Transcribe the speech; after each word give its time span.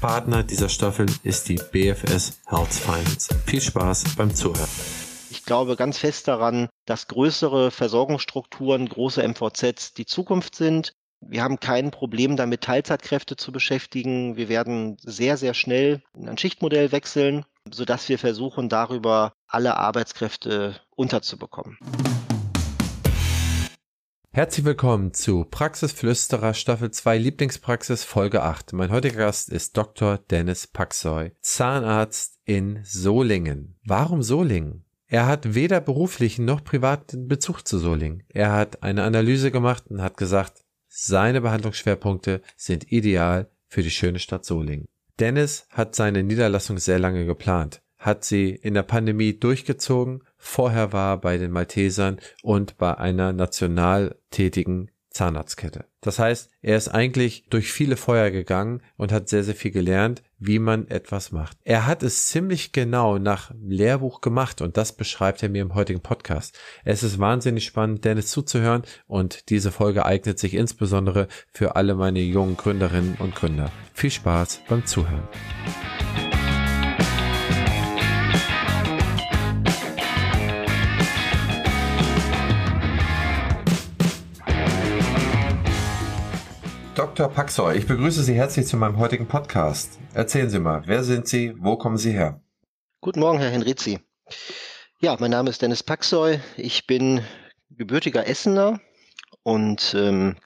Partner 0.00 0.44
dieser 0.44 0.68
Staffel 0.68 1.06
ist 1.24 1.48
die 1.48 1.60
BFS 1.72 2.40
Health 2.46 2.72
Finance. 2.72 3.34
Viel 3.46 3.60
Spaß 3.60 4.16
beim 4.16 4.32
Zuhören. 4.34 4.68
Ich 5.30 5.44
glaube 5.44 5.76
ganz 5.76 5.98
fest 5.98 6.28
daran, 6.28 6.68
dass 6.86 7.08
größere 7.08 7.70
Versorgungsstrukturen, 7.70 8.88
große 8.88 9.26
MVZs 9.26 9.94
die 9.94 10.06
Zukunft 10.06 10.54
sind. 10.54 10.92
Wir 11.20 11.42
haben 11.42 11.58
kein 11.58 11.90
Problem 11.90 12.36
damit, 12.36 12.60
Teilzeitkräfte 12.62 13.36
zu 13.36 13.50
beschäftigen. 13.50 14.36
Wir 14.36 14.48
werden 14.48 14.96
sehr, 15.00 15.36
sehr 15.36 15.54
schnell 15.54 16.02
in 16.14 16.28
ein 16.28 16.38
Schichtmodell 16.38 16.92
wechseln, 16.92 17.44
sodass 17.68 18.08
wir 18.08 18.20
versuchen, 18.20 18.68
darüber 18.68 19.32
alle 19.48 19.76
Arbeitskräfte 19.76 20.80
unterzubekommen. 20.94 21.76
Herzlich 24.30 24.66
willkommen 24.66 25.14
zu 25.14 25.44
Praxisflüsterer 25.44 26.52
Staffel 26.52 26.90
2 26.90 27.16
Lieblingspraxis 27.16 28.04
Folge 28.04 28.42
8. 28.42 28.74
Mein 28.74 28.90
heutiger 28.90 29.16
Gast 29.16 29.48
ist 29.48 29.76
Dr. 29.76 30.18
Dennis 30.18 30.66
Paxoy, 30.66 31.32
Zahnarzt 31.40 32.38
in 32.44 32.80
Solingen. 32.84 33.78
Warum 33.84 34.22
Solingen? 34.22 34.84
Er 35.06 35.26
hat 35.26 35.54
weder 35.54 35.80
beruflichen 35.80 36.44
noch 36.44 36.62
privaten 36.62 37.26
Bezug 37.26 37.66
zu 37.66 37.78
Solingen. 37.78 38.22
Er 38.28 38.52
hat 38.52 38.82
eine 38.82 39.02
Analyse 39.02 39.50
gemacht 39.50 39.84
und 39.88 40.02
hat 40.02 40.18
gesagt, 40.18 40.62
seine 40.88 41.40
Behandlungsschwerpunkte 41.40 42.42
sind 42.54 42.92
ideal 42.92 43.50
für 43.66 43.82
die 43.82 43.90
schöne 43.90 44.18
Stadt 44.18 44.44
Solingen. 44.44 44.86
Dennis 45.18 45.66
hat 45.70 45.94
seine 45.96 46.22
Niederlassung 46.22 46.78
sehr 46.78 46.98
lange 46.98 47.24
geplant 47.24 47.80
hat 47.98 48.24
sie 48.24 48.50
in 48.50 48.74
der 48.74 48.84
Pandemie 48.84 49.38
durchgezogen. 49.38 50.22
Vorher 50.38 50.92
war 50.92 51.20
bei 51.20 51.36
den 51.36 51.50
Maltesern 51.50 52.18
und 52.42 52.78
bei 52.78 52.96
einer 52.96 53.32
national 53.32 54.16
tätigen 54.30 54.90
Zahnarztkette. 55.10 55.84
Das 56.00 56.20
heißt, 56.20 56.50
er 56.62 56.76
ist 56.76 56.88
eigentlich 56.88 57.44
durch 57.50 57.72
viele 57.72 57.96
Feuer 57.96 58.30
gegangen 58.30 58.82
und 58.96 59.10
hat 59.10 59.28
sehr, 59.28 59.42
sehr 59.42 59.56
viel 59.56 59.72
gelernt, 59.72 60.22
wie 60.38 60.60
man 60.60 60.86
etwas 60.86 61.32
macht. 61.32 61.58
Er 61.64 61.86
hat 61.86 62.04
es 62.04 62.28
ziemlich 62.28 62.70
genau 62.70 63.18
nach 63.18 63.50
Lehrbuch 63.60 64.20
gemacht 64.20 64.60
und 64.60 64.76
das 64.76 64.92
beschreibt 64.92 65.42
er 65.42 65.48
mir 65.48 65.62
im 65.62 65.74
heutigen 65.74 66.00
Podcast. 66.00 66.56
Es 66.84 67.02
ist 67.02 67.18
wahnsinnig 67.18 67.64
spannend, 67.64 68.04
Dennis 68.04 68.28
zuzuhören 68.28 68.82
und 69.08 69.50
diese 69.50 69.72
Folge 69.72 70.06
eignet 70.06 70.38
sich 70.38 70.54
insbesondere 70.54 71.26
für 71.52 71.74
alle 71.74 71.96
meine 71.96 72.20
jungen 72.20 72.56
Gründerinnen 72.56 73.16
und 73.18 73.34
Gründer. 73.34 73.72
Viel 73.94 74.12
Spaß 74.12 74.60
beim 74.68 74.86
Zuhören. 74.86 75.26
Dr. 87.18 87.34
Paxoy, 87.34 87.76
ich 87.76 87.88
begrüße 87.88 88.22
Sie 88.22 88.34
herzlich 88.34 88.68
zu 88.68 88.76
meinem 88.76 88.96
heutigen 88.96 89.26
Podcast. 89.26 89.98
Erzählen 90.14 90.50
Sie 90.50 90.60
mal, 90.60 90.84
wer 90.86 91.02
sind 91.02 91.26
Sie, 91.26 91.52
wo 91.58 91.74
kommen 91.74 91.96
Sie 91.96 92.12
her? 92.12 92.40
Guten 93.00 93.18
Morgen, 93.18 93.40
Herr 93.40 93.50
Henrizi. 93.50 93.98
Ja, 95.00 95.16
mein 95.18 95.32
Name 95.32 95.50
ist 95.50 95.60
Dennis 95.60 95.82
Paxoy. 95.82 96.38
Ich 96.56 96.86
bin 96.86 97.24
gebürtiger 97.70 98.28
Essener 98.28 98.80
und 99.42 99.96
ähm, 99.98 100.36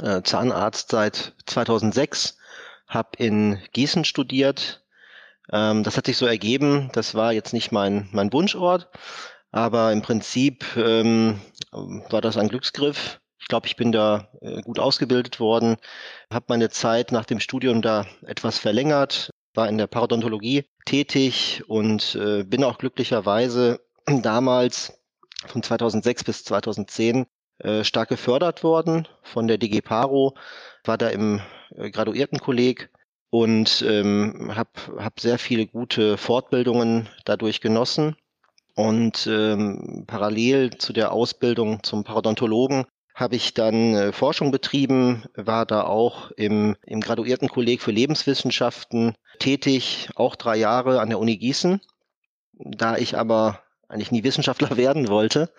äh, 0.00 0.22
Zahnarzt 0.22 0.90
seit 0.90 1.36
2006, 1.46 2.36
habe 2.88 3.10
in 3.18 3.62
Gießen 3.72 4.04
studiert. 4.04 4.84
Ähm, 5.52 5.84
das 5.84 5.96
hat 5.96 6.06
sich 6.06 6.16
so 6.16 6.26
ergeben, 6.26 6.90
das 6.94 7.14
war 7.14 7.32
jetzt 7.32 7.52
nicht 7.52 7.70
mein, 7.70 8.08
mein 8.10 8.32
Wunschort, 8.32 8.88
aber 9.52 9.92
im 9.92 10.02
Prinzip 10.02 10.64
ähm, 10.74 11.40
war 11.70 12.22
das 12.22 12.36
ein 12.36 12.48
Glücksgriff 12.48 13.20
ich 13.38 13.48
glaube, 13.48 13.66
ich 13.66 13.76
bin 13.76 13.92
da 13.92 14.28
äh, 14.40 14.62
gut 14.62 14.78
ausgebildet 14.78 15.40
worden, 15.40 15.76
habe 16.32 16.46
meine 16.48 16.70
Zeit 16.70 17.12
nach 17.12 17.24
dem 17.24 17.40
Studium 17.40 17.82
da 17.82 18.06
etwas 18.26 18.58
verlängert, 18.58 19.30
war 19.54 19.68
in 19.68 19.78
der 19.78 19.86
Parodontologie 19.86 20.64
tätig 20.84 21.62
und 21.68 22.14
äh, 22.16 22.44
bin 22.44 22.64
auch 22.64 22.78
glücklicherweise 22.78 23.80
damals 24.22 25.00
von 25.46 25.62
2006 25.62 26.24
bis 26.24 26.44
2010 26.44 27.26
äh, 27.58 27.84
stark 27.84 28.08
gefördert 28.08 28.62
worden 28.64 29.06
von 29.22 29.46
der 29.46 29.58
DG 29.58 29.80
Paro, 29.80 30.34
war 30.84 30.98
da 30.98 31.08
im 31.08 31.40
Graduiertenkolleg 31.74 32.90
und 33.30 33.84
ähm, 33.86 34.52
habe 34.54 34.70
hab 34.98 35.20
sehr 35.20 35.38
viele 35.38 35.66
gute 35.66 36.16
Fortbildungen 36.16 37.08
dadurch 37.24 37.60
genossen. 37.60 38.16
Und 38.74 39.26
ähm, 39.26 40.04
parallel 40.06 40.78
zu 40.78 40.92
der 40.92 41.12
Ausbildung 41.12 41.82
zum 41.82 42.04
Parodontologen 42.04 42.86
habe 43.18 43.34
ich 43.34 43.52
dann 43.52 43.94
äh, 43.94 44.12
Forschung 44.12 44.52
betrieben, 44.52 45.24
war 45.34 45.66
da 45.66 45.82
auch 45.82 46.30
im, 46.32 46.76
im 46.86 47.00
Graduiertenkolleg 47.00 47.82
für 47.82 47.90
Lebenswissenschaften 47.90 49.16
tätig, 49.40 50.08
auch 50.14 50.36
drei 50.36 50.56
Jahre 50.56 51.00
an 51.00 51.08
der 51.08 51.18
Uni 51.18 51.36
Gießen. 51.36 51.80
Da 52.52 52.96
ich 52.96 53.18
aber 53.18 53.60
eigentlich 53.88 54.12
nie 54.12 54.22
Wissenschaftler 54.22 54.76
werden 54.76 55.08
wollte 55.08 55.50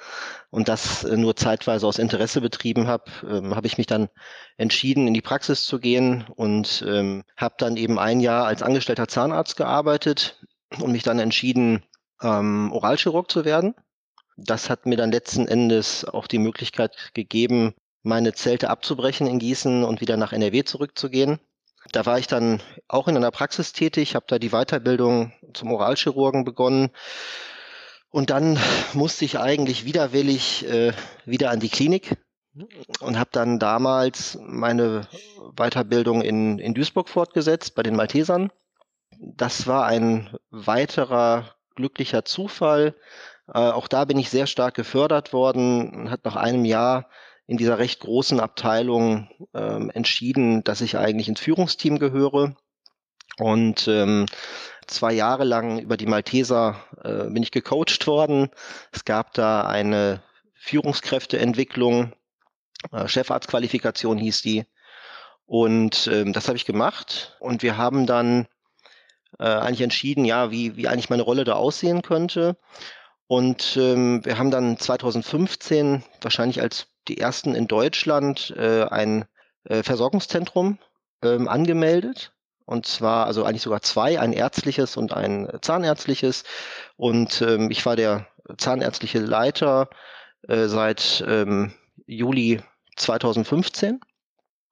und 0.51 0.69
das 0.69 1.03
äh, 1.03 1.17
nur 1.17 1.35
zeitweise 1.35 1.85
aus 1.85 1.99
Interesse 1.99 2.39
betrieben 2.39 2.87
habe, 2.87 3.11
ähm, 3.29 3.53
habe 3.53 3.67
ich 3.67 3.77
mich 3.77 3.87
dann 3.87 4.07
entschieden, 4.55 5.05
in 5.05 5.13
die 5.13 5.21
Praxis 5.21 5.65
zu 5.65 5.79
gehen 5.79 6.25
und 6.33 6.85
ähm, 6.87 7.25
habe 7.35 7.55
dann 7.57 7.75
eben 7.75 7.99
ein 7.99 8.21
Jahr 8.21 8.45
als 8.45 8.63
angestellter 8.63 9.09
Zahnarzt 9.09 9.57
gearbeitet 9.57 10.41
und 10.79 10.93
mich 10.93 11.03
dann 11.03 11.19
entschieden, 11.19 11.83
ähm, 12.21 12.71
Oralchirurg 12.71 13.29
zu 13.29 13.43
werden 13.43 13.75
das 14.45 14.69
hat 14.69 14.85
mir 14.85 14.97
dann 14.97 15.11
letzten 15.11 15.47
Endes 15.47 16.05
auch 16.05 16.27
die 16.27 16.39
Möglichkeit 16.39 17.11
gegeben, 17.13 17.73
meine 18.03 18.33
Zelte 18.33 18.69
abzubrechen 18.69 19.27
in 19.27 19.39
Gießen 19.39 19.83
und 19.83 20.01
wieder 20.01 20.17
nach 20.17 20.33
NRW 20.33 20.63
zurückzugehen. 20.63 21.39
Da 21.91 22.05
war 22.05 22.19
ich 22.19 22.27
dann 22.27 22.61
auch 22.87 23.07
in 23.07 23.17
einer 23.17 23.31
Praxis 23.31 23.73
tätig, 23.73 24.15
habe 24.15 24.25
da 24.27 24.39
die 24.39 24.49
Weiterbildung 24.49 25.33
zum 25.53 25.71
Oralchirurgen 25.71 26.43
begonnen. 26.43 26.91
Und 28.09 28.29
dann 28.29 28.59
musste 28.93 29.25
ich 29.25 29.39
eigentlich 29.39 29.85
widerwillig 29.85 30.67
äh, 30.67 30.93
wieder 31.25 31.51
an 31.51 31.59
die 31.59 31.69
Klinik 31.69 32.17
und 32.99 33.19
habe 33.19 33.29
dann 33.31 33.59
damals 33.59 34.37
meine 34.41 35.07
Weiterbildung 35.55 36.21
in, 36.21 36.59
in 36.59 36.73
Duisburg 36.73 37.09
fortgesetzt 37.09 37.75
bei 37.75 37.83
den 37.83 37.95
Maltesern. 37.95 38.51
Das 39.19 39.67
war 39.67 39.85
ein 39.85 40.35
weiterer 40.49 41.55
glücklicher 41.75 42.25
Zufall, 42.25 42.95
äh, 43.53 43.59
auch 43.59 43.87
da 43.87 44.05
bin 44.05 44.17
ich 44.17 44.29
sehr 44.29 44.47
stark 44.47 44.75
gefördert 44.75 45.33
worden, 45.33 46.09
hat 46.09 46.25
nach 46.25 46.35
einem 46.35 46.65
Jahr 46.65 47.09
in 47.47 47.57
dieser 47.57 47.79
recht 47.79 47.99
großen 48.01 48.39
Abteilung 48.39 49.29
ähm, 49.55 49.89
entschieden, 49.89 50.63
dass 50.63 50.81
ich 50.81 50.97
eigentlich 50.97 51.27
ins 51.27 51.39
Führungsteam 51.39 51.97
gehöre. 51.97 52.55
Und 53.37 53.87
ähm, 53.87 54.27
zwei 54.85 55.13
Jahre 55.13 55.45
lang 55.45 55.79
über 55.79 55.97
die 55.97 56.05
Malteser 56.05 56.75
äh, 57.03 57.29
bin 57.29 57.41
ich 57.41 57.51
gecoacht 57.51 58.05
worden. 58.05 58.49
Es 58.91 59.05
gab 59.05 59.33
da 59.33 59.61
eine 59.65 60.21
Führungskräfteentwicklung, 60.55 62.13
äh, 62.91 63.07
Chefarztqualifikation 63.07 64.17
hieß 64.17 64.41
die. 64.41 64.65
Und 65.45 66.07
ähm, 66.11 66.33
das 66.33 66.47
habe 66.47 66.57
ich 66.57 66.65
gemacht. 66.65 67.35
Und 67.39 67.63
wir 67.63 67.77
haben 67.77 68.05
dann 68.05 68.47
äh, 69.39 69.45
eigentlich 69.45 69.81
entschieden, 69.81 70.25
ja, 70.25 70.51
wie, 70.51 70.75
wie 70.75 70.87
eigentlich 70.87 71.09
meine 71.09 71.23
Rolle 71.23 71.45
da 71.45 71.53
aussehen 71.53 72.03
könnte. 72.03 72.57
Und 73.29 73.77
ähm, 73.77 74.25
wir 74.25 74.39
haben 74.39 74.49
dann 74.49 74.79
2015 74.79 76.03
wahrscheinlich 76.19 76.61
als 76.61 76.87
die 77.07 77.19
ersten 77.19 77.53
in 77.53 77.67
Deutschland 77.67 78.51
äh, 78.57 78.85
ein 78.85 79.25
äh, 79.65 79.83
Versorgungszentrum 79.83 80.79
ähm, 81.21 81.47
angemeldet. 81.47 82.33
Und 82.65 82.87
zwar, 82.87 83.27
also 83.27 83.43
eigentlich 83.43 83.61
sogar 83.61 83.83
zwei, 83.83 84.19
ein 84.19 84.33
ärztliches 84.33 84.97
und 84.97 85.13
ein 85.13 85.47
zahnärztliches. 85.61 86.43
Und 86.97 87.43
ähm, 87.43 87.69
ich 87.69 87.85
war 87.85 87.95
der 87.95 88.25
zahnärztliche 88.57 89.19
Leiter 89.19 89.91
äh, 90.47 90.65
seit 90.65 91.23
ähm, 91.27 91.71
Juli 92.07 92.63
2015 92.95 93.99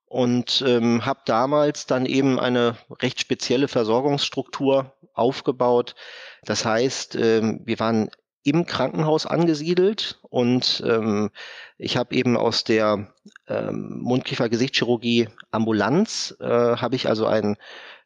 und 0.06 0.64
ähm, 0.66 1.06
habe 1.06 1.20
damals 1.26 1.86
dann 1.86 2.06
eben 2.06 2.40
eine 2.40 2.76
recht 3.00 3.20
spezielle 3.20 3.68
Versorgungsstruktur 3.68 4.96
aufgebaut. 5.14 5.94
Das 6.42 6.64
heißt, 6.64 7.14
ähm, 7.14 7.60
wir 7.64 7.78
waren 7.78 8.10
im 8.44 8.66
Krankenhaus 8.66 9.26
angesiedelt 9.26 10.18
und 10.30 10.82
ähm, 10.86 11.30
ich 11.76 11.96
habe 11.96 12.14
eben 12.14 12.36
aus 12.36 12.64
der 12.64 13.12
ähm, 13.48 13.98
Mundkiefer-Gesichtschirurgie 14.02 15.28
Ambulanz 15.50 16.36
äh, 16.40 16.46
habe 16.46 16.96
ich 16.96 17.08
also 17.08 17.26
ein 17.26 17.56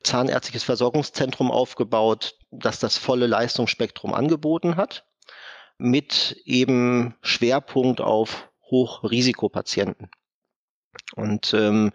zahnärztliches 0.03 0.65
Versorgungszentrum 0.65 1.51
aufgebaut, 1.51 2.37
das 2.51 2.79
das 2.81 2.99
volle 2.99 3.27
Leistungsspektrum 3.27 4.15
angeboten 4.15 4.77
hat. 4.77 5.05
mit 5.79 6.41
eben 6.45 7.17
Schwerpunkt 7.23 8.01
auf 8.01 8.49
Hochrisikopatienten. 8.71 10.11
Und 11.17 11.55
ähm, 11.55 11.93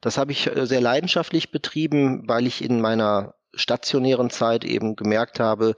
das 0.00 0.18
habe 0.18 0.32
ich 0.32 0.46
äh, 0.46 0.66
sehr 0.66 0.80
leidenschaftlich 0.80 1.50
betrieben, 1.50 2.28
weil 2.28 2.46
ich 2.46 2.62
in 2.62 2.80
meiner 2.80 3.34
stationären 3.54 4.30
Zeit 4.30 4.64
eben 4.64 4.94
gemerkt 4.94 5.40
habe, 5.40 5.74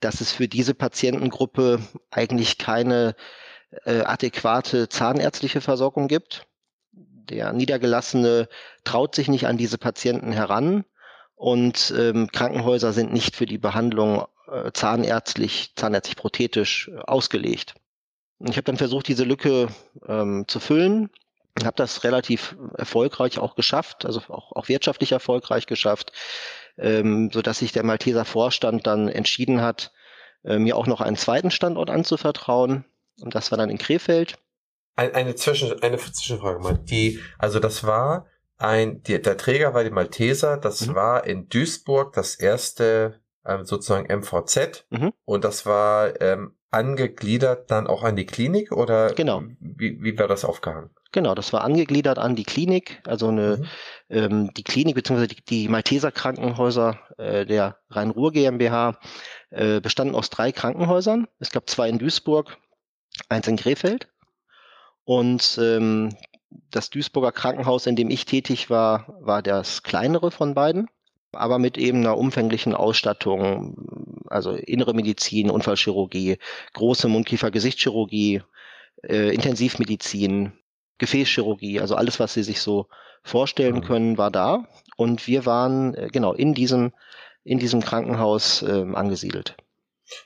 dass 0.00 0.20
es 0.20 0.32
für 0.32 0.48
diese 0.48 0.74
Patientengruppe 0.74 1.80
eigentlich 2.10 2.58
keine 2.58 3.14
äh, 3.84 4.00
adäquate 4.00 4.88
zahnärztliche 4.88 5.60
Versorgung 5.60 6.08
gibt. 6.08 6.46
Der 6.92 7.52
Niedergelassene 7.52 8.48
traut 8.84 9.14
sich 9.14 9.28
nicht 9.28 9.46
an 9.46 9.56
diese 9.56 9.78
Patienten 9.78 10.32
heran 10.32 10.84
und 11.34 11.92
ähm, 11.96 12.28
Krankenhäuser 12.32 12.92
sind 12.92 13.12
nicht 13.12 13.34
für 13.34 13.46
die 13.46 13.58
Behandlung 13.58 14.26
äh, 14.50 14.70
zahnärztlich, 14.72 15.72
zahnärztlich 15.74 16.16
prothetisch 16.16 16.88
äh, 16.88 16.98
ausgelegt. 16.98 17.74
Ich 18.38 18.56
habe 18.56 18.64
dann 18.64 18.76
versucht, 18.76 19.08
diese 19.08 19.24
Lücke 19.24 19.68
ähm, 20.06 20.44
zu 20.46 20.60
füllen 20.60 21.10
habe 21.64 21.76
das 21.76 22.04
relativ 22.04 22.56
erfolgreich 22.76 23.38
auch 23.38 23.54
geschafft, 23.54 24.04
also 24.04 24.20
auch, 24.28 24.52
auch 24.52 24.68
wirtschaftlich 24.68 25.12
erfolgreich 25.12 25.66
geschafft, 25.66 26.12
ähm, 26.78 27.30
so 27.32 27.42
dass 27.42 27.58
sich 27.58 27.72
der 27.72 27.84
Malteser 27.84 28.24
Vorstand 28.24 28.86
dann 28.86 29.08
entschieden 29.08 29.60
hat, 29.60 29.92
äh, 30.44 30.58
mir 30.58 30.76
auch 30.76 30.86
noch 30.86 31.00
einen 31.00 31.16
zweiten 31.16 31.50
Standort 31.50 31.90
anzuvertrauen. 31.90 32.84
Und 33.20 33.34
das 33.34 33.50
war 33.50 33.58
dann 33.58 33.70
in 33.70 33.78
Krefeld. 33.78 34.38
Eine, 34.94 35.14
eine, 35.14 35.34
Zwischen, 35.34 35.82
eine 35.82 35.98
Zwischenfrage 35.98 36.60
mal. 36.60 36.78
Die, 36.78 37.20
also 37.38 37.60
das 37.60 37.84
war 37.84 38.26
ein, 38.58 39.02
die, 39.02 39.20
der 39.20 39.36
Träger 39.36 39.74
war 39.74 39.84
die 39.84 39.90
Malteser, 39.90 40.56
das 40.56 40.86
mhm. 40.86 40.94
war 40.94 41.26
in 41.26 41.48
Duisburg 41.48 42.14
das 42.14 42.34
erste 42.34 43.20
ähm, 43.44 43.64
sozusagen 43.64 44.06
MVZ 44.06 44.86
mhm. 44.90 45.12
und 45.24 45.44
das 45.44 45.66
war 45.66 46.20
ähm, 46.20 46.56
angegliedert 46.70 47.70
dann 47.70 47.86
auch 47.86 48.02
an 48.02 48.16
die 48.16 48.26
Klinik 48.26 48.72
oder 48.72 49.12
genau. 49.14 49.42
wie, 49.60 50.02
wie 50.02 50.18
war 50.18 50.28
das 50.28 50.44
aufgehangen? 50.44 50.90
Genau, 51.12 51.34
das 51.34 51.52
war 51.52 51.62
angegliedert 51.64 52.18
an 52.18 52.36
die 52.36 52.44
Klinik, 52.44 53.00
also 53.06 53.28
eine, 53.28 53.58
mhm. 53.58 53.66
Ähm, 54.08 54.52
die 54.54 54.62
Klinik 54.62 54.94
bzw. 54.94 55.26
Die, 55.26 55.44
die 55.44 55.68
Malteser 55.68 56.12
Krankenhäuser 56.12 56.98
äh, 57.18 57.46
der 57.46 57.78
Rhein-Ruhr 57.90 58.32
GmbH 58.32 58.98
äh, 59.50 59.80
bestanden 59.80 60.14
aus 60.14 60.30
drei 60.30 60.52
Krankenhäusern. 60.52 61.26
Es 61.38 61.50
gab 61.50 61.68
zwei 61.68 61.88
in 61.88 61.98
Duisburg, 61.98 62.58
eins 63.28 63.48
in 63.48 63.56
Krefeld. 63.56 64.08
Und 65.04 65.58
ähm, 65.60 66.16
das 66.70 66.90
Duisburger 66.90 67.32
Krankenhaus, 67.32 67.86
in 67.86 67.96
dem 67.96 68.10
ich 68.10 68.24
tätig 68.24 68.70
war, 68.70 69.06
war 69.20 69.42
das 69.42 69.82
kleinere 69.82 70.30
von 70.30 70.54
beiden, 70.54 70.88
aber 71.32 71.58
mit 71.58 71.78
eben 71.78 71.98
einer 71.98 72.16
umfänglichen 72.16 72.74
Ausstattung, 72.74 74.24
also 74.26 74.52
innere 74.52 74.94
Medizin, 74.94 75.50
Unfallchirurgie, 75.50 76.38
große 76.72 77.08
Mundkiefer-Gesichtschirurgie, 77.08 78.42
äh, 79.02 79.34
Intensivmedizin, 79.34 80.52
Gefäßchirurgie, 80.98 81.80
also 81.80 81.94
alles, 81.94 82.18
was 82.18 82.34
Sie 82.34 82.42
sich 82.42 82.60
so 82.60 82.88
vorstellen 83.26 83.76
mhm. 83.76 83.82
können, 83.82 84.18
war 84.18 84.30
da. 84.30 84.64
Und 84.96 85.26
wir 85.26 85.44
waren 85.44 85.94
äh, 85.94 86.08
genau 86.10 86.32
in 86.32 86.54
diesem, 86.54 86.92
in 87.44 87.58
diesem 87.58 87.82
Krankenhaus 87.82 88.62
äh, 88.62 88.86
angesiedelt. 88.94 89.56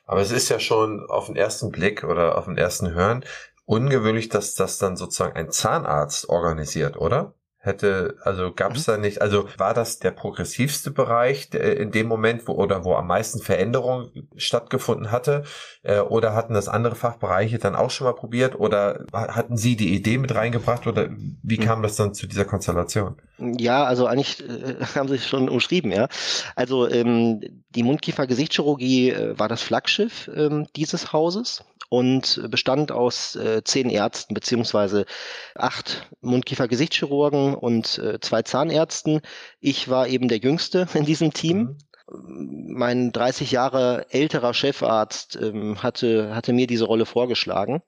Aber 0.04 0.20
es 0.20 0.30
ist 0.30 0.48
ja 0.48 0.60
schon 0.60 1.06
auf 1.08 1.26
den 1.26 1.36
ersten 1.36 1.70
Blick 1.70 2.04
oder 2.04 2.36
auf 2.36 2.44
den 2.44 2.58
ersten 2.58 2.92
Hören 2.92 3.24
ungewöhnlich, 3.64 4.28
dass 4.28 4.54
das 4.54 4.78
dann 4.78 4.96
sozusagen 4.96 5.36
ein 5.36 5.50
Zahnarzt 5.50 6.28
organisiert, 6.28 6.96
oder? 6.96 7.34
Hätte, 7.62 8.16
also 8.22 8.52
gab 8.52 8.74
es 8.74 8.86
mhm. 8.86 8.92
da 8.92 8.98
nicht, 8.98 9.20
also 9.20 9.46
war 9.58 9.74
das 9.74 9.98
der 9.98 10.12
progressivste 10.12 10.90
Bereich 10.90 11.52
in 11.52 11.90
dem 11.90 12.06
Moment, 12.08 12.48
wo 12.48 12.52
oder 12.52 12.84
wo 12.84 12.94
am 12.94 13.06
meisten 13.06 13.40
Veränderung 13.40 14.10
stattgefunden 14.34 15.10
hatte, 15.10 15.44
äh, 15.82 16.00
oder 16.00 16.34
hatten 16.34 16.54
das 16.54 16.68
andere 16.68 16.94
Fachbereiche 16.94 17.58
dann 17.58 17.76
auch 17.76 17.90
schon 17.90 18.06
mal 18.06 18.14
probiert, 18.14 18.58
oder 18.58 19.04
hatten 19.12 19.58
Sie 19.58 19.76
die 19.76 19.94
Idee 19.94 20.16
mit 20.16 20.34
reingebracht, 20.34 20.86
oder 20.86 21.10
wie 21.42 21.58
mhm. 21.58 21.62
kam 21.62 21.82
das 21.82 21.96
dann 21.96 22.14
zu 22.14 22.26
dieser 22.26 22.46
Konstellation? 22.46 23.16
Ja, 23.38 23.84
also 23.84 24.06
eigentlich 24.06 24.42
äh, 24.42 24.82
haben 24.94 25.08
Sie 25.08 25.16
es 25.16 25.28
schon 25.28 25.50
umschrieben, 25.50 25.92
ja. 25.92 26.08
Also 26.56 26.88
ähm, 26.88 27.42
die 27.74 27.82
Mundkiefer-Gesichtschirurgie 27.82 29.10
äh, 29.10 29.38
war 29.38 29.48
das 29.48 29.62
Flaggschiff 29.62 30.30
ähm, 30.34 30.66
dieses 30.76 31.12
Hauses 31.12 31.62
und 31.90 32.40
bestand 32.48 32.92
aus 32.92 33.36
äh, 33.36 33.62
zehn 33.64 33.90
Ärzten 33.90 34.32
beziehungsweise 34.32 35.04
acht 35.56 36.08
Mundkiefer-Gesichtschirurgen 36.22 37.54
und 37.54 37.98
äh, 37.98 38.20
zwei 38.20 38.42
Zahnärzten. 38.42 39.20
Ich 39.58 39.88
war 39.88 40.06
eben 40.08 40.28
der 40.28 40.38
Jüngste 40.38 40.86
in 40.94 41.04
diesem 41.04 41.34
Team. 41.34 41.58
Mhm. 41.58 41.76
Mein 42.72 43.12
30 43.12 43.50
Jahre 43.50 44.06
älterer 44.10 44.54
Chefarzt 44.54 45.36
ähm, 45.36 45.82
hatte, 45.82 46.34
hatte 46.34 46.52
mir 46.52 46.66
diese 46.66 46.84
Rolle 46.84 47.06
vorgeschlagen 47.06 47.82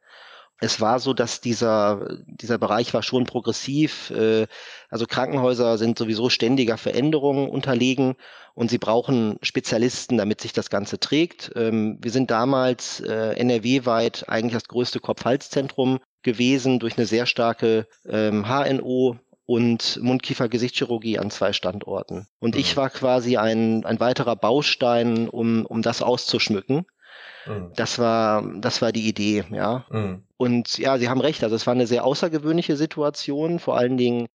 es 0.62 0.81
war 0.81 1.00
so, 1.00 1.12
dass 1.12 1.41
dieser, 1.41 2.19
dieser 2.25 2.56
Bereich 2.56 2.94
war 2.94 3.03
schon 3.03 3.25
progressiv. 3.25 4.11
Äh, 4.11 4.47
also 4.88 5.06
Krankenhäuser 5.06 5.76
sind 5.76 5.99
sowieso 5.99 6.31
ständiger 6.31 6.79
Veränderungen 6.79 7.49
unterlegen 7.50 8.14
und 8.55 8.70
sie 8.70 8.79
brauchen 8.79 9.38
Spezialisten, 9.43 10.19
damit 10.19 10.41
sich 10.41 10.53
das 10.53 10.70
Ganze 10.70 11.00
trägt. 11.00 11.50
Ähm, 11.56 11.99
wir 12.00 12.12
sind 12.12 12.31
damals 12.31 13.00
äh, 13.00 13.35
NRW-weit 13.35 14.29
eigentlich 14.29 14.53
das 14.53 14.69
größte 14.69 15.00
Kopf-Hals-Zentrum 15.00 15.99
gewesen 16.23 16.79
durch 16.79 16.97
eine 16.97 17.06
sehr 17.06 17.26
starke 17.26 17.88
ähm, 18.09 18.47
HNO 18.47 19.17
und 19.44 19.99
Mundkiefer-Gesichtschirurgie 20.00 21.19
an 21.19 21.32
zwei 21.32 21.53
Standorten. 21.53 22.29
Und 22.38 22.55
ich 22.55 22.76
mhm. 22.76 22.81
war 22.81 22.91
quasi 22.91 23.37
ein, 23.37 23.85
ein 23.85 23.99
weiterer 23.99 24.37
Baustein, 24.37 25.29
um, 25.29 25.67
um 25.67 25.82
das 25.82 26.03
auszuschmücken. 26.03 26.87
Mhm. 27.46 27.72
Das 27.76 27.98
war, 27.98 28.42
das 28.58 28.82
war 28.82 28.92
die 28.92 29.08
Idee, 29.08 29.44
ja. 29.50 29.84
Mhm. 29.90 30.24
Und 30.36 30.78
ja, 30.78 30.98
Sie 30.98 31.08
haben 31.08 31.20
recht, 31.20 31.42
also 31.44 31.56
es 31.56 31.66
war 31.66 31.74
eine 31.74 31.86
sehr 31.86 32.04
außergewöhnliche 32.04 32.76
Situation, 32.76 33.58
vor 33.58 33.76
allen 33.76 33.96
Dingen 33.96 34.28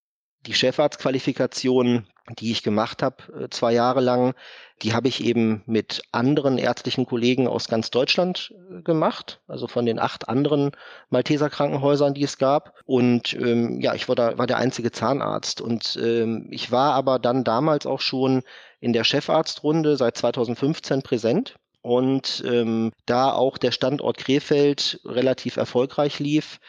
die 0.45 0.54
Chefarztqualifikation, 0.54 2.07
die 2.39 2.51
ich 2.51 2.63
gemacht 2.63 3.01
habe, 3.04 3.24
äh, 3.33 3.50
zwei 3.50 3.74
Jahre 3.74 4.01
lang, 4.01 4.33
die 4.81 4.94
habe 4.94 5.07
ich 5.07 5.24
eben 5.24 5.63
mit 5.65 6.04
anderen 6.12 6.57
ärztlichen 6.57 7.06
Kollegen 7.06 7.48
aus 7.48 7.68
ganz 7.68 7.89
Deutschland 7.89 8.54
äh, 8.71 8.81
gemacht, 8.81 9.42
also 9.48 9.68
von 9.68 9.86
den 9.86 10.00
acht 10.00 10.30
anderen 10.30 10.71
Malteser 11.09 11.50
Krankenhäusern, 11.50 12.13
die 12.13 12.24
es 12.24 12.38
gab. 12.38 12.74
Und 12.86 13.33
ähm, 13.33 13.81
ja, 13.81 13.94
ich 13.94 14.07
war, 14.07 14.15
da, 14.15 14.38
war 14.38 14.48
der 14.48 14.57
einzige 14.57 14.92
Zahnarzt. 14.92 15.62
Und 15.62 15.98
ähm, 16.01 16.48
ich 16.51 16.71
war 16.71 16.94
aber 16.94 17.19
dann 17.19 17.44
damals 17.44 17.86
auch 17.86 18.01
schon 18.01 18.44
in 18.80 18.94
der 18.94 19.04
Chefarztrunde 19.04 19.98
seit 19.98 20.18
2015 20.18 21.01
präsent 21.01 21.56
und 21.88 22.44
ähm, 22.45 22.92
da 23.06 23.31
auch 23.31 23.57
der 23.57 23.71
Standort 23.71 24.18
Krefeld 24.18 25.00
relativ 25.06 25.56
erfolgreich 25.56 26.19
lief, 26.19 26.59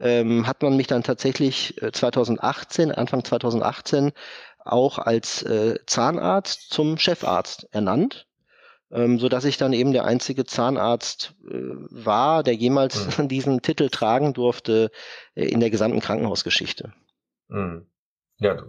ähm, 0.00 0.48
hat 0.48 0.62
man 0.64 0.76
mich 0.76 0.88
dann 0.88 1.04
tatsächlich 1.04 1.80
2018, 1.92 2.90
äh, 2.90 2.94
Anfang 2.94 3.22
2018, 3.22 4.10
auch 4.58 4.98
als 4.98 5.44
äh, 5.44 5.78
Zahnarzt 5.86 6.70
zum 6.70 6.98
Chefarzt 6.98 7.68
ernannt, 7.70 8.26
ähm, 8.90 9.20
so 9.20 9.28
dass 9.28 9.44
ich 9.44 9.58
dann 9.58 9.72
eben 9.72 9.92
der 9.92 10.06
einzige 10.06 10.44
Zahnarzt 10.44 11.36
äh, 11.48 11.52
war, 11.52 12.42
der 12.42 12.54
jemals 12.54 13.16
mhm. 13.16 13.28
diesen 13.28 13.62
Titel 13.62 13.90
tragen 13.90 14.32
durfte 14.32 14.90
äh, 15.36 15.44
in 15.44 15.60
der 15.60 15.70
gesamten 15.70 16.00
Krankenhausgeschichte. 16.00 16.92
Mhm. 17.46 17.86
Ja, 18.38 18.60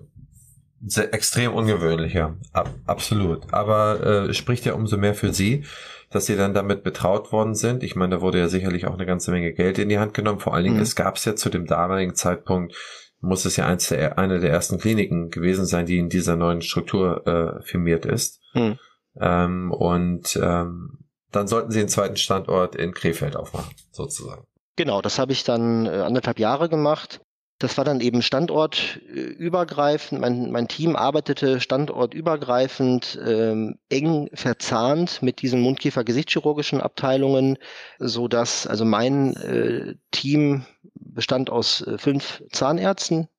sehr, 0.85 1.13
extrem 1.13 1.53
ungewöhnlich, 1.53 2.13
ja. 2.13 2.35
Ab, 2.53 2.69
absolut. 2.85 3.53
Aber 3.53 4.27
äh, 4.29 4.33
spricht 4.33 4.65
ja 4.65 4.73
umso 4.73 4.97
mehr 4.97 5.15
für 5.15 5.33
Sie, 5.33 5.63
dass 6.11 6.25
Sie 6.25 6.35
dann 6.35 6.53
damit 6.53 6.83
betraut 6.83 7.31
worden 7.31 7.55
sind. 7.55 7.83
Ich 7.83 7.95
meine, 7.95 8.15
da 8.15 8.21
wurde 8.21 8.39
ja 8.39 8.47
sicherlich 8.47 8.87
auch 8.87 8.93
eine 8.93 9.05
ganze 9.05 9.31
Menge 9.31 9.53
Geld 9.53 9.79
in 9.79 9.89
die 9.89 9.99
Hand 9.99 10.13
genommen. 10.13 10.39
Vor 10.39 10.53
allen 10.53 10.63
Dingen, 10.63 10.77
mhm. 10.77 10.83
es 10.83 10.95
gab 10.95 11.17
es 11.17 11.25
ja 11.25 11.35
zu 11.35 11.49
dem 11.49 11.65
damaligen 11.65 12.15
Zeitpunkt, 12.15 12.75
muss 13.19 13.45
es 13.45 13.55
ja 13.55 13.65
eins 13.65 13.89
der, 13.89 14.17
eine 14.17 14.39
der 14.39 14.51
ersten 14.51 14.77
Kliniken 14.77 15.29
gewesen 15.29 15.65
sein, 15.65 15.85
die 15.85 15.97
in 15.97 16.09
dieser 16.09 16.35
neuen 16.35 16.61
Struktur 16.61 17.25
äh, 17.27 17.63
firmiert 17.63 18.05
ist. 18.05 18.39
Mhm. 18.53 18.77
Ähm, 19.19 19.71
und 19.71 20.39
ähm, 20.41 20.99
dann 21.31 21.47
sollten 21.47 21.71
Sie 21.71 21.79
einen 21.79 21.89
zweiten 21.89 22.17
Standort 22.17 22.75
in 22.75 22.93
Krefeld 22.93 23.35
aufmachen, 23.35 23.73
sozusagen. 23.91 24.45
Genau, 24.75 25.01
das 25.01 25.19
habe 25.19 25.31
ich 25.31 25.43
dann 25.43 25.85
äh, 25.85 25.89
anderthalb 25.89 26.39
Jahre 26.39 26.69
gemacht. 26.69 27.21
Das 27.57 27.77
war 27.77 27.85
dann 27.85 28.01
eben 28.01 28.21
standortübergreifend. 28.21 30.19
Mein, 30.19 30.51
mein 30.51 30.67
Team 30.67 30.97
arbeitete 30.97 31.61
standortübergreifend 31.61 33.17
ähm, 33.25 33.79
eng 33.87 34.29
verzahnt 34.33 35.21
mit 35.21 35.41
diesen 35.41 35.61
Mundkiefer-Gesichtschirurgischen 35.61 36.81
Abteilungen, 36.81 37.57
so 37.97 38.27
dass 38.27 38.67
also 38.67 38.83
mein 38.83 39.37
äh, 39.37 39.95
Team 40.11 40.65
bestand 40.95 41.49
aus 41.49 41.79
äh, 41.81 41.97
fünf 41.97 42.43
Zahnärzten, 42.51 43.29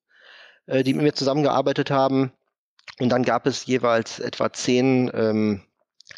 äh, 0.64 0.82
die 0.82 0.94
mit 0.94 1.02
mir 1.02 1.12
zusammengearbeitet 1.12 1.90
haben. 1.90 2.32
Und 2.98 3.10
dann 3.10 3.22
gab 3.22 3.46
es 3.46 3.66
jeweils 3.66 4.18
etwa 4.18 4.50
zehn 4.50 5.10
ähm, 5.12 5.60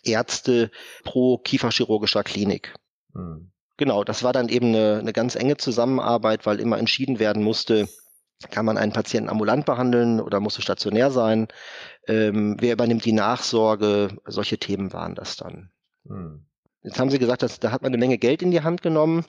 Ärzte 0.05 0.71
pro 1.03 1.39
kieferchirurgischer 1.39 2.23
Klinik. 2.23 2.75
Mhm. 3.13 3.51
Genau, 3.79 4.05
das 4.05 4.25
war 4.25 4.33
dann 4.33 4.49
eben 4.49 4.67
eine, 4.67 4.99
eine 4.99 5.13
ganz 5.13 5.37
enge 5.37 5.57
Zusammenarbeit, 5.57 6.45
weil 6.45 6.61
immer 6.61 6.79
entschieden 6.79 7.21
werden 7.21 7.43
musste, 7.43 7.89
kann 8.51 8.67
man 8.67 8.77
einen 8.77 8.93
Patienten 8.93 9.31
ambulant 9.31 9.67
behandeln 9.67 10.21
oder 10.21 10.41
muss 10.41 10.59
es 10.59 10.65
stationär 10.65 11.11
sein? 11.11 11.49
Ähm, 12.07 12.57
wer 12.61 12.73
übernimmt 12.73 13.05
die 13.05 13.13
Nachsorge? 13.13 14.17
Solche 14.27 14.59
Themen 14.59 14.93
waren 14.93 15.15
das 15.15 15.37
dann. 15.37 15.71
Hm. 16.07 16.45
Jetzt 16.83 16.99
haben 16.99 17.11
Sie 17.11 17.19
gesagt, 17.19 17.43
dass, 17.43 17.61
da 17.61 17.71
hat 17.71 17.83
man 17.83 17.91
eine 17.91 17.99
Menge 17.99 18.19
Geld 18.19 18.43
in 18.43 18.51
die 18.51 18.63
Hand 18.63 18.83
genommen. 18.83 19.25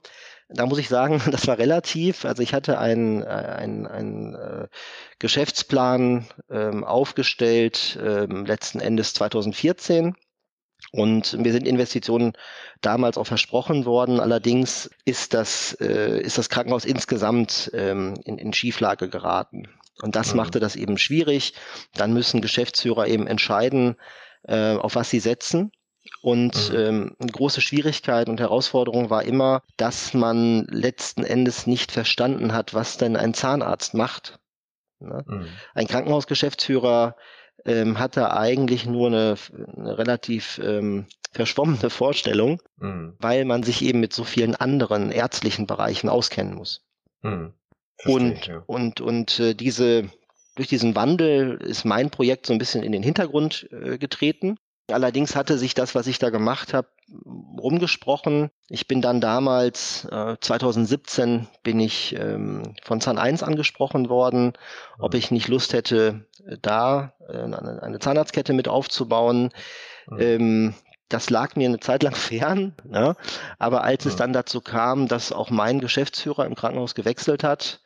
Da 0.50 0.65
muss 0.65 0.79
ich 0.79 0.89
sagen, 0.89 1.22
das 1.32 1.48
war 1.48 1.58
relativ. 1.60 2.25
Also 2.25 2.41
ich 2.41 2.53
hatte 2.53 2.79
einen, 2.79 3.24
einen, 3.24 3.86
einen 3.86 4.36
äh, 4.36 4.68
Geschäftsplan 5.20 6.27
ähm, 6.50 6.84
aufgestellt, 6.84 8.00
ähm, 8.03 8.46
letzten 8.46 8.79
Endes 8.79 9.13
2014. 9.13 10.15
Und 10.91 11.38
mir 11.38 11.51
sind 11.51 11.67
Investitionen 11.67 12.33
damals 12.81 13.17
auch 13.17 13.27
versprochen 13.27 13.86
worden. 13.86 14.19
Allerdings 14.19 14.89
ist 15.05 15.33
das, 15.33 15.74
äh, 15.79 16.19
ist 16.21 16.38
das 16.38 16.50
Krankenhaus 16.50 16.86
insgesamt 16.86 17.69
ähm, 17.74 18.15
in, 18.25 18.38
in 18.38 18.53
Schieflage 18.53 19.09
geraten. 19.09 19.67
Und 20.01 20.15
das 20.15 20.31
mhm. 20.31 20.38
machte 20.38 20.59
das 20.59 20.75
eben 20.75 20.98
schwierig. 20.98 21.53
Dann 21.93 22.13
müssen 22.13 22.41
Geschäftsführer 22.41 23.07
eben 23.07 23.27
entscheiden, 23.27 23.98
äh, 24.43 24.75
auf 24.75 24.95
was 24.95 25.09
sie 25.09 25.19
setzen. 25.19 25.71
Und 26.21 26.71
mhm. 26.71 26.77
ähm, 26.77 27.15
eine 27.19 27.31
große 27.31 27.62
Schwierigkeit 27.62 28.29
und 28.29 28.39
Herausforderung 28.39 29.09
war 29.09 29.24
immer, 29.24 29.62
dass 29.77 30.13
man 30.13 30.65
letzten 30.69 31.24
Endes 31.24 31.67
nicht 31.67 31.91
verstanden 31.91 32.53
hat, 32.53 32.74
was 32.74 32.98
denn 32.98 33.15
ein 33.15 33.33
Zahnarzt 33.33 33.93
macht. 33.93 34.39
Ne? 35.00 35.24
Mhm. 35.27 35.48
Ein 35.75 35.88
Krankenhausgeschäftsführer 35.88 37.15
ähm, 37.70 38.00
hatte 38.00 38.34
eigentlich 38.34 38.86
nur 38.86 39.08
eine, 39.08 39.36
eine 39.78 39.98
relativ 39.98 40.60
ähm, 40.64 41.06
verschwommene 41.32 41.90
Vorstellung, 41.90 42.62
mhm. 42.78 43.14
weil 43.20 43.46
man 43.46 43.64
sich 43.64 43.84
eben 43.84 44.00
mit 44.00 44.14
so 44.14 44.24
vielen 44.24 44.56
anderen 44.56 45.12
ärztlichen 45.12 45.68
Bereichen 45.68 46.10
auskennen 46.10 46.56
muss. 46.56 46.84
Mhm. 47.22 47.54
Und, 48.06 48.48
ja. 48.48 48.64
und, 48.66 49.02
und 49.02 49.40
äh, 49.40 49.54
diese, 49.54 50.10
durch 50.56 50.68
diesen 50.68 50.96
Wandel 50.96 51.58
ist 51.62 51.86
mein 51.86 52.10
Projekt 52.10 52.46
so 52.46 52.54
ein 52.54 52.60
bisschen 52.60 52.84
in 52.84 52.92
den 52.92 53.04
Hintergrund 53.04 53.70
äh, 53.72 53.98
getreten. 53.98 54.58
Allerdings 54.91 55.36
hatte 55.36 55.58
sich 55.58 55.74
das, 55.74 55.96
was 55.96 56.08
ich 56.08 56.19
da 56.19 56.29
gemacht 56.29 56.74
habe, 56.74 56.88
rumgesprochen. 57.58 58.51
Ich 58.67 58.88
bin 58.88 59.01
dann 59.01 59.22
damals, 59.22 60.05
äh, 60.12 60.38
2017, 60.39 61.48
bin 61.63 61.79
ich 61.79 62.15
ähm, 62.15 62.75
von 62.84 63.01
Zahn 63.01 63.17
1 63.17 63.43
angesprochen 63.43 64.10
worden, 64.10 64.53
ob 64.98 65.13
ich 65.13 65.31
nicht 65.31 65.48
Lust 65.48 65.74
hätte, 65.74 66.25
da 66.62 67.13
äh, 67.27 67.38
eine, 67.38 68.00
Zahnarztkette 68.00 68.53
mit 68.53 68.67
aufzubauen. 68.67 69.50
Mhm. 70.08 70.19
Ähm, 70.19 70.74
das 71.10 71.29
lag 71.29 71.55
mir 71.55 71.67
eine 71.67 71.79
Zeit 71.79 72.03
lang 72.03 72.15
fern, 72.15 72.75
ne? 72.84 73.15
aber 73.58 73.84
als 73.84 74.05
mhm. 74.05 74.12
es 74.12 74.15
dann 74.17 74.34
dazu 74.34 74.62
kam, 74.62 75.08
dass 75.08 75.31
auch 75.31 75.50
mein 75.50 75.79
Geschäftsführer 75.79 76.46
im 76.46 76.55
Krankenhaus 76.55 76.96
gewechselt 76.96 77.43
hat, 77.43 77.81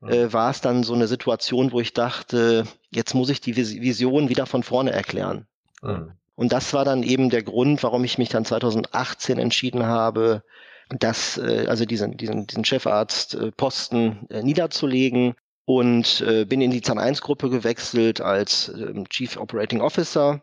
mhm. 0.00 0.10
äh, 0.10 0.32
war 0.32 0.50
es 0.50 0.60
dann 0.60 0.84
so 0.84 0.94
eine 0.94 1.06
Situation, 1.06 1.72
wo 1.72 1.80
ich 1.80 1.94
dachte, 1.94 2.64
jetzt 2.90 3.14
muss 3.14 3.30
ich 3.30 3.40
die 3.40 3.56
Vision 3.56 4.28
wieder 4.28 4.46
von 4.46 4.62
vorne 4.62 4.92
erklären. 4.92 5.46
Mhm. 5.82 6.12
Und 6.36 6.52
das 6.52 6.72
war 6.74 6.84
dann 6.84 7.02
eben 7.02 7.30
der 7.30 7.42
Grund, 7.42 7.82
warum 7.82 8.04
ich 8.04 8.18
mich 8.18 8.28
dann 8.28 8.44
2018 8.44 9.38
entschieden 9.38 9.86
habe, 9.86 10.42
das, 10.90 11.38
äh, 11.38 11.66
also 11.68 11.84
diesen, 11.84 12.16
diesen, 12.16 12.46
diesen 12.46 12.64
Chefarztposten 12.64 14.28
äh, 14.30 14.42
niederzulegen 14.42 15.34
und 15.64 16.20
äh, 16.20 16.44
bin 16.44 16.60
in 16.60 16.70
die 16.70 16.82
Zahn 16.82 16.98
1 16.98 17.22
Gruppe 17.22 17.50
gewechselt 17.50 18.20
als 18.20 18.68
ähm, 18.68 19.08
Chief 19.08 19.36
Operating 19.36 19.80
Officer, 19.80 20.42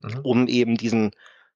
mhm. 0.00 0.20
um 0.22 0.46
eben 0.48 0.76
diesen 0.76 1.12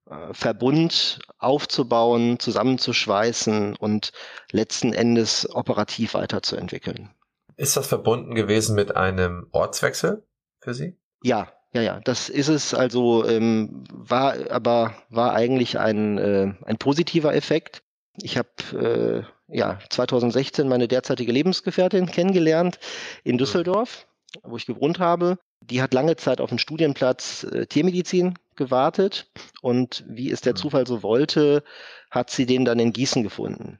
äh, 0.09 0.33
Verbund 0.33 1.19
aufzubauen, 1.39 2.39
zusammenzuschweißen 2.39 3.77
und 3.77 4.13
letzten 4.51 4.93
Endes 4.95 5.49
operativ 5.55 6.15
weiterzuentwickeln. 6.15 7.11
Ist 7.57 7.77
das 7.77 7.87
verbunden 7.87 8.35
gewesen 8.35 8.75
mit 8.75 8.97
einem 8.97 9.49
Ortswechsel 9.53 10.27
für 10.61 10.73
Sie? 10.73 10.97
Ja, 11.23 11.53
ja, 11.73 11.81
ja, 11.83 12.01
das 12.01 12.29
ist 12.29 12.49
es. 12.49 12.75
Also 12.75 13.27
ähm, 13.27 13.85
war 13.91 14.51
aber 14.51 14.95
war 15.09 15.33
eigentlich 15.35 15.79
ein, 15.79 16.19
äh, 16.19 16.53
ein 16.65 16.77
positiver 16.77 17.35
Effekt. 17.35 17.83
Ich 18.21 18.37
habe 18.37 19.27
äh, 19.49 19.57
ja 19.57 19.79
2016 19.89 20.69
meine 20.69 20.87
derzeitige 20.87 21.33
Lebensgefährtin 21.33 22.07
kennengelernt 22.07 22.79
in 23.25 23.39
Düsseldorf, 23.39 24.07
wo 24.43 24.57
ich 24.57 24.67
gewohnt 24.67 24.99
habe. 24.99 25.39
Die 25.63 25.81
hat 25.81 25.95
lange 25.95 26.17
Zeit 26.17 26.41
auf 26.41 26.51
einen 26.51 26.59
Studienplatz 26.59 27.45
äh, 27.45 27.67
Tiermedizin 27.67 28.39
gewartet 28.55 29.31
und 29.63 30.05
wie 30.07 30.31
es 30.31 30.43
der 30.43 30.53
mhm. 30.53 30.57
Zufall 30.57 30.87
so 30.87 31.03
wollte, 31.03 31.63
hat 32.11 32.29
sie 32.29 32.45
den 32.45 32.67
dann 32.67 32.81
in 32.81 32.93
Gießen 32.93 33.23
gefunden. 33.23 33.79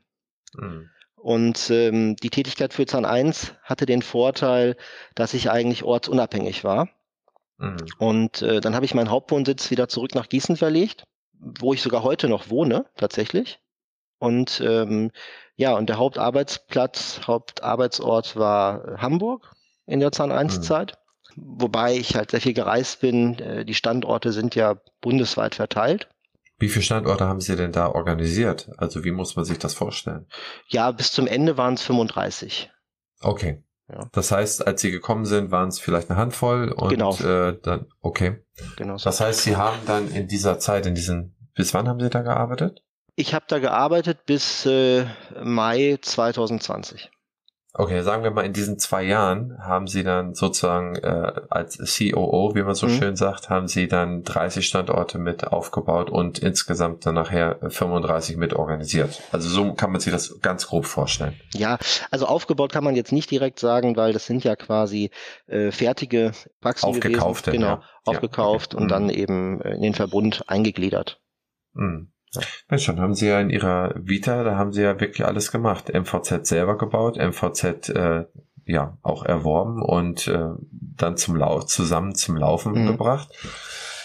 Mhm. 0.55 0.89
Und 1.17 1.71
ähm, 1.71 2.17
die 2.17 2.31
Tätigkeit 2.31 2.73
für 2.73 2.87
Zahn 2.87 3.05
1 3.05 3.55
hatte 3.63 3.87
den 3.87 4.03
Vorteil, 4.03 4.77
dass 5.15 5.35
ich 5.35 5.51
eigentlich 5.51 5.85
ortsunabhängig 5.85 6.65
war. 6.65 6.89
Mhm. 7.63 7.77
Und 7.99 8.43
äh, 8.43 8.61
dann 8.61 8.75
habe 8.75 8.85
ich 8.85 8.95
meinen 8.95 9.11
Hauptwohnsitz 9.11 9.71
wieder 9.71 9.89
zurück 9.89 10.15
nach 10.15 10.29
Gießen 10.29 10.57
verlegt, 10.57 11.05
wo 11.33 11.73
ich 11.73 11.81
sogar 11.81 12.03
heute 12.03 12.29
noch 12.29 12.51
wohne, 12.51 12.87
tatsächlich. 12.97 13.61
Und 14.19 14.61
ähm, 14.65 15.13
ja, 15.57 15.77
und 15.77 15.89
der 15.89 15.99
Hauptarbeitsplatz, 15.99 17.21
Hauptarbeitsort 17.27 18.37
war 18.37 19.01
Hamburg 19.01 19.53
in 19.87 20.01
der 20.01 20.13
Zahn 20.13 20.33
1-Zeit. 20.33 20.95
Mhm. 21.37 21.43
Wobei 21.61 21.95
ich 21.95 22.15
halt 22.15 22.31
sehr 22.33 22.41
viel 22.41 22.53
gereist 22.53 23.01
bin. 23.01 23.39
Äh, 23.39 23.65
die 23.65 23.75
Standorte 23.75 24.33
sind 24.33 24.55
ja 24.55 24.77
bundesweit 25.01 25.55
verteilt. 25.55 26.09
Wie 26.59 26.69
viele 26.69 26.85
Standorte 26.85 27.27
haben 27.27 27.41
Sie 27.41 27.57
denn 27.57 27.73
da 27.73 27.89
organisiert? 27.89 28.71
Also 28.77 29.05
wie 29.05 29.11
muss 29.11 29.35
man 29.35 29.45
sich 29.45 29.59
das 29.59 29.75
vorstellen? 29.75 30.27
Ja, 30.69 30.91
bis 30.93 31.13
zum 31.13 31.27
Ende 31.27 31.57
waren 31.57 31.75
es 31.75 31.83
35. 31.83 32.71
Okay. 33.21 33.63
Ja. 33.93 34.09
Das 34.13 34.33
heißt, 34.33 34.67
als 34.67 34.81
Sie 34.81 34.91
gekommen 34.91 35.27
sind, 35.27 35.51
waren 35.51 35.69
es 35.69 35.79
vielleicht 35.79 36.11
eine 36.11 36.19
Handvoll 36.19 36.73
und 36.73 36.89
genau. 36.89 37.15
äh, 37.19 37.59
dann, 37.63 37.87
okay. 38.01 38.43
Genau. 38.77 38.97
So. 38.97 39.05
Das 39.05 39.21
heißt, 39.21 39.43
Sie 39.43 39.57
haben 39.57 39.79
dann 39.87 40.11
in 40.13 40.29
dieser 40.29 40.59
Zeit, 40.59 40.87
in 40.87 40.95
diesen, 40.95 41.37
bis 41.55 41.75
wann 41.75 41.89
haben 41.89 42.01
Sie 42.01 42.09
da 42.09 42.23
gearbeitet? 42.23 42.83
Ich 43.15 43.35
habe 43.35 43.45
da 43.49 43.59
gearbeitet 43.59 44.25
bis 44.25 44.65
äh, 44.65 45.05
Mai 45.43 45.99
2020. 46.01 47.11
Okay, 47.75 48.03
sagen 48.03 48.23
wir 48.23 48.31
mal, 48.31 48.45
in 48.45 48.53
diesen 48.53 48.79
zwei 48.79 49.03
Jahren 49.03 49.57
haben 49.59 49.87
Sie 49.87 50.05
dann 50.05 50.35
sozusagen 50.35 50.95
äh, 50.97 51.33
als 51.49 51.79
COO, 51.79 52.55
wie 52.55 52.63
man 52.63 52.75
so 52.75 52.87
mhm. 52.87 52.99
schön 52.99 53.17
sagt, 53.17 53.49
haben 53.49 53.67
Sie 53.67 53.89
dann 53.89 54.25
30 54.25 54.67
Standorte 54.67 55.19
mit 55.19 55.47
aufgebaut 55.47 56.11
und 56.11 56.39
insgesamt 56.39 57.07
dann 57.07 57.15
nachher 57.15 57.59
35 57.67 58.37
mit 58.37 58.53
organisiert. 58.53 59.23
Also 59.33 59.49
so 59.49 59.73
kann 59.73 59.91
man 59.91 60.03
sich 60.03 60.13
das 60.13 60.39
ganz 60.43 60.67
grob 60.67 60.85
vorstellen. 60.85 61.41
Ja, 61.55 61.79
also 62.11 62.27
aufgebaut 62.27 62.73
kann 62.73 62.85
man 62.85 62.95
jetzt 62.95 63.11
nicht 63.11 63.31
direkt 63.31 63.59
sagen, 63.59 63.97
weil 63.97 64.13
das 64.13 64.27
sind 64.27 64.45
ja 64.45 64.55
quasi 64.55 65.11
äh, 65.47 65.71
fertige 65.71 66.33
Praxen 66.61 66.91
aufgekauft, 66.91 67.47
gewesen. 67.47 67.63
Genau, 67.63 67.77
ja. 67.77 67.83
aufgekauft 68.05 68.75
ja, 68.75 68.77
okay. 68.77 68.83
und 68.83 68.85
mhm. 68.85 68.89
dann 68.89 69.09
eben 69.09 69.61
äh, 69.63 69.77
in 69.77 69.81
den 69.81 69.95
Verbund 69.95 70.45
eingegliedert. 70.47 71.23
Mhm. 71.73 72.12
Ja. 72.71 72.79
schon, 72.79 73.01
haben 73.01 73.15
sie 73.15 73.29
ja 73.29 73.41
in 73.41 73.51
ihrer 73.51 73.95
Vita, 73.97 74.43
da 74.45 74.57
haben 74.57 74.73
sie 74.73 74.83
ja 74.83 74.99
wirklich 75.01 75.27
alles 75.27 75.53
gemacht. 75.53 75.93
MVZ 75.93 76.47
selber 76.47 76.79
gebaut, 76.79 77.17
MVZ 77.17 77.91
äh, 77.91 78.25
ja 78.65 78.97
auch 79.03 79.25
erworben 79.25 79.83
und 79.83 80.29
äh, 80.29 80.51
dann 80.71 81.17
zum 81.17 81.37
Lauf 81.37 81.67
zusammen 81.67 82.15
zum 82.15 82.37
Laufen 82.37 82.73
mhm. 82.73 82.87
gebracht. 82.87 83.29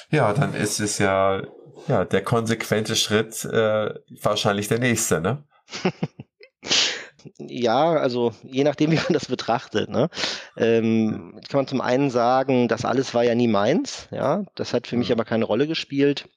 Ja, 0.10 0.34
dann 0.34 0.53
ist 0.53 0.79
es 0.79 1.00
ja 1.00 1.41
ja 1.88 2.05
der 2.05 2.24
konsequente 2.24 2.96
Schritt 2.96 3.46
äh, 3.46 3.93
wahrscheinlich 4.22 4.67
der 4.67 4.79
nächste, 4.79 5.22
ne? 5.22 5.43
ja, 7.38 7.93
also 7.93 8.34
je 8.43 8.63
nachdem, 8.63 8.91
wie 8.91 8.96
man 8.96 9.13
das 9.13 9.25
betrachtet. 9.25 9.89
Ne? 9.89 10.10
Ähm, 10.55 11.39
kann 11.50 11.60
man 11.60 11.67
zum 11.67 11.81
einen 11.81 12.10
sagen, 12.10 12.67
das 12.67 12.86
alles 12.86 13.13
war 13.13 13.24
ja 13.24 13.36
nie 13.36 13.48
meins. 13.48 14.07
Ja, 14.12 14.43
das 14.55 14.74
hat 14.74 14.88
für 14.88 14.98
mich 14.98 15.10
mhm. 15.10 15.13
aber 15.13 15.25
keine 15.25 15.46
Rolle 15.46 15.67
gespielt. 15.67 16.29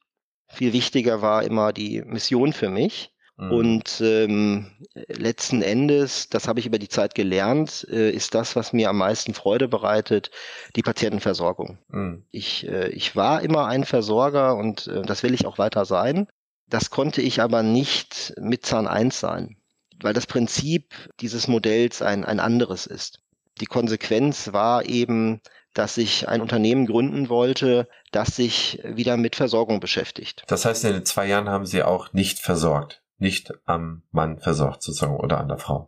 Viel 0.53 0.73
wichtiger 0.73 1.23
war 1.23 1.45
immer 1.45 1.73
die 1.73 2.03
Mission 2.03 2.53
für 2.53 2.69
mich. 2.69 3.13
Mhm. 3.41 3.53
Und 3.53 4.01
ähm, 4.03 4.67
letzten 5.09 5.63
Endes, 5.63 6.29
das 6.29 6.47
habe 6.47 6.61
ich 6.61 6.67
über 6.67 6.79
die 6.79 6.89
Zeit 6.89 7.15
gelernt, 7.15 7.87
äh, 7.91 8.11
ist 8.11 8.35
das, 8.35 8.55
was 8.55 8.75
mir 8.75 8.91
am 8.91 8.99
meisten 8.99 9.33
Freude 9.33 9.67
bereitet, 9.67 10.31
die 10.77 10.83
Patientenversorgung. 10.83 11.79
Mhm. 11.89 12.25
Ich, 12.31 12.69
äh, 12.69 12.89
ich 12.89 13.17
war 13.17 13.41
immer 13.41 13.67
ein 13.67 13.85
Versorger 13.85 14.57
und 14.57 14.89
äh, 14.89 15.03
das 15.03 15.23
will 15.23 15.33
ich 15.33 15.47
auch 15.47 15.57
weiter 15.57 15.87
sein. 15.87 16.27
Das 16.69 16.91
konnte 16.91 17.23
ich 17.23 17.41
aber 17.41 17.63
nicht 17.63 18.35
mit 18.39 18.67
Zahn 18.67 18.87
1 18.87 19.19
sein, 19.19 19.57
weil 20.03 20.13
das 20.13 20.27
Prinzip 20.27 20.95
dieses 21.21 21.49
Modells 21.49 22.03
ein, 22.03 22.25
ein 22.25 22.41
anderes 22.41 22.87
ist. 22.87 23.21
Die 23.61 23.67
Konsequenz 23.67 24.53
war 24.53 24.85
eben, 24.85 25.41
dass 25.75 25.97
ich 25.99 26.29
ein 26.29 26.41
Unternehmen 26.41 26.87
gründen 26.87 27.29
wollte, 27.29 27.89
das 28.11 28.37
sich 28.37 28.81
wieder 28.85 29.17
mit 29.17 29.37
Versorgung 29.37 29.81
beschäftigt. 29.81 30.43
Das 30.49 30.65
heißt, 30.65 30.85
in 30.85 30.95
den 30.95 31.05
zwei 31.05 31.27
Jahren 31.27 31.49
haben 31.49 31.67
Sie 31.67 31.83
auch 31.83 32.13
nicht 32.13 32.39
versorgt? 32.39 33.03
Nicht 33.19 33.53
am 33.67 34.03
Mann 34.13 34.39
versorgt 34.39 34.83
sozusagen 34.83 35.17
oder 35.17 35.39
an 35.39 35.49
der 35.49 35.59
Frau? 35.59 35.87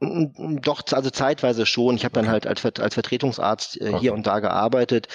Doch, 0.60 0.82
also 0.92 1.10
zeitweise 1.10 1.64
schon. 1.64 1.96
Ich 1.96 2.04
habe 2.04 2.18
okay. 2.18 2.26
dann 2.26 2.32
halt 2.32 2.46
als, 2.46 2.64
als 2.78 2.94
Vertretungsarzt 2.94 3.80
äh, 3.80 3.88
okay. 3.88 4.00
hier 4.00 4.12
und 4.12 4.26
da 4.26 4.40
gearbeitet. 4.40 5.08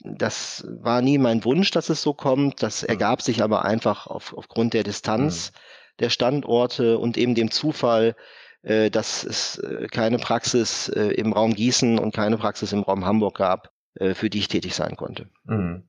Das 0.00 0.66
war 0.68 1.00
nie 1.00 1.18
mein 1.18 1.44
Wunsch, 1.44 1.70
dass 1.70 1.88
es 1.88 2.02
so 2.02 2.12
kommt. 2.12 2.62
Das 2.62 2.82
mhm. 2.82 2.90
ergab 2.90 3.22
sich 3.22 3.42
aber 3.42 3.64
einfach 3.64 4.06
auf, 4.06 4.34
aufgrund 4.36 4.74
der 4.74 4.84
Distanz 4.84 5.50
mhm. 5.50 5.58
der 6.00 6.10
Standorte 6.10 6.98
und 6.98 7.16
eben 7.16 7.34
dem 7.34 7.50
Zufall, 7.50 8.14
äh, 8.62 8.90
dass 8.90 9.24
es 9.24 9.58
äh, 9.58 9.86
keine 9.90 10.18
Praxis 10.18 10.88
äh, 10.90 11.08
im 11.12 11.32
Raum 11.32 11.54
Gießen 11.54 11.98
und 11.98 12.14
keine 12.14 12.36
Praxis 12.36 12.72
im 12.72 12.82
Raum 12.82 13.06
Hamburg 13.06 13.38
gab. 13.38 13.72
Äh, 13.98 14.14
für 14.14 14.28
die 14.28 14.38
ich 14.38 14.48
tätig 14.48 14.74
sein 14.74 14.96
konnte. 14.96 15.28
Mhm. 15.44 15.88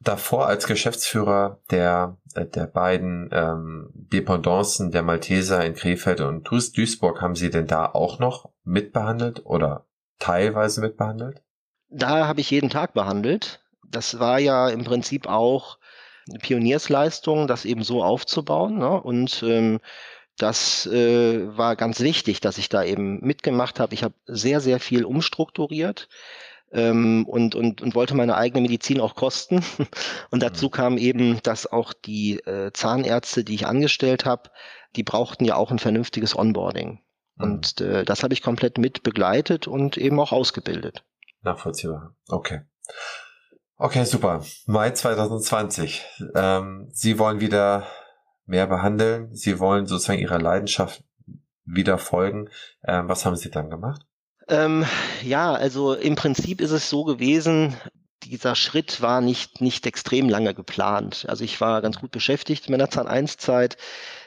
davor 0.00 0.48
als 0.48 0.66
Geschäftsführer 0.66 1.60
der, 1.70 2.18
äh, 2.34 2.44
der 2.44 2.66
beiden 2.66 3.30
ähm, 3.32 3.90
Dependancen 3.94 4.90
der 4.90 5.02
Malteser 5.02 5.64
in 5.64 5.74
Krefeld 5.74 6.20
und 6.20 6.44
Duisburg, 6.46 7.22
haben 7.22 7.36
Sie 7.36 7.50
denn 7.50 7.66
da 7.66 7.86
auch 7.86 8.18
noch 8.18 8.50
mitbehandelt 8.64 9.46
oder 9.46 9.86
teilweise 10.18 10.80
mitbehandelt? 10.80 11.42
Da 11.88 12.26
habe 12.26 12.40
ich 12.40 12.50
jeden 12.50 12.70
Tag 12.70 12.92
behandelt. 12.92 13.64
Das 13.88 14.18
war 14.18 14.40
ja 14.40 14.68
im 14.68 14.84
Prinzip 14.84 15.28
auch 15.28 15.78
eine 16.28 16.40
Pioniersleistung, 16.40 17.46
das 17.46 17.64
eben 17.64 17.84
so 17.84 18.02
aufzubauen. 18.02 18.78
Ne? 18.78 19.00
Und 19.00 19.42
ähm, 19.46 19.80
das 20.38 20.86
äh, 20.86 21.56
war 21.56 21.76
ganz 21.76 22.00
wichtig, 22.00 22.40
dass 22.40 22.58
ich 22.58 22.68
da 22.68 22.82
eben 22.82 23.20
mitgemacht 23.20 23.78
habe. 23.78 23.94
Ich 23.94 24.02
habe 24.02 24.14
sehr, 24.26 24.60
sehr 24.60 24.80
viel 24.80 25.04
umstrukturiert 25.04 26.08
ähm, 26.74 27.24
und, 27.26 27.54
und, 27.54 27.80
und 27.80 27.94
wollte 27.94 28.14
meine 28.14 28.36
eigene 28.36 28.60
Medizin 28.60 29.00
auch 29.00 29.14
kosten. 29.14 29.64
und 30.30 30.42
dazu 30.42 30.66
mhm. 30.66 30.70
kam 30.70 30.98
eben, 30.98 31.42
dass 31.42 31.70
auch 31.70 31.92
die 31.92 32.38
äh, 32.40 32.72
Zahnärzte, 32.72 33.44
die 33.44 33.54
ich 33.54 33.66
angestellt 33.66 34.24
habe, 34.24 34.50
die 34.96 35.04
brauchten 35.04 35.44
ja 35.44 35.56
auch 35.56 35.70
ein 35.70 35.78
vernünftiges 35.78 36.36
Onboarding. 36.36 37.00
Mhm. 37.36 37.44
Und 37.44 37.80
äh, 37.80 38.04
das 38.04 38.22
habe 38.22 38.34
ich 38.34 38.42
komplett 38.42 38.76
mit 38.78 39.02
begleitet 39.02 39.66
und 39.68 39.96
eben 39.96 40.18
auch 40.20 40.32
ausgebildet. 40.32 41.04
Nachvollziehbar. 41.42 42.14
Okay. 42.28 42.62
Okay, 43.76 44.04
super. 44.04 44.44
Mai 44.66 44.90
2020. 44.90 46.04
Ähm, 46.34 46.88
Sie 46.92 47.18
wollen 47.18 47.40
wieder 47.40 47.86
mehr 48.46 48.66
behandeln. 48.66 49.34
Sie 49.34 49.58
wollen 49.58 49.86
sozusagen 49.86 50.20
Ihrer 50.20 50.40
Leidenschaft 50.40 51.02
wieder 51.64 51.98
folgen. 51.98 52.50
Ähm, 52.84 53.08
was 53.08 53.24
haben 53.24 53.36
Sie 53.36 53.50
dann 53.50 53.70
gemacht? 53.70 54.06
Ähm, 54.48 54.84
ja, 55.22 55.52
also 55.54 55.94
im 55.94 56.16
Prinzip 56.16 56.60
ist 56.60 56.70
es 56.70 56.90
so 56.90 57.04
gewesen, 57.04 57.74
dieser 58.24 58.54
Schritt 58.54 59.00
war 59.00 59.20
nicht, 59.20 59.60
nicht 59.60 59.86
extrem 59.86 60.28
lange 60.28 60.54
geplant. 60.54 61.26
Also 61.28 61.44
ich 61.44 61.60
war 61.60 61.82
ganz 61.82 61.98
gut 61.98 62.10
beschäftigt 62.10 62.66
in 62.66 62.72
meiner 62.72 62.90
Zahn 62.90 63.06
1 63.06 63.36
Zeit. 63.36 63.76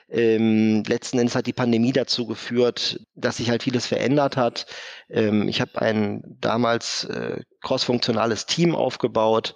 Ähm, 0.09 0.83
letzten 0.87 1.19
Endes 1.19 1.35
hat 1.35 1.47
die 1.47 1.53
Pandemie 1.53 1.91
dazu 1.91 2.25
geführt, 2.25 3.01
dass 3.15 3.37
sich 3.37 3.49
halt 3.49 3.63
vieles 3.63 3.87
verändert 3.87 4.37
hat. 4.37 4.65
Ähm, 5.09 5.49
ich 5.49 5.59
habe 5.59 5.81
ein 5.81 6.23
damals 6.39 7.03
äh, 7.05 7.41
crossfunktionales 7.61 8.45
Team 8.45 8.73
aufgebaut, 8.73 9.55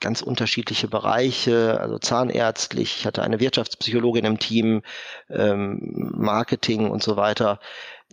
ganz 0.00 0.20
unterschiedliche 0.20 0.88
Bereiche, 0.88 1.80
also 1.80 1.98
zahnärztlich. 1.98 2.96
Ich 2.98 3.06
hatte 3.06 3.22
eine 3.22 3.38
Wirtschaftspsychologin 3.38 4.24
im 4.24 4.38
Team, 4.40 4.82
ähm, 5.30 5.78
Marketing 6.16 6.90
und 6.90 7.02
so 7.02 7.16
weiter. 7.16 7.60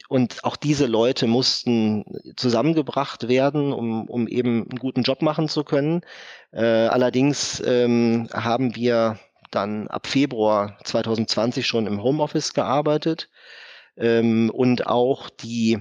Und 0.08 0.43
auch 0.43 0.55
diese 0.55 0.86
Leute 0.86 1.27
mussten 1.27 2.03
zusammengebracht 2.36 3.27
werden, 3.27 3.74
um, 3.74 4.10
um 4.10 4.27
eben 4.27 4.67
einen 4.70 4.79
guten 4.79 5.03
Job 5.03 5.22
machen 5.22 5.48
zu 5.48 5.63
können. 5.63 6.01
Äh, 6.51 6.65
allerdings 6.65 7.62
ähm, 7.65 8.27
haben 8.34 8.75
wir 8.75 9.20
dann 9.51 9.88
ab 9.88 10.08
Februar 10.08 10.77
2020 10.84 11.65
schon 11.67 11.88
im 11.88 12.01
Homeoffice 12.01 12.53
gearbeitet. 12.53 13.29
Ähm, 13.98 14.50
und 14.50 14.88
auch 14.88 15.29
die, 15.29 15.79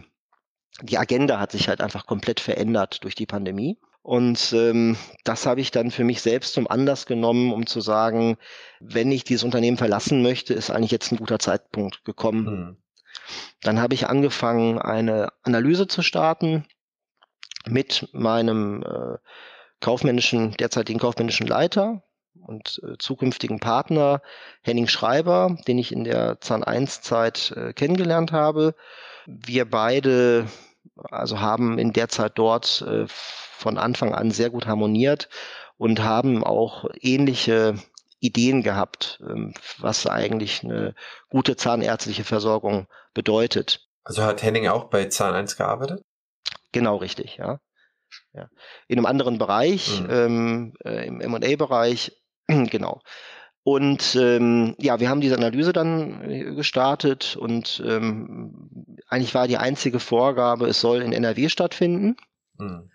die 0.82 0.98
Agenda 0.98 1.38
hat 1.38 1.52
sich 1.52 1.68
halt 1.68 1.80
einfach 1.80 2.06
komplett 2.06 2.40
verändert 2.40 3.02
durch 3.04 3.14
die 3.14 3.26
Pandemie. 3.26 3.78
Und 4.02 4.52
ähm, 4.54 4.96
das 5.24 5.46
habe 5.46 5.60
ich 5.60 5.70
dann 5.70 5.90
für 5.90 6.04
mich 6.04 6.22
selbst 6.22 6.54
zum 6.54 6.66
Anlass 6.66 7.06
genommen, 7.06 7.52
um 7.52 7.66
zu 7.66 7.80
sagen, 7.80 8.38
wenn 8.80 9.12
ich 9.12 9.24
dieses 9.24 9.44
Unternehmen 9.44 9.76
verlassen 9.76 10.22
möchte, 10.22 10.54
ist 10.54 10.70
eigentlich 10.70 10.90
jetzt 10.90 11.12
ein 11.12 11.18
guter 11.18 11.38
Zeitpunkt 11.38 12.04
gekommen. 12.04 12.44
Mhm. 12.44 12.76
Dann 13.62 13.80
habe 13.80 13.94
ich 13.94 14.08
angefangen, 14.08 14.78
eine 14.78 15.28
Analyse 15.42 15.86
zu 15.86 16.02
starten 16.02 16.66
mit 17.66 18.08
meinem 18.12 18.82
äh, 18.82 19.18
kaufmännischen, 19.80 20.52
derzeitigen 20.52 20.98
kaufmännischen 20.98 21.46
Leiter, 21.46 22.02
und 22.46 22.80
äh, 22.84 22.96
zukünftigen 22.98 23.60
Partner 23.60 24.22
Henning 24.62 24.88
Schreiber, 24.88 25.56
den 25.66 25.78
ich 25.78 25.92
in 25.92 26.04
der 26.04 26.40
Zahn 26.40 26.64
1 26.64 27.02
Zeit 27.02 27.52
äh, 27.56 27.72
kennengelernt 27.72 28.32
habe. 28.32 28.74
Wir 29.26 29.68
beide 29.68 30.46
also 31.10 31.40
haben 31.40 31.78
in 31.78 31.92
der 31.92 32.08
Zeit 32.08 32.32
dort 32.36 32.82
äh, 32.82 33.04
von 33.06 33.78
Anfang 33.78 34.14
an 34.14 34.30
sehr 34.30 34.50
gut 34.50 34.66
harmoniert 34.66 35.28
und 35.76 36.02
haben 36.02 36.44
auch 36.44 36.86
ähnliche 37.00 37.74
Ideen 38.20 38.62
gehabt, 38.62 39.20
ähm, 39.26 39.54
was 39.78 40.06
eigentlich 40.06 40.62
eine 40.64 40.94
gute 41.30 41.56
zahnärztliche 41.56 42.24
Versorgung 42.24 42.86
bedeutet. 43.14 43.86
Also 44.04 44.22
hat 44.22 44.42
Henning 44.42 44.68
auch 44.68 44.84
bei 44.84 45.06
Zahn 45.06 45.34
1 45.34 45.56
gearbeitet? 45.56 46.02
Genau 46.72 46.96
richtig, 46.96 47.36
ja. 47.36 47.60
ja. 48.32 48.48
In 48.88 48.98
einem 48.98 49.06
anderen 49.06 49.38
Bereich, 49.38 50.00
mhm. 50.00 50.10
ähm, 50.10 50.74
äh, 50.84 51.06
im 51.06 51.20
M&A-Bereich, 51.20 52.12
genau. 52.46 53.00
Und 53.62 54.16
ähm, 54.16 54.74
ja, 54.78 55.00
wir 55.00 55.10
haben 55.10 55.20
diese 55.20 55.36
Analyse 55.36 55.72
dann 55.72 56.30
äh, 56.30 56.54
gestartet 56.54 57.36
und 57.36 57.82
ähm, 57.86 58.96
eigentlich 59.06 59.34
war 59.34 59.48
die 59.48 59.58
einzige 59.58 60.00
Vorgabe, 60.00 60.66
es 60.66 60.80
soll 60.80 61.02
in 61.02 61.12
NRW 61.12 61.48
stattfinden. 61.48 62.16
Mhm. 62.56 62.90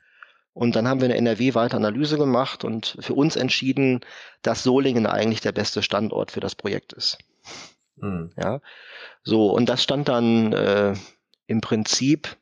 Und 0.53 0.75
dann 0.75 0.87
haben 0.87 1.01
wir 1.01 1.05
eine 1.05 1.17
NRW-weite 1.17 1.75
Analyse 1.75 2.17
gemacht 2.17 2.63
und 2.63 2.95
für 2.99 3.13
uns 3.13 3.35
entschieden, 3.35 3.99
dass 4.41 4.63
Solingen 4.63 5.05
eigentlich 5.05 5.41
der 5.41 5.51
beste 5.51 5.83
Standort 5.83 6.31
für 6.31 6.39
das 6.39 6.55
Projekt 6.55 6.93
ist. 6.93 7.17
Mhm. 7.97 8.31
Ja, 8.37 8.61
so 9.23 9.51
und 9.51 9.67
das 9.67 9.83
stand 9.83 10.07
dann 10.09 10.53
äh, 10.53 10.93
im 11.47 11.61
Prinzip 11.61 12.37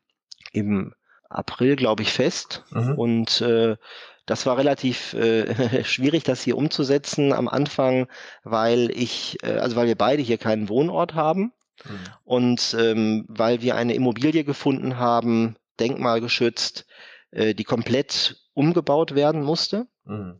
im 0.52 0.94
April, 1.30 1.76
glaube 1.76 2.04
ich, 2.04 2.14
fest. 2.14 2.64
Mhm. 2.72 2.96
Und 2.98 3.42
äh, 3.42 3.76
das 4.26 4.46
war 4.46 4.58
relativ 4.58 5.14
äh, 5.14 5.84
schwierig, 5.84 6.24
das 6.24 6.42
hier 6.42 6.58
umzusetzen 6.58 7.34
am 7.34 7.48
Anfang, 7.48 8.08
weil 8.44 8.90
ich, 8.92 9.38
äh, 9.44 9.58
also 9.58 9.76
weil 9.76 9.88
wir 9.88 9.98
beide 9.98 10.22
hier 10.22 10.38
keinen 10.38 10.70
Wohnort 10.70 11.14
haben 11.14 11.52
mhm. 11.84 12.00
und 12.24 12.76
ähm, 12.80 13.26
weil 13.28 13.62
wir 13.62 13.76
eine 13.76 13.96
Immobilie 13.96 14.44
gefunden 14.44 14.98
haben, 14.98 15.58
denkmalgeschützt, 15.80 16.86
äh, 17.32 17.54
die 17.54 17.66
komplett 17.66 18.38
umgebaut 18.54 19.16
werden 19.16 19.44
musste. 19.44 19.88
Mhm. 20.06 20.40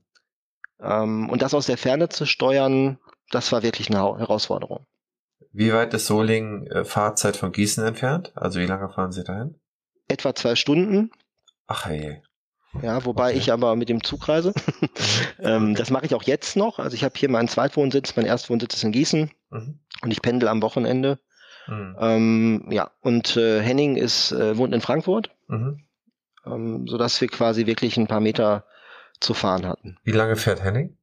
Ähm, 0.80 1.30
und 1.30 1.42
das 1.42 1.54
aus 1.54 1.66
der 1.66 1.78
Ferne 1.78 2.10
zu 2.10 2.26
steuern, 2.26 3.00
das 3.32 3.52
war 3.52 3.64
wirklich 3.64 3.90
eine 3.90 4.00
Herausforderung. 4.00 4.86
Wie 5.54 5.72
weit 5.72 5.94
ist 5.94 6.08
Solingen 6.08 6.68
äh, 6.68 6.84
Fahrzeit 6.84 7.38
von 7.38 7.52
Gießen 7.52 7.86
entfernt? 7.86 8.32
Also 8.36 8.60
wie 8.60 8.66
lange 8.66 8.90
fahren 8.90 9.12
Sie 9.12 9.24
dahin? 9.24 9.56
Etwa 10.08 10.34
zwei 10.34 10.56
Stunden. 10.56 11.12
Ach 11.68 11.86
hey. 11.86 12.22
Ja, 12.82 13.06
wobei 13.06 13.30
okay. 13.30 13.38
ich 13.38 13.52
aber 13.52 13.76
mit 13.76 13.88
dem 13.88 14.04
Zug 14.04 14.28
reise. 14.28 14.54
Mhm. 15.38 15.46
ähm, 15.46 15.76
das 15.76 15.90
mache 15.90 16.06
ich 16.06 16.16
auch 16.16 16.24
jetzt 16.24 16.56
noch. 16.56 16.80
Also 16.80 16.96
ich 16.96 17.04
habe 17.04 17.14
hier 17.18 17.30
meinen 17.30 17.48
Zweitwohnsitz, 17.48 18.16
mein 18.16 18.26
Erstwohnsitz 18.26 18.76
ist 18.76 18.84
in 18.84 18.92
Gießen 18.92 19.32
mhm. 19.50 19.80
und 20.02 20.12
ich 20.12 20.22
pendel 20.22 20.48
am 20.50 20.62
Wochenende. 20.62 21.20
Mhm. 21.68 21.96
Ähm, 22.00 22.68
ja, 22.70 22.92
und 23.02 23.36
äh, 23.38 23.62
Henning 23.62 23.96
ist, 23.96 24.32
äh, 24.32 24.58
wohnt 24.58 24.74
in 24.74 24.82
Frankfurt, 24.82 25.32
mhm. 25.48 25.86
ähm, 26.46 26.88
sodass 26.88 27.20
wir 27.22 27.28
quasi 27.28 27.66
wirklich 27.66 27.98
ein 27.98 28.08
paar 28.08 28.20
Meter 28.20 28.66
zu 29.20 29.34
fahren 29.34 29.66
hatten. 29.66 29.98
Wie 30.04 30.12
lange 30.12 30.36
fährt 30.36 30.64
Henning? 30.64 30.98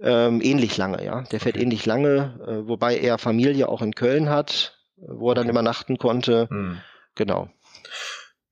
Ähm, 0.00 0.40
ähnlich 0.42 0.76
lange, 0.76 1.04
ja. 1.04 1.22
Der 1.22 1.40
fährt 1.40 1.56
okay. 1.56 1.64
ähnlich 1.64 1.84
lange, 1.86 2.38
äh, 2.46 2.68
wobei 2.68 2.98
er 2.98 3.18
Familie 3.18 3.68
auch 3.68 3.82
in 3.82 3.94
Köln 3.94 4.28
hat, 4.28 4.78
wo 4.96 5.30
er 5.30 5.34
dann 5.34 5.48
übernachten 5.48 5.98
konnte. 5.98 6.46
Mhm. 6.50 6.80
Genau. 7.14 7.48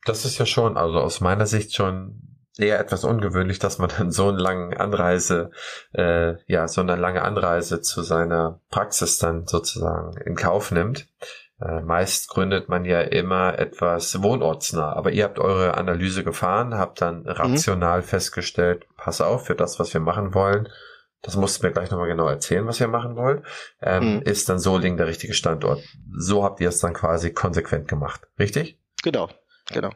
Das 0.04 0.24
ist 0.24 0.38
ja 0.38 0.46
schon, 0.46 0.76
also 0.76 0.98
aus 0.98 1.20
meiner 1.20 1.46
Sicht 1.46 1.74
schon 1.74 2.20
eher 2.58 2.80
etwas 2.80 3.04
ungewöhnlich, 3.04 3.58
dass 3.58 3.78
man 3.78 3.90
dann 3.96 4.10
so 4.10 4.28
eine 4.28 4.38
lange 4.38 4.78
Anreise, 4.80 5.50
äh, 5.92 6.34
ja, 6.46 6.68
so 6.68 6.80
eine 6.80 6.96
lange 6.96 7.22
Anreise 7.22 7.80
zu 7.80 8.02
seiner 8.02 8.60
Praxis 8.70 9.18
dann 9.18 9.46
sozusagen 9.46 10.16
in 10.24 10.36
Kauf 10.36 10.70
nimmt. 10.70 11.08
Äh, 11.60 11.80
meist 11.80 12.28
gründet 12.28 12.68
man 12.68 12.84
ja 12.84 13.00
immer 13.00 13.58
etwas 13.58 14.22
wohnortsnah, 14.22 14.92
aber 14.92 15.12
ihr 15.12 15.24
habt 15.24 15.38
eure 15.38 15.76
Analyse 15.76 16.22
gefahren, 16.22 16.74
habt 16.74 17.00
dann 17.00 17.22
mhm. 17.22 17.28
rational 17.28 18.00
mhm. 18.00 18.04
festgestellt, 18.04 18.86
pass 18.96 19.20
auf, 19.20 19.46
für 19.46 19.54
das, 19.54 19.78
was 19.78 19.92
wir 19.94 20.00
machen 20.00 20.34
wollen, 20.34 20.68
das 21.26 21.36
musst 21.36 21.62
du 21.62 21.66
mir 21.66 21.72
gleich 21.72 21.90
nochmal 21.90 22.08
genau 22.08 22.26
erzählen, 22.28 22.66
was 22.66 22.80
ihr 22.80 22.88
machen 22.88 23.16
wollt, 23.16 23.42
ähm, 23.82 24.14
mhm. 24.14 24.22
ist 24.22 24.48
dann 24.48 24.58
Solingen 24.58 24.96
der 24.96 25.08
richtige 25.08 25.34
Standort. 25.34 25.82
So 26.16 26.42
habt 26.42 26.60
ihr 26.60 26.70
es 26.70 26.80
dann 26.80 26.94
quasi 26.94 27.32
konsequent 27.32 27.88
gemacht, 27.88 28.22
richtig? 28.38 28.78
Genau, 29.02 29.28
Genau. 29.72 29.90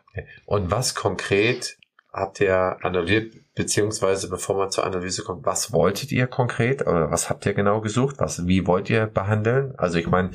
Und 0.46 0.70
was 0.70 0.94
konkret 0.94 1.78
habt 2.12 2.40
ihr 2.40 2.76
analysiert, 2.82 3.34
beziehungsweise 3.54 4.28
bevor 4.28 4.56
man 4.56 4.70
zur 4.70 4.84
Analyse 4.84 5.22
kommt, 5.22 5.46
was 5.46 5.72
wolltet 5.72 6.10
ihr 6.10 6.26
konkret 6.26 6.82
oder 6.82 7.10
was 7.10 7.30
habt 7.30 7.46
ihr 7.46 7.54
genau 7.54 7.80
gesucht? 7.80 8.16
Was, 8.18 8.46
wie 8.46 8.66
wollt 8.66 8.90
ihr 8.90 9.06
behandeln? 9.06 9.74
Also 9.76 9.98
ich 9.98 10.08
meine, 10.08 10.32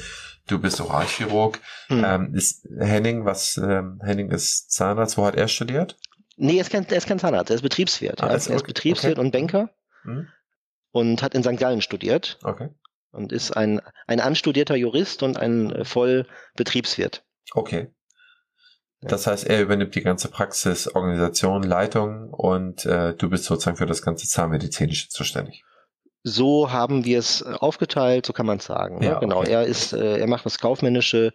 du 0.47 0.60
bist 0.60 0.79
Oralchirurg. 0.79 1.60
Hm. 1.88 2.03
Ähm, 2.05 2.34
ist 2.34 2.65
Henning, 2.79 3.25
was 3.25 3.58
ähm, 3.58 3.99
Henning 4.03 4.31
ist 4.31 4.71
Zahnarzt, 4.71 5.17
wo 5.17 5.25
hat 5.25 5.36
er 5.36 5.47
studiert? 5.47 5.97
Nee, 6.38 6.55
er 6.55 6.62
ist 6.62 6.71
kein, 6.71 6.86
er 6.88 6.97
ist 6.97 7.08
kein 7.08 7.19
Zahnarzt, 7.19 7.49
er 7.49 7.55
ist 7.55 7.62
Betriebswirt. 7.62 8.23
Ah, 8.23 8.27
ja. 8.27 8.36
ist, 8.36 8.47
er 8.47 8.55
ist 8.55 8.67
Betriebswirt 8.67 9.17
okay. 9.17 9.25
und 9.25 9.31
Banker 9.31 9.69
hm. 10.03 10.27
Und 10.95 11.21
hat 11.21 11.36
in 11.36 11.43
St. 11.43 11.58
Gallen 11.58 11.81
studiert. 11.81 12.39
Okay. 12.43 12.69
Und 13.12 13.34
ist 13.34 13.51
ein, 13.51 13.81
ein 14.08 14.21
anstudierter 14.21 14.75
Jurist 14.75 15.23
und 15.23 15.38
ein 15.38 15.71
äh, 15.73 15.84
Vollbetriebswirt. 15.84 17.25
Okay. 17.53 17.93
Das 19.01 19.27
heißt, 19.27 19.45
er 19.45 19.62
übernimmt 19.62 19.93
die 19.93 20.01
ganze 20.01 20.29
Praxis, 20.29 20.88
Organisation, 20.88 21.63
Leitung 21.63 22.34
und 22.34 22.86
äh, 22.86 23.13
du 23.13 23.29
bist 23.29 23.43
sozusagen 23.43 23.75
für 23.75 23.86
das 23.86 24.01
ganze 24.01 24.25
Zahnmedizinische 24.25 25.10
zuständig. 25.10 25.65
So 26.27 26.71
haben 26.71 27.05
wir 27.05 27.19
es 27.19 27.43
aufgeteilt, 27.43 28.25
so 28.25 28.33
kann 28.33 28.47
man 28.47 28.57
es 28.57 28.65
sagen. 28.65 28.97
Ne? 28.97 29.05
Ja, 29.05 29.19
Genau, 29.19 29.41
okay. 29.41 29.51
er 29.51 29.63
ist, 29.63 29.93
äh, 29.93 30.17
er 30.17 30.25
macht 30.25 30.43
das 30.43 30.57
Kaufmännische 30.57 31.33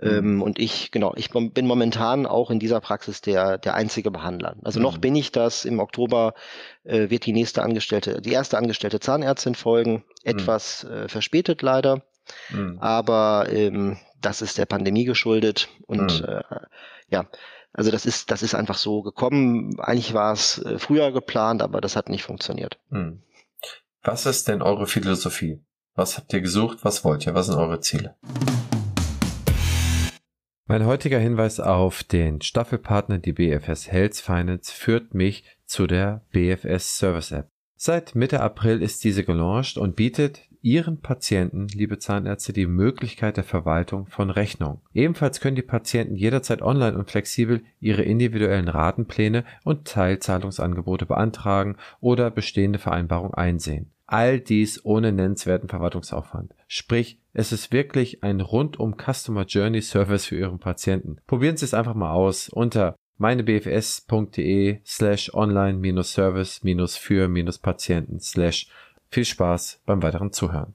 ähm, 0.00 0.34
mhm. 0.34 0.42
und 0.42 0.58
ich, 0.58 0.90
genau, 0.90 1.14
ich 1.16 1.30
bin 1.30 1.66
momentan 1.66 2.26
auch 2.26 2.50
in 2.50 2.58
dieser 2.58 2.80
Praxis 2.80 3.22
der, 3.22 3.56
der 3.56 3.74
einzige 3.74 4.10
Behandler. 4.10 4.54
Also 4.62 4.80
mhm. 4.80 4.82
noch 4.82 4.98
bin 4.98 5.16
ich 5.16 5.32
das. 5.32 5.64
Im 5.64 5.80
Oktober 5.80 6.34
äh, 6.84 7.08
wird 7.08 7.24
die 7.24 7.32
nächste 7.32 7.62
Angestellte, 7.62 8.20
die 8.20 8.32
erste 8.32 8.58
angestellte 8.58 9.00
Zahnärztin 9.00 9.54
folgen. 9.54 9.92
Mhm. 9.92 10.02
Etwas 10.24 10.84
mhm. 10.84 10.92
äh, 10.92 11.08
verspätet 11.08 11.62
leider. 11.62 12.02
Mhm. 12.50 12.78
Aber 12.80 13.46
ähm, 13.50 13.96
das 14.20 14.42
ist 14.42 14.58
der 14.58 14.66
Pandemie 14.66 15.04
geschuldet 15.04 15.68
und 15.86 16.22
äh, 16.22 16.42
ja, 17.08 17.24
also 17.72 17.90
das 17.90 18.04
ist, 18.04 18.30
das 18.30 18.42
ist 18.42 18.54
einfach 18.54 18.76
so 18.76 19.02
gekommen. 19.02 19.78
Eigentlich 19.80 20.12
war 20.12 20.32
es 20.32 20.58
äh, 20.58 20.78
früher 20.78 21.12
geplant, 21.12 21.62
aber 21.62 21.80
das 21.80 21.96
hat 21.96 22.08
nicht 22.08 22.24
funktioniert. 22.24 22.78
Mhm. 22.90 23.22
Was 24.10 24.24
ist 24.24 24.48
denn 24.48 24.62
eure 24.62 24.86
Philosophie? 24.86 25.60
Was 25.94 26.16
habt 26.16 26.32
ihr 26.32 26.40
gesucht? 26.40 26.78
Was 26.80 27.04
wollt 27.04 27.26
ihr? 27.26 27.34
Was 27.34 27.44
sind 27.48 27.58
eure 27.58 27.80
Ziele? 27.80 28.16
Mein 30.64 30.86
heutiger 30.86 31.18
Hinweis 31.18 31.60
auf 31.60 32.04
den 32.04 32.40
Staffelpartner, 32.40 33.18
die 33.18 33.34
BFS 33.34 33.92
Health 33.92 34.16
Finance, 34.16 34.72
führt 34.72 35.12
mich 35.12 35.44
zu 35.66 35.86
der 35.86 36.24
BFS 36.30 36.96
Service 36.96 37.32
App. 37.32 37.50
Seit 37.76 38.14
Mitte 38.14 38.40
April 38.40 38.80
ist 38.80 39.04
diese 39.04 39.24
gelauncht 39.24 39.76
und 39.76 39.94
bietet 39.94 40.40
Ihren 40.62 41.02
Patienten, 41.02 41.68
liebe 41.68 41.98
Zahnärzte, 41.98 42.54
die 42.54 42.66
Möglichkeit 42.66 43.36
der 43.36 43.44
Verwaltung 43.44 44.06
von 44.06 44.30
Rechnungen. 44.30 44.80
Ebenfalls 44.94 45.40
können 45.40 45.54
die 45.54 45.62
Patienten 45.62 46.16
jederzeit 46.16 46.62
online 46.62 46.96
und 46.96 47.10
flexibel 47.10 47.62
ihre 47.78 48.02
individuellen 48.02 48.68
Ratenpläne 48.68 49.44
und 49.64 49.86
Teilzahlungsangebote 49.86 51.04
beantragen 51.04 51.76
oder 52.00 52.30
bestehende 52.30 52.78
Vereinbarungen 52.78 53.34
einsehen. 53.34 53.92
All 54.10 54.40
dies 54.40 54.82
ohne 54.86 55.12
nennenswerten 55.12 55.68
Verwaltungsaufwand. 55.68 56.54
Sprich, 56.66 57.20
es 57.34 57.52
ist 57.52 57.72
wirklich 57.72 58.24
ein 58.24 58.40
rundum 58.40 58.96
Customer 58.96 59.44
Journey 59.44 59.82
Service 59.82 60.24
für 60.24 60.38
Ihren 60.38 60.58
Patienten. 60.58 61.18
Probieren 61.26 61.58
Sie 61.58 61.66
es 61.66 61.74
einfach 61.74 61.92
mal 61.94 62.12
aus 62.12 62.48
unter 62.48 62.96
meinebfs.de 63.18 64.80
slash 64.86 65.34
online-service-für-patienten 65.34 68.20
slash 68.20 68.68
viel 69.10 69.26
Spaß 69.26 69.82
beim 69.84 70.02
weiteren 70.02 70.32
Zuhören. 70.32 70.72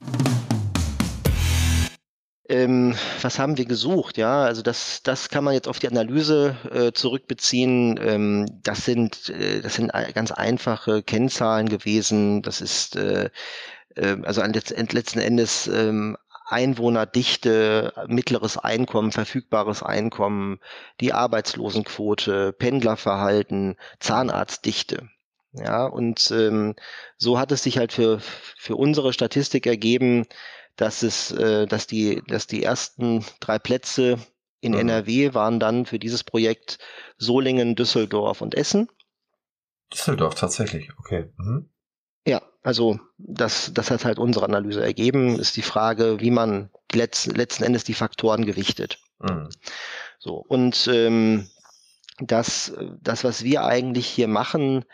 Ähm, 2.48 2.94
was 3.22 3.38
haben 3.38 3.56
wir 3.56 3.64
gesucht? 3.64 4.18
Ja, 4.18 4.42
also 4.44 4.60
das, 4.60 5.02
das 5.02 5.30
kann 5.30 5.44
man 5.44 5.54
jetzt 5.54 5.68
auf 5.68 5.78
die 5.78 5.88
Analyse 5.88 6.56
äh, 6.70 6.92
zurückbeziehen. 6.92 7.98
Ähm, 8.02 8.46
das 8.62 8.84
sind, 8.84 9.30
äh, 9.30 9.62
das 9.62 9.74
sind 9.76 9.92
ganz 10.14 10.30
einfache 10.30 11.02
Kennzahlen 11.02 11.68
gewesen. 11.68 12.42
Das 12.42 12.60
ist 12.60 12.96
äh, 12.96 13.30
äh 13.96 14.16
also 14.24 14.42
letzten 14.42 15.20
Endes 15.20 15.66
ähm, 15.68 16.16
Einwohnerdichte, 16.46 17.94
mittleres 18.08 18.58
Einkommen, 18.58 19.12
verfügbares 19.12 19.82
Einkommen, 19.82 20.60
die 21.00 21.14
Arbeitslosenquote, 21.14 22.52
Pendlerverhalten, 22.52 23.76
Zahnarztdichte. 24.00 25.08
Ja, 25.52 25.86
und 25.86 26.30
ähm, 26.32 26.74
so 27.16 27.38
hat 27.38 27.52
es 27.52 27.62
sich 27.62 27.78
halt 27.78 27.92
für, 27.92 28.20
für 28.58 28.76
unsere 28.76 29.12
Statistik 29.12 29.66
ergeben, 29.66 30.26
dass 30.76 31.02
es, 31.02 31.30
äh, 31.32 31.66
dass 31.66 31.86
die, 31.86 32.22
dass 32.26 32.46
die 32.46 32.62
ersten 32.62 33.24
drei 33.40 33.58
Plätze 33.58 34.18
in 34.60 34.72
mhm. 34.72 34.80
NRW 34.80 35.34
waren 35.34 35.60
dann 35.60 35.86
für 35.86 35.98
dieses 35.98 36.24
Projekt 36.24 36.78
Solingen, 37.18 37.76
Düsseldorf 37.76 38.40
und 38.40 38.54
Essen. 38.54 38.88
Düsseldorf 39.92 40.34
tatsächlich, 40.34 40.90
okay. 40.98 41.30
Mhm. 41.36 41.70
Ja, 42.26 42.42
also 42.62 42.98
das, 43.18 43.72
das 43.74 43.90
hat 43.90 44.04
halt 44.04 44.18
unsere 44.18 44.46
Analyse 44.46 44.82
ergeben, 44.82 45.38
ist 45.38 45.56
die 45.56 45.62
Frage, 45.62 46.20
wie 46.20 46.30
man 46.30 46.70
letzten, 46.92 47.32
letzten 47.32 47.64
Endes 47.64 47.84
die 47.84 47.94
Faktoren 47.94 48.46
gewichtet. 48.46 48.98
Mhm. 49.18 49.50
So, 50.18 50.36
und 50.36 50.88
ähm, 50.90 51.50
das, 52.18 52.72
das, 53.00 53.24
was 53.24 53.44
wir 53.44 53.64
eigentlich 53.64 54.06
hier 54.06 54.28
machen, 54.28 54.84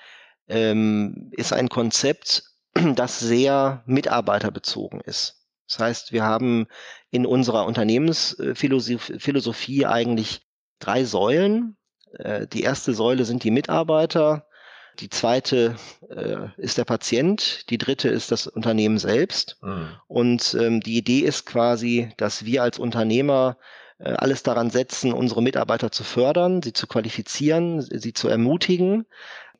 ähm, 0.48 1.30
ist 1.32 1.52
ein 1.52 1.68
Konzept, 1.68 2.42
das 2.74 3.20
sehr 3.20 3.84
mitarbeiterbezogen 3.86 5.00
ist. 5.00 5.39
Das 5.70 5.78
heißt, 5.78 6.12
wir 6.12 6.24
haben 6.24 6.66
in 7.10 7.24
unserer 7.24 7.64
Unternehmensphilosophie 7.64 9.86
eigentlich 9.86 10.42
drei 10.80 11.04
Säulen. 11.04 11.76
Äh, 12.18 12.48
die 12.48 12.62
erste 12.62 12.92
Säule 12.92 13.24
sind 13.24 13.44
die 13.44 13.52
Mitarbeiter, 13.52 14.48
die 14.98 15.08
zweite 15.08 15.76
äh, 16.08 16.48
ist 16.56 16.76
der 16.76 16.84
Patient, 16.84 17.70
die 17.70 17.78
dritte 17.78 18.08
ist 18.08 18.32
das 18.32 18.48
Unternehmen 18.48 18.98
selbst. 18.98 19.58
Mhm. 19.62 19.90
Und 20.08 20.56
ähm, 20.60 20.80
die 20.80 20.96
Idee 20.96 21.20
ist 21.20 21.46
quasi, 21.46 22.12
dass 22.16 22.44
wir 22.44 22.64
als 22.64 22.80
Unternehmer 22.80 23.56
äh, 23.98 24.10
alles 24.12 24.42
daran 24.42 24.70
setzen, 24.70 25.12
unsere 25.12 25.42
Mitarbeiter 25.42 25.92
zu 25.92 26.02
fördern, 26.02 26.62
sie 26.62 26.72
zu 26.72 26.88
qualifizieren, 26.88 27.80
sie 27.80 28.12
zu 28.12 28.26
ermutigen, 28.28 29.06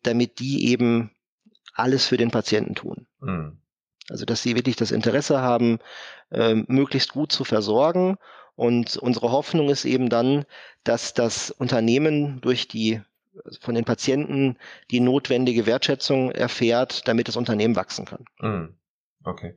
damit 0.03 0.41
die 0.41 0.67
eben 0.69 1.13
alles 1.73 2.07
für 2.07 2.17
den 2.17 2.33
Patienten 2.33 2.75
tun. 2.75 3.07
Mhm. 3.21 3.60
Also 4.11 4.25
dass 4.25 4.43
sie 4.43 4.57
wirklich 4.57 4.77
das 4.77 4.91
Interesse 4.91 5.41
haben, 5.41 5.79
äh, 6.31 6.55
möglichst 6.67 7.13
gut 7.13 7.33
zu 7.33 7.45
versorgen. 7.45 8.17
Und 8.57 8.97
unsere 8.97 9.33
Hoffnung 9.33 9.71
ist 9.71 9.85
eben 9.85 10.11
dann, 10.11 10.45
dass 10.85 11.15
das 11.15 11.51
Unternehmen 11.51 12.41
durch 12.41 12.69
die 12.69 13.01
von 13.61 13.75
den 13.75 13.85
Patienten 13.85 14.57
die 14.91 15.01
notwendige 15.01 15.65
Wertschätzung 15.65 16.33
erfährt, 16.33 17.07
damit 17.07 17.29
das 17.29 17.37
Unternehmen 17.37 17.77
wachsen 17.77 18.05
kann. 18.05 18.25
Mhm. 18.41 18.75
Okay. 19.25 19.55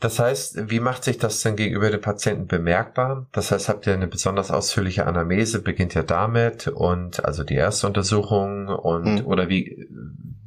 Das 0.00 0.20
heißt, 0.20 0.70
wie 0.70 0.78
macht 0.78 1.02
sich 1.02 1.18
das 1.18 1.40
denn 1.42 1.56
gegenüber 1.56 1.90
den 1.90 2.00
Patienten 2.00 2.46
bemerkbar? 2.46 3.26
Das 3.32 3.50
heißt, 3.50 3.68
habt 3.68 3.86
ihr 3.86 3.94
eine 3.94 4.06
besonders 4.06 4.52
ausführliche 4.52 5.06
Anamnese, 5.06 5.60
beginnt 5.60 5.94
ja 5.94 6.04
damit 6.04 6.68
und 6.68 7.24
also 7.24 7.42
die 7.42 7.56
erste 7.56 7.88
Untersuchung 7.88 8.68
und 8.68 9.22
mhm. 9.22 9.26
oder 9.26 9.48
wie, 9.48 9.88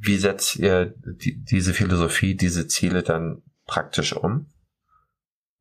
wie 0.00 0.16
setzt 0.16 0.56
ihr 0.56 0.94
die, 1.04 1.36
diese 1.36 1.74
Philosophie, 1.74 2.34
diese 2.34 2.66
Ziele 2.66 3.02
dann 3.02 3.42
praktisch 3.66 4.14
um? 4.14 4.46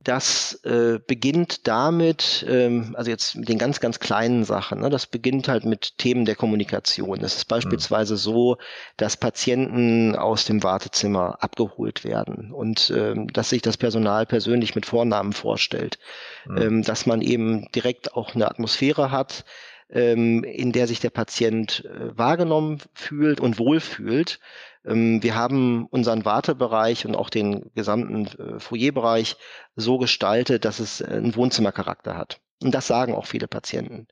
Das 0.01 0.61
äh, 0.63 0.97
beginnt 1.05 1.67
damit, 1.67 2.45
ähm, 2.47 2.95
also 2.97 3.11
jetzt 3.11 3.35
mit 3.35 3.49
den 3.49 3.57
ganz, 3.57 3.81
ganz 3.81 3.99
kleinen 3.99 4.45
Sachen, 4.45 4.79
ne, 4.79 4.89
das 4.89 5.07
beginnt 5.07 5.49
halt 5.49 5.65
mit 5.65 5.97
Themen 5.97 6.23
der 6.23 6.37
Kommunikation. 6.37 7.21
Es 7.21 7.35
ist 7.35 7.49
beispielsweise 7.49 8.13
mhm. 8.13 8.17
so, 8.17 8.57
dass 8.95 9.17
Patienten 9.17 10.15
aus 10.15 10.45
dem 10.45 10.63
Wartezimmer 10.63 11.43
abgeholt 11.43 12.05
werden 12.05 12.53
und 12.53 12.93
ähm, 12.95 13.27
dass 13.33 13.49
sich 13.49 13.61
das 13.61 13.75
Personal 13.75 14.25
persönlich 14.25 14.73
mit 14.73 14.85
Vornamen 14.85 15.33
vorstellt, 15.33 15.99
mhm. 16.45 16.57
ähm, 16.57 16.83
dass 16.83 17.05
man 17.05 17.21
eben 17.21 17.69
direkt 17.73 18.13
auch 18.13 18.35
eine 18.35 18.49
Atmosphäre 18.49 19.11
hat, 19.11 19.43
ähm, 19.89 20.43
in 20.43 20.71
der 20.71 20.87
sich 20.87 20.99
der 20.99 21.09
Patient 21.09 21.85
äh, 21.85 22.17
wahrgenommen 22.17 22.79
fühlt 22.93 23.39
und 23.39 23.59
wohlfühlt. 23.59 24.39
Ähm, 24.85 25.21
wir 25.23 25.35
haben 25.35 25.87
unseren 25.87 26.25
Wartebereich 26.25 27.05
und 27.05 27.15
auch 27.15 27.29
den 27.29 27.71
gesamten 27.75 28.27
äh, 28.27 28.59
Foyerbereich 28.59 29.37
so 29.75 29.97
gestaltet, 29.97 30.65
dass 30.65 30.79
es 30.79 31.01
einen 31.01 31.35
Wohnzimmercharakter 31.35 32.17
hat. 32.17 32.39
Und 32.61 32.75
das 32.75 32.87
sagen 32.87 33.15
auch 33.15 33.25
viele 33.25 33.47
Patienten. 33.47 34.07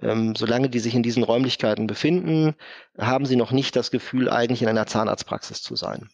Ähm, 0.00 0.36
solange 0.36 0.70
die 0.70 0.78
sich 0.78 0.94
in 0.94 1.02
diesen 1.02 1.24
Räumlichkeiten 1.24 1.88
befinden, 1.88 2.54
haben 2.96 3.26
sie 3.26 3.36
noch 3.36 3.50
nicht 3.50 3.74
das 3.74 3.90
Gefühl, 3.90 4.30
eigentlich 4.30 4.62
in 4.62 4.68
einer 4.68 4.86
Zahnarztpraxis 4.86 5.62
zu 5.62 5.74
sein. 5.74 6.08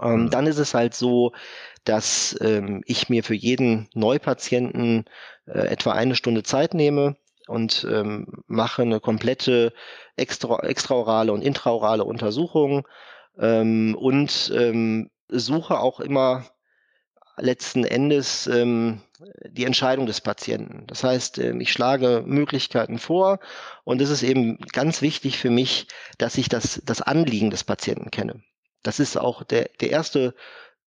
Ähm, 0.00 0.24
mhm. 0.24 0.30
Dann 0.30 0.46
ist 0.46 0.58
es 0.58 0.74
halt 0.74 0.94
so, 0.94 1.32
dass 1.84 2.36
ähm, 2.42 2.82
ich 2.84 3.08
mir 3.08 3.24
für 3.24 3.34
jeden 3.34 3.88
Neupatienten 3.94 5.06
äh, 5.46 5.68
etwa 5.68 5.92
eine 5.92 6.14
Stunde 6.14 6.42
Zeit 6.42 6.74
nehme, 6.74 7.16
und 7.50 7.86
ähm, 7.90 8.26
mache 8.46 8.82
eine 8.82 9.00
komplette 9.00 9.72
extra, 10.16 10.60
extraorale 10.60 11.32
und 11.32 11.42
intraorale 11.42 12.04
Untersuchung 12.04 12.86
ähm, 13.38 13.96
und 13.98 14.52
ähm, 14.56 15.10
suche 15.28 15.80
auch 15.80 16.00
immer 16.00 16.44
letzten 17.36 17.84
Endes 17.84 18.46
ähm, 18.46 19.00
die 19.44 19.64
Entscheidung 19.64 20.06
des 20.06 20.20
Patienten. 20.20 20.86
Das 20.86 21.02
heißt, 21.02 21.38
ähm, 21.38 21.60
ich 21.60 21.72
schlage 21.72 22.22
Möglichkeiten 22.24 22.98
vor 22.98 23.40
und 23.84 24.00
es 24.00 24.10
ist 24.10 24.22
eben 24.22 24.58
ganz 24.72 25.02
wichtig 25.02 25.38
für 25.38 25.50
mich, 25.50 25.88
dass 26.18 26.38
ich 26.38 26.48
das, 26.48 26.80
das 26.84 27.02
Anliegen 27.02 27.50
des 27.50 27.64
Patienten 27.64 28.10
kenne. 28.10 28.42
Das 28.82 29.00
ist 29.00 29.16
auch 29.16 29.42
der, 29.42 29.70
der 29.80 29.90
erste 29.90 30.34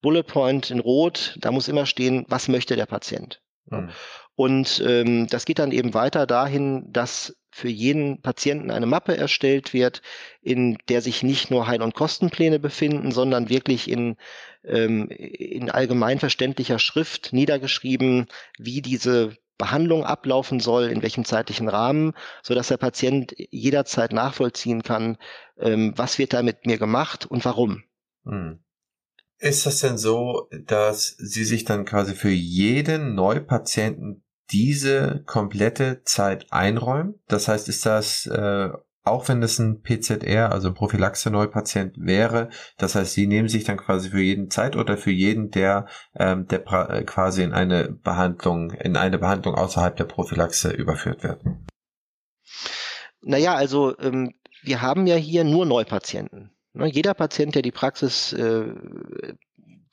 Bullet 0.02 0.24
Point 0.24 0.72
in 0.72 0.80
Rot. 0.80 1.38
Da 1.40 1.52
muss 1.52 1.68
immer 1.68 1.86
stehen, 1.86 2.26
was 2.30 2.48
möchte 2.48 2.76
der 2.76 2.86
Patient. 2.86 3.42
Mhm. 3.66 3.90
Und 4.36 4.84
ähm, 4.86 5.28
das 5.28 5.46
geht 5.46 5.60
dann 5.60 5.72
eben 5.72 5.94
weiter 5.94 6.26
dahin, 6.26 6.92
dass 6.92 7.36
für 7.52 7.70
jeden 7.70 8.22
Patienten 8.22 8.72
eine 8.72 8.88
Mappe 8.88 9.16
erstellt 9.16 9.74
wird, 9.74 10.02
in 10.42 10.78
der 10.90 11.02
sich 11.02 11.22
nicht 11.22 11.52
nur 11.52 11.68
Heil- 11.68 11.84
und 11.84 11.94
Kostenpläne 11.94 12.60
befinden, 12.60 13.12
sondern 13.12 13.50
wirklich 13.50 13.90
in, 13.90 14.16
ähm, 14.64 15.08
in 15.10 15.70
allgemein 15.70 16.20
verständlicher 16.20 16.80
Schrift 16.80 17.32
niedergeschrieben, 17.32 18.26
wie 18.58 18.82
diese 18.82 19.38
Behandlung 19.60 20.04
ablaufen 20.04 20.60
soll, 20.60 20.86
in 20.86 21.04
welchem 21.04 21.26
zeitlichen 21.26 21.70
Rahmen, 21.70 22.14
so 22.42 22.56
dass 22.56 22.70
der 22.70 22.78
Patient 22.78 23.36
jederzeit 23.38 24.14
nachvollziehen 24.14 24.82
kann, 24.82 25.18
ähm, 25.60 25.94
was 25.96 26.18
wird 26.18 26.34
da 26.34 26.42
mit 26.42 26.66
mir 26.66 26.80
gemacht 26.80 27.28
und 27.28 27.46
warum. 27.46 27.84
Hm. 28.26 28.64
Ist 29.38 29.66
das 29.66 29.80
denn 29.80 29.98
so, 29.98 30.50
dass 30.66 31.16
Sie 31.18 31.44
sich 31.44 31.66
dann 31.66 31.86
quasi 31.86 32.16
für 32.16 32.30
jeden 32.30 33.14
Neupatienten 33.14 34.23
diese 34.52 35.24
komplette 35.26 36.04
Zeit 36.04 36.48
einräumen? 36.52 37.20
Das 37.28 37.48
heißt, 37.48 37.70
ist 37.70 37.86
das 37.86 38.26
äh, 38.28 38.70
auch 39.04 39.28
wenn 39.28 39.44
es 39.44 39.60
ein 39.60 39.82
PZR, 39.82 40.52
also 40.52 40.70
ein 40.70 40.74
Prophylaxe-Neupatient 40.74 41.96
wäre, 41.98 42.50
das 42.78 42.96
heißt, 42.96 43.14
Sie 43.14 43.28
nehmen 43.28 43.50
sich 43.50 43.66
dann 43.66 43.78
quasi 43.78 44.10
für 44.10 44.22
jeden 44.22 44.50
Zeit 44.50 44.76
oder 44.76 44.98
für 44.98 45.12
jeden, 45.12 45.52
der, 45.52 45.88
ähm, 46.16 46.48
der 46.48 46.66
äh, 46.90 47.04
quasi 47.04 47.44
in 47.44 47.54
eine 47.54 47.90
Behandlung, 47.90 48.72
in 48.72 48.96
eine 48.96 49.20
Behandlung 49.20 49.56
außerhalb 49.56 49.96
der 49.98 50.06
Prophylaxe 50.06 50.72
überführt 50.72 51.24
wird. 51.24 51.42
Naja, 53.22 53.56
also 53.56 53.98
ähm, 54.00 54.34
wir 54.62 54.82
haben 54.82 55.06
ja 55.06 55.16
hier 55.16 55.44
nur 55.44 55.66
Neupatienten. 55.66 56.52
Ne? 56.74 56.88
Jeder 56.88 57.14
Patient, 57.14 57.56
der 57.56 57.62
die 57.62 57.72
Praxis 57.72 58.32
äh, 58.34 58.74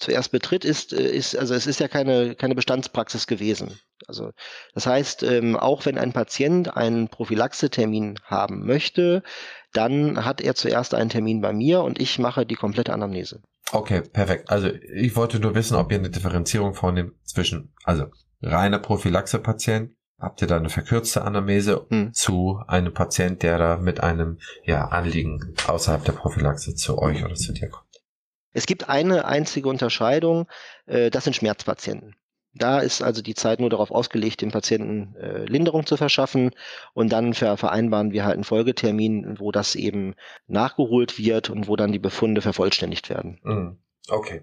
zuerst 0.01 0.33
betritt, 0.33 0.65
ist, 0.65 0.93
äh, 0.93 1.11
ist, 1.11 1.37
also 1.37 1.55
es 1.55 1.67
ist 1.67 1.81
ja 1.81 1.89
keine, 1.89 2.35
keine 2.35 2.55
Bestandspraxis 2.55 3.27
gewesen. 3.27 3.79
Also 4.07 4.31
das 4.75 4.87
heißt, 4.87 5.23
ähm, 5.23 5.57
auch 5.57 5.87
wenn 5.87 5.99
ein 5.99 6.13
Patient 6.13 6.77
einen 6.77 7.09
Prophylaxetermin 7.09 8.19
haben 8.25 8.67
möchte, 8.67 9.23
dann 9.73 10.25
hat 10.25 10.41
er 10.41 10.55
zuerst 10.55 10.95
einen 10.95 11.11
Termin 11.11 11.41
bei 11.41 11.53
mir 11.53 11.83
und 11.83 12.01
ich 12.01 12.19
mache 12.19 12.45
die 12.47 12.57
komplette 12.57 12.93
Anamnese. 12.93 13.43
Okay, 13.73 14.01
perfekt. 14.01 14.51
Also 14.51 14.69
ich 14.69 15.15
wollte 15.15 15.39
nur 15.39 15.55
wissen, 15.55 15.77
ob 15.77 15.93
ihr 15.93 15.99
eine 15.99 16.11
Differenzierung 16.11 16.75
vornehmt 16.75 17.13
zwischen, 17.25 17.73
also 17.85 18.07
reiner 18.43 18.81
Prophylaxe-Patient, 18.81 19.93
habt 20.19 20.43
ihr 20.43 20.49
da 20.49 20.57
eine 20.57 20.69
verkürzte 20.69 21.23
Anamnese 21.23 21.87
hm. 21.89 22.13
zu 22.13 22.61
einem 22.67 22.93
Patient, 22.93 23.43
der 23.43 23.59
da 23.59 23.77
mit 23.77 24.01
einem 24.01 24.39
ja, 24.65 24.89
Anliegen 24.89 25.55
außerhalb 25.67 26.05
der 26.05 26.13
Prophylaxe 26.13 26.75
zu 26.75 26.99
euch 26.99 27.25
oder 27.25 27.35
zu 27.35 27.53
dir 27.53 27.69
kommt? 27.69 27.90
Es 28.53 28.67
gibt 28.67 28.89
eine 28.89 29.25
einzige 29.25 29.69
Unterscheidung, 29.69 30.47
äh, 30.87 31.11
das 31.11 31.25
sind 31.25 31.35
Schmerzpatienten. 31.35 32.17
Da 32.53 32.81
ist 32.81 33.01
also 33.01 33.23
die 33.23 33.35
Zeit 33.35 33.61
nur 33.61 33.71
darauf 33.71 33.93
ausgelegt, 33.93 34.43
dem 34.43 34.51
Patienten 34.51 35.15
äh, 35.15 35.45
Linderung 35.45 35.87
zu 35.87 35.97
verschaffen 35.97 36.51
und 36.95 37.13
dann 37.13 37.33
ver 37.33 37.57
vereinbaren 37.57 38.11
wir 38.11 38.25
halt 38.25 38.35
einen 38.35 38.45
Folgetermin, 38.45 39.37
wo 39.39 39.53
das 39.53 39.77
eben 39.77 40.15
nachgeholt 40.49 41.17
wird 41.19 41.49
und 41.49 41.69
wo 41.69 41.77
dann 41.77 41.93
die 41.93 42.01
Befunde 42.01 42.41
vervollständigt 42.41 43.09
werden. 43.09 43.39
Mhm. 43.45 43.79
Okay, 44.09 44.43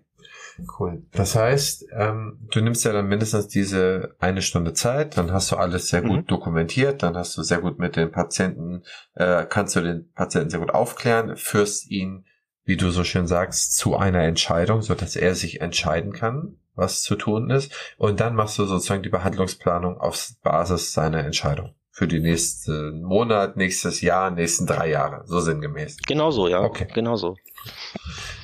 cool. 0.79 1.03
Das 1.11 1.35
heißt, 1.35 1.87
ähm, 1.91 2.47
du 2.51 2.61
nimmst 2.61 2.85
ja 2.85 2.93
dann 2.93 3.07
mindestens 3.07 3.49
diese 3.49 4.15
eine 4.19 4.41
Stunde 4.41 4.71
Zeit, 4.71 5.17
dann 5.17 5.33
hast 5.33 5.51
du 5.51 5.57
alles 5.57 5.89
sehr 5.89 6.01
gut 6.01 6.21
mhm. 6.21 6.27
dokumentiert, 6.27 7.03
dann 7.03 7.17
hast 7.17 7.35
du 7.35 7.43
sehr 7.43 7.59
gut 7.59 7.77
mit 7.77 7.97
den 7.97 8.11
Patienten, 8.11 8.83
äh, 9.15 9.45
kannst 9.45 9.75
du 9.75 9.81
den 9.81 10.13
Patienten 10.13 10.49
sehr 10.49 10.61
gut 10.61 10.73
aufklären, 10.73 11.35
führst 11.35 11.91
ihn 11.91 12.25
wie 12.67 12.75
du 12.75 12.91
so 12.91 13.05
schön 13.05 13.27
sagst, 13.27 13.77
zu 13.77 13.95
einer 13.95 14.23
Entscheidung, 14.23 14.81
so 14.81 14.93
dass 14.93 15.15
er 15.15 15.35
sich 15.35 15.61
entscheiden 15.61 16.11
kann, 16.11 16.57
was 16.75 17.01
zu 17.01 17.15
tun 17.15 17.49
ist. 17.49 17.71
Und 17.97 18.19
dann 18.19 18.35
machst 18.35 18.59
du 18.59 18.65
sozusagen 18.65 19.03
die 19.03 19.09
Behandlungsplanung 19.09 19.97
auf 19.99 20.31
Basis 20.43 20.91
seiner 20.91 21.23
Entscheidung. 21.23 21.73
Für 21.91 22.09
die 22.09 22.19
nächsten 22.19 23.01
Monat, 23.03 23.55
nächstes 23.55 24.01
Jahr, 24.01 24.31
nächsten 24.31 24.67
drei 24.67 24.89
Jahre, 24.89 25.23
so 25.25 25.39
sinngemäß. 25.39 25.97
Genau 26.05 26.29
so, 26.29 26.49
ja. 26.49 26.61
Okay. 26.61 26.87
Genau 26.93 27.15
so. 27.15 27.37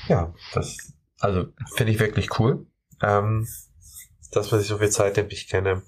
Ja, 0.07 0.33
das, 0.53 0.93
also 1.19 1.47
finde 1.75 1.91
ich 1.91 1.99
wirklich 1.99 2.39
cool. 2.39 2.65
Ähm, 3.01 3.45
das, 4.31 4.53
was 4.53 4.61
ich 4.61 4.67
so 4.67 4.77
viel 4.77 4.89
Zeit 4.89 5.17
nimmt, 5.17 5.33
ich 5.33 5.49
kenne 5.49 5.83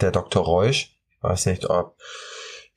der 0.00 0.12
Dr. 0.12 0.44
Reusch, 0.44 0.96
ich 1.10 1.22
weiß 1.22 1.46
nicht, 1.46 1.68
ob 1.68 1.98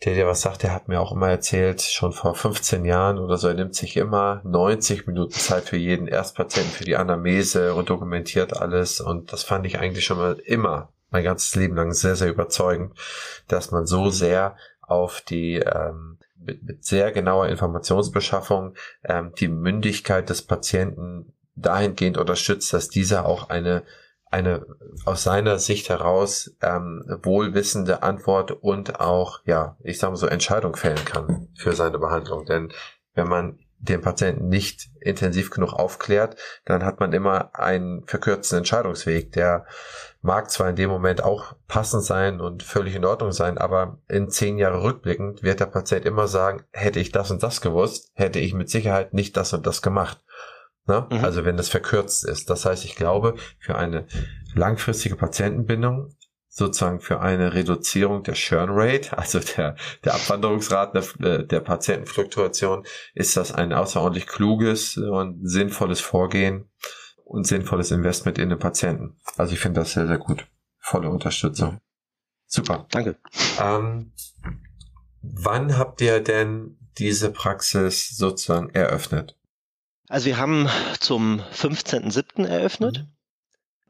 der 0.06 0.14
dir 0.14 0.28
was 0.28 0.42
sagt, 0.42 0.64
der 0.64 0.74
hat 0.74 0.88
mir 0.88 1.00
auch 1.02 1.12
immer 1.12 1.30
erzählt, 1.30 1.82
schon 1.82 2.14
vor 2.14 2.36
15 2.36 2.86
Jahren 2.86 3.18
oder 3.18 3.38
so, 3.38 3.48
er 3.48 3.56
nimmt 3.56 3.74
sich 3.74 3.98
immer 3.98 4.42
90 4.44 5.08
Minuten 5.08 5.34
Zeit 5.34 5.66
für 5.66 5.78
jeden 5.78 6.08
Erstpatienten, 6.08 6.72
für 6.72 6.84
die 6.84 6.96
Anamnese 6.96 7.74
und 7.74 7.90
dokumentiert 7.90 8.56
alles. 8.56 9.02
Und 9.02 9.34
das 9.34 9.44
fand 9.44 9.66
ich 9.66 9.80
eigentlich 9.80 10.06
schon 10.06 10.20
mal 10.20 10.38
immer 10.46 10.94
mein 11.10 11.24
ganzes 11.24 11.56
Leben 11.56 11.76
lang 11.76 11.94
sehr, 11.94 12.16
sehr 12.16 12.30
überzeugend, 12.30 12.94
dass 13.48 13.72
man 13.72 13.88
so 13.88 14.10
sehr 14.10 14.56
auf 14.82 15.22
die 15.22 15.56
ähm, 15.56 16.18
mit, 16.40 16.64
mit 16.64 16.86
sehr 16.86 17.12
genauer 17.12 17.48
Informationsbeschaffung 17.48 18.76
ähm, 19.04 19.34
die 19.40 19.48
Mündigkeit 19.48 20.30
des 20.30 20.44
Patienten 20.44 21.34
dahingehend 21.56 22.18
unterstützt, 22.18 22.72
dass 22.74 22.88
dieser 22.88 23.26
auch 23.26 23.50
eine 23.50 23.84
eine 24.32 24.66
aus 25.06 25.24
seiner 25.24 25.60
Sicht 25.60 25.90
heraus 25.90 26.56
ähm, 26.62 27.04
wohlwissende 27.24 28.04
Antwort 28.04 28.52
und 28.52 29.00
auch, 29.00 29.42
ja, 29.46 29.78
ich 29.84 30.00
sage 30.00 30.12
mal 30.12 30.18
so, 30.18 30.28
Entscheidung 30.28 30.76
fällen 30.76 31.04
kann 31.06 31.50
für 31.58 31.74
seine 31.74 32.00
Behandlung. 32.00 32.46
Denn 32.46 32.74
wenn 33.13 33.28
man 33.28 33.60
den 33.80 34.02
Patienten 34.02 34.50
nicht 34.50 34.90
intensiv 35.00 35.52
genug 35.52 35.74
aufklärt, 35.74 36.36
dann 36.66 36.84
hat 36.84 37.00
man 37.00 37.13
immer 37.13 37.52
einen 37.54 38.06
verkürzten 38.08 38.60
Entscheidungsweg. 38.60 39.32
Der 39.34 39.66
mag 40.22 40.50
zwar 40.50 40.70
in 40.70 40.76
dem 40.76 40.90
Moment 40.90 41.24
auch 41.24 41.56
passend 41.68 42.04
sein 42.04 42.42
und 42.42 42.63
völlig 42.63 42.96
in 42.96 43.06
Ordnung 43.06 43.32
sein, 43.32 43.58
aber 43.58 44.00
in 44.08 44.30
zehn 44.30 44.58
Jahre 44.58 44.82
rückblickend 44.82 45.44
wird 45.44 45.60
der 45.60 45.68
Patient 45.68 46.06
immer 46.06 46.28
sagen, 46.28 46.63
hätte 46.72 47.00
ich 47.00 47.12
das 47.12 47.30
und 47.30 47.44
das 47.44 47.62
gewusst, 47.62 48.12
hätte 48.16 48.40
ich 48.40 48.54
mit 48.54 48.70
Sicherheit 48.70 49.13
nicht 49.13 49.38
das 49.38 49.54
und 49.54 49.68
das 49.68 49.82
gemacht. 49.82 50.24
Ne? 50.88 51.06
Mhm. 51.12 51.23
Also 51.23 51.45
wenn 51.45 51.58
das 51.58 51.69
verkürzt 51.69 52.26
ist. 52.26 52.50
Das 52.50 52.65
heißt, 52.65 52.86
ich 52.86 52.95
glaube, 52.95 53.36
für 53.60 53.76
eine 53.76 54.08
langfristige 54.54 55.15
Patientenbindung, 55.15 56.15
sozusagen 56.47 57.02
für 57.02 57.19
eine 57.19 57.54
Reduzierung 57.54 58.23
der 58.23 58.34
Churn 58.34 58.69
Rate, 58.71 59.15
also 59.17 59.39
der, 59.39 59.76
der 60.04 60.15
Abwanderungsrate 60.15 61.04
der, 61.19 61.43
der 61.43 61.60
Patientenfluktuation, 61.60 62.86
ist 63.13 63.38
das 63.38 63.52
ein 63.52 63.73
außerordentlich 63.73 64.28
kluges 64.28 64.97
und 64.97 65.47
sinnvolles 65.47 66.00
Vorgehen 66.00 66.69
und 67.23 67.45
sinnvolles 67.45 67.91
Investment 67.91 68.39
in 68.39 68.50
den 68.50 68.60
Patienten. 68.60 69.19
Also 69.36 69.54
ich 69.54 69.60
finde 69.60 69.82
das 69.82 69.91
sehr, 69.91 70.08
sehr 70.08 70.17
gut. 70.17 70.47
Volle 70.80 71.10
Unterstützung. 71.10 71.80
Super. 72.47 72.88
Danke. 72.91 73.17
Ähm, 73.62 74.13
wann 75.21 75.78
habt 75.78 76.00
ihr 76.00 76.21
denn 76.21 76.80
diese 76.97 77.30
Praxis 77.30 78.15
sozusagen 78.15 78.69
eröffnet? 78.69 79.38
Also 80.10 80.28
wir 80.28 80.38
haben 80.38 80.70
zum 81.00 81.41
15.07. 81.54 82.46
eröffnet. 82.46 83.00
Mhm. 83.00 83.08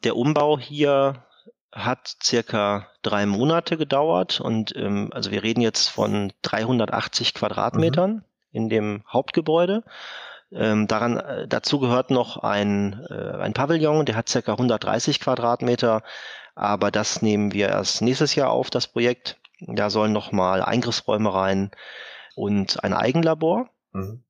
Der 0.03 0.15
Umbau 0.15 0.57
hier 0.59 1.23
hat 1.71 2.17
circa 2.23 2.87
drei 3.01 3.25
Monate 3.25 3.77
gedauert 3.77 4.39
und 4.39 4.75
ähm, 4.75 5.09
also 5.13 5.31
wir 5.31 5.43
reden 5.43 5.61
jetzt 5.61 5.89
von 5.89 6.33
380 6.41 7.33
Quadratmetern 7.33 8.11
mhm. 8.11 8.23
in 8.51 8.69
dem 8.69 9.03
Hauptgebäude. 9.07 9.83
Ähm, 10.51 10.87
daran, 10.87 11.17
äh, 11.17 11.47
dazu 11.47 11.79
gehört 11.79 12.09
noch 12.09 12.37
ein, 12.37 13.05
äh, 13.09 13.37
ein 13.37 13.53
Pavillon, 13.53 14.05
der 14.05 14.15
hat 14.15 14.29
circa 14.29 14.53
130 14.53 15.19
Quadratmeter, 15.19 16.03
aber 16.55 16.89
das 16.89 17.21
nehmen 17.21 17.53
wir 17.53 17.67
erst 17.67 18.01
nächstes 18.01 18.33
Jahr 18.33 18.49
auf, 18.49 18.69
das 18.69 18.87
Projekt. 18.87 19.37
Da 19.59 19.89
sollen 19.89 20.13
nochmal 20.13 20.63
Eingriffsräume 20.63 21.33
rein 21.33 21.71
und 22.35 22.83
ein 22.83 22.93
Eigenlabor. 22.93 23.69
Mhm. 23.91 24.23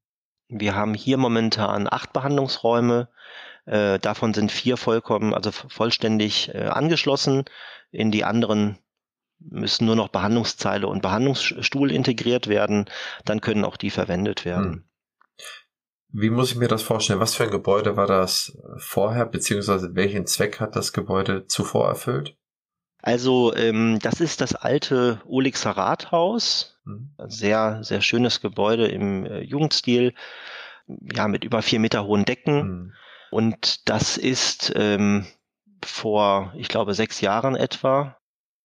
Wir 0.50 0.76
haben 0.76 0.94
hier 0.94 1.18
momentan 1.18 1.88
acht 1.90 2.14
Behandlungsräume. 2.14 3.10
Äh, 3.66 4.00
davon 4.00 4.34
sind 4.34 4.52
vier 4.52 4.78
vollkommen, 4.78 5.34
also 5.34 5.52
vollständig 5.52 6.54
äh, 6.54 6.68
angeschlossen. 6.68 7.44
In 7.92 8.12
die 8.12 8.24
anderen 8.24 8.78
müssen 9.40 9.86
nur 9.86 9.96
noch 9.96 10.08
Behandlungszeile 10.08 10.88
und 10.88 11.02
Behandlungsstuhl 11.02 11.92
integriert 11.92 12.48
werden. 12.48 12.86
Dann 13.26 13.42
können 13.42 13.66
auch 13.66 13.78
die 13.78 13.90
verwendet 13.90 14.46
werden. 14.46 14.66
Hm. 14.66 14.84
Wie 16.10 16.30
muss 16.30 16.52
ich 16.52 16.58
mir 16.58 16.70
das 16.70 16.82
vorstellen? 16.82 17.20
Was 17.20 17.36
für 17.36 17.44
ein 17.44 17.52
Gebäude 17.52 17.98
war 17.98 18.08
das 18.08 18.58
vorher, 18.78 19.26
beziehungsweise 19.26 19.94
welchen 19.94 20.26
Zweck 20.26 20.60
hat 20.62 20.76
das 20.76 20.94
Gebäude 20.94 21.48
zuvor 21.48 21.90
erfüllt? 21.90 22.38
Also 23.02 23.54
ähm, 23.56 24.00
das 24.02 24.22
ist 24.22 24.42
das 24.42 24.56
alte 24.56 25.22
Olixer 25.26 25.72
Rathaus. 25.72 26.77
Mhm. 26.88 27.10
Sehr, 27.28 27.84
sehr 27.84 28.02
schönes 28.02 28.42
Gebäude 28.42 28.88
im 28.88 29.26
äh, 29.26 29.42
Jugendstil. 29.42 30.14
Ja, 30.88 31.28
mit 31.28 31.44
über 31.44 31.62
vier 31.62 31.80
Meter 31.80 32.06
hohen 32.06 32.26
Decken. 32.26 32.56
Mhm. 32.56 32.94
Und 33.30 33.90
das 33.90 34.18
ist 34.18 34.72
ähm, 34.76 35.28
vor, 35.84 36.54
ich 36.56 36.70
glaube, 36.70 36.94
sechs 36.94 37.20
Jahren 37.20 37.56
etwa, 37.56 38.18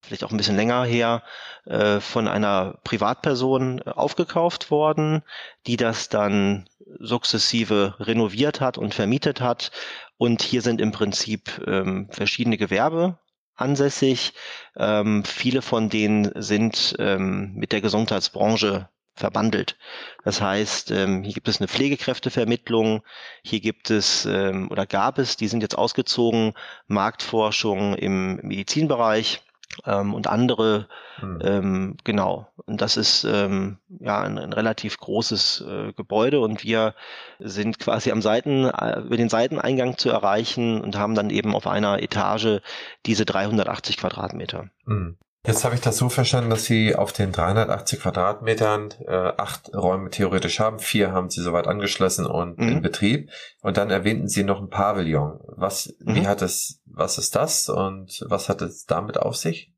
vielleicht 0.05 0.23
auch 0.25 0.31
ein 0.31 0.37
bisschen 0.37 0.57
länger 0.57 0.85
her, 0.85 1.23
äh, 1.65 2.01
von 2.01 2.29
einer 2.29 2.79
Privatperson 2.85 3.81
äh, 3.81 3.91
aufgekauft 3.91 4.71
worden, 4.71 5.23
die 5.67 5.77
das 5.77 6.09
dann 6.09 6.69
sukzessive 7.01 7.97
renoviert 7.99 8.61
hat 8.61 8.79
und 8.79 8.95
vermietet 8.95 9.41
hat. 9.41 9.73
Und 10.17 10.43
hier 10.43 10.63
sind 10.63 10.81
im 10.81 10.93
Prinzip 10.93 11.61
ähm, 11.67 12.09
verschiedene 12.13 12.57
Gewerbe 12.57 13.19
ansässig. 13.63 14.35
Ähm, 14.77 15.25
viele 15.25 15.63
von 15.63 15.89
denen 15.89 16.31
sind 16.35 16.97
ähm, 16.99 17.53
mit 17.55 17.73
der 17.73 17.81
Gesundheitsbranche 17.81 18.89
verbandelt. 19.15 19.77
Das 20.25 20.41
heißt, 20.41 20.91
ähm, 20.91 21.23
hier 21.23 21.35
gibt 21.35 21.49
es 21.49 21.61
eine 21.61 21.69
Pflegekräftevermittlung, 21.69 23.03
hier 23.43 23.61
gibt 23.61 23.91
es 23.91 24.25
ähm, 24.27 24.71
oder 24.71 24.87
gab 24.87 25.19
es, 25.19 25.37
die 25.37 25.49
sind 25.49 25.63
jetzt 25.63 25.77
ausgezogen, 25.77 26.55
Marktforschung 26.87 27.95
im 27.95 28.37
Medizinbereich. 28.37 29.43
Ähm, 29.87 30.15
und 30.15 30.27
andere, 30.27 30.89
mhm. 31.21 31.39
ähm, 31.43 31.97
genau. 32.05 32.49
Und 32.67 32.81
das 32.81 32.97
ist 32.97 33.25
ähm, 33.25 33.79
ja 34.01 34.21
ein, 34.21 34.39
ein 34.39 34.53
relativ 34.53 34.99
großes 34.99 35.65
äh, 35.67 35.93
Gebäude 35.93 36.41
und 36.41 36.63
wir 36.63 36.95
sind 37.39 37.79
quasi 37.79 38.11
am 38.13 38.23
Seiten, 38.23 38.65
äh, 38.65 39.01
über 39.01 39.17
den 39.17 39.29
Seiteneingang 39.29 39.99
zu 39.99 40.11
erreichen 40.11 40.81
und 40.81 40.97
haben 40.97 41.15
dann 41.15 41.31
eben 41.31 41.55
auf 41.55 41.67
einer 41.67 42.03
Etage 42.03 42.61
diese 43.07 43.25
380 43.25 43.97
Quadratmeter. 43.97 44.69
Mhm. 44.85 45.17
Jetzt 45.45 45.65
habe 45.65 45.75
ich 45.75 45.81
das 45.81 45.97
so 45.99 46.09
verstanden, 46.09 46.51
dass 46.51 46.67
Sie 46.67 46.95
auf 46.95 47.13
den 47.13 47.33
380 47.33 48.01
Quadratmetern 48.01 48.95
äh, 49.09 49.33
acht 49.37 49.75
Räume 49.75 50.11
theoretisch 50.11 50.61
haben. 50.61 50.79
Vier 50.79 51.11
haben 51.11 51.31
Sie 51.31 51.43
soweit 51.43 51.67
angeschlossen 51.67 52.27
und 52.27 52.59
mhm. 52.59 52.69
in 52.69 52.83
Betrieb. 52.83 53.31
Und 53.61 53.77
dann 53.77 53.91
erwähnten 53.91 54.29
Sie 54.29 54.45
noch 54.45 54.61
ein 54.61 54.71
Pavillon. 54.71 55.41
Was, 55.49 55.95
mhm. 55.99 56.15
wie 56.15 56.27
hat 56.29 56.43
es, 56.43 56.81
was 56.87 57.19
ist 57.19 57.35
das 57.35 57.69
und 57.69 58.25
was 58.29 58.49
hat 58.49 58.63
es 58.63 58.87
damit 58.87 59.19
auf 59.19 59.35
sich? 59.35 59.73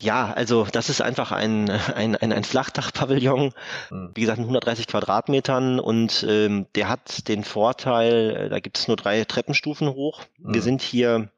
Ja, 0.00 0.32
also 0.32 0.64
das 0.70 0.88
ist 0.88 1.00
einfach 1.00 1.32
ein, 1.32 1.70
ein, 1.94 2.14
ein, 2.14 2.32
ein 2.32 2.44
Flachdach-Pavillon, 2.44 3.52
mhm. 3.90 4.12
wie 4.14 4.20
gesagt, 4.20 4.38
in 4.38 4.44
130 4.44 4.86
Quadratmetern 4.86 5.80
und 5.80 6.24
ähm, 6.28 6.66
der 6.76 6.88
hat 6.88 7.26
den 7.26 7.42
Vorteil, 7.42 8.36
äh, 8.36 8.48
da 8.48 8.60
gibt 8.60 8.78
es 8.78 8.86
nur 8.86 8.96
drei 8.96 9.24
Treppenstufen 9.24 9.88
hoch. 9.88 10.22
Wir 10.38 10.60
mhm. 10.60 10.64
sind 10.64 10.82
hier 10.82 11.30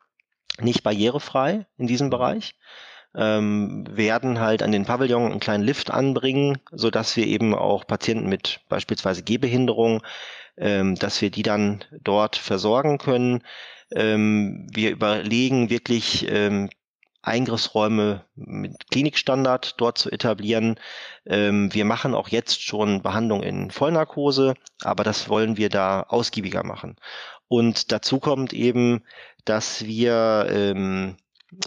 nicht 0.61 0.83
barrierefrei 0.83 1.67
in 1.79 1.87
diesem 1.87 2.09
mhm. 2.09 2.11
Bereich 2.11 2.55
ähm, 3.17 3.85
werden 3.91 4.41
halt 4.41 4.63
an 4.63 4.73
den 4.73 4.85
Pavillon 4.85 5.31
einen 5.31 5.41
kleinen 5.41 5.65
Lift 5.65 5.91
anbringen, 5.91 6.59
so 6.71 6.91
dass 6.91 7.17
wir 7.17 7.27
eben 7.27 7.55
auch 7.55 7.87
Patienten 7.87 8.29
mit 8.29 8.61
beispielsweise 8.69 9.23
Gehbehinderung, 9.23 10.03
ähm, 10.59 10.97
dass 10.97 11.21
wir 11.23 11.31
die 11.31 11.43
dann 11.43 11.85
dort 12.03 12.37
versorgen 12.37 12.99
können. 12.99 13.43
Ähm, 13.95 14.69
wir 14.73 14.91
überlegen 14.91 15.71
wirklich 15.71 16.27
ähm, 16.29 16.69
Eingriffsräume 17.23 18.25
mit 18.37 18.89
Klinikstandard 18.91 19.81
dort 19.81 19.99
zu 19.99 20.11
etablieren. 20.11 20.79
Ähm, 21.27 21.73
wir 21.75 21.85
machen 21.85 22.15
auch 22.15 22.29
jetzt 22.29 22.63
schon 22.63 23.03
Behandlung 23.03 23.43
in 23.43 23.71
Vollnarkose, 23.71 24.55
aber 24.83 25.03
das 25.05 25.29
wollen 25.29 25.57
wir 25.57 25.69
da 25.69 26.03
ausgiebiger 26.03 26.63
machen. 26.63 26.97
Und 27.49 27.93
dazu 27.93 28.21
kommt 28.21 28.53
eben, 28.53 29.03
dass 29.45 29.85
wir 29.85 30.47
ähm, 30.51 31.17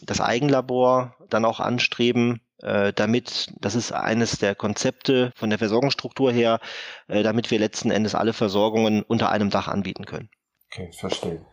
das 0.03 0.21
Eigenlabor 0.21 1.15
dann 1.29 1.45
auch 1.45 1.59
anstreben, 1.59 2.41
äh, 2.61 2.91
damit, 2.93 3.53
das 3.59 3.75
ist 3.75 3.91
eines 3.91 4.37
der 4.39 4.55
Konzepte 4.55 5.31
von 5.35 5.49
der 5.49 5.59
Versorgungsstruktur 5.59 6.31
her, 6.31 6.59
äh, 7.07 7.23
damit 7.23 7.51
wir 7.51 7.59
letzten 7.59 7.91
Endes 7.91 8.15
alle 8.15 8.33
Versorgungen 8.33 9.03
unter 9.03 9.29
einem 9.29 9.49
Dach 9.49 9.67
anbieten 9.67 10.05
können. 10.05 10.29
Okay, 10.71 10.91
verstehe. 10.91 11.45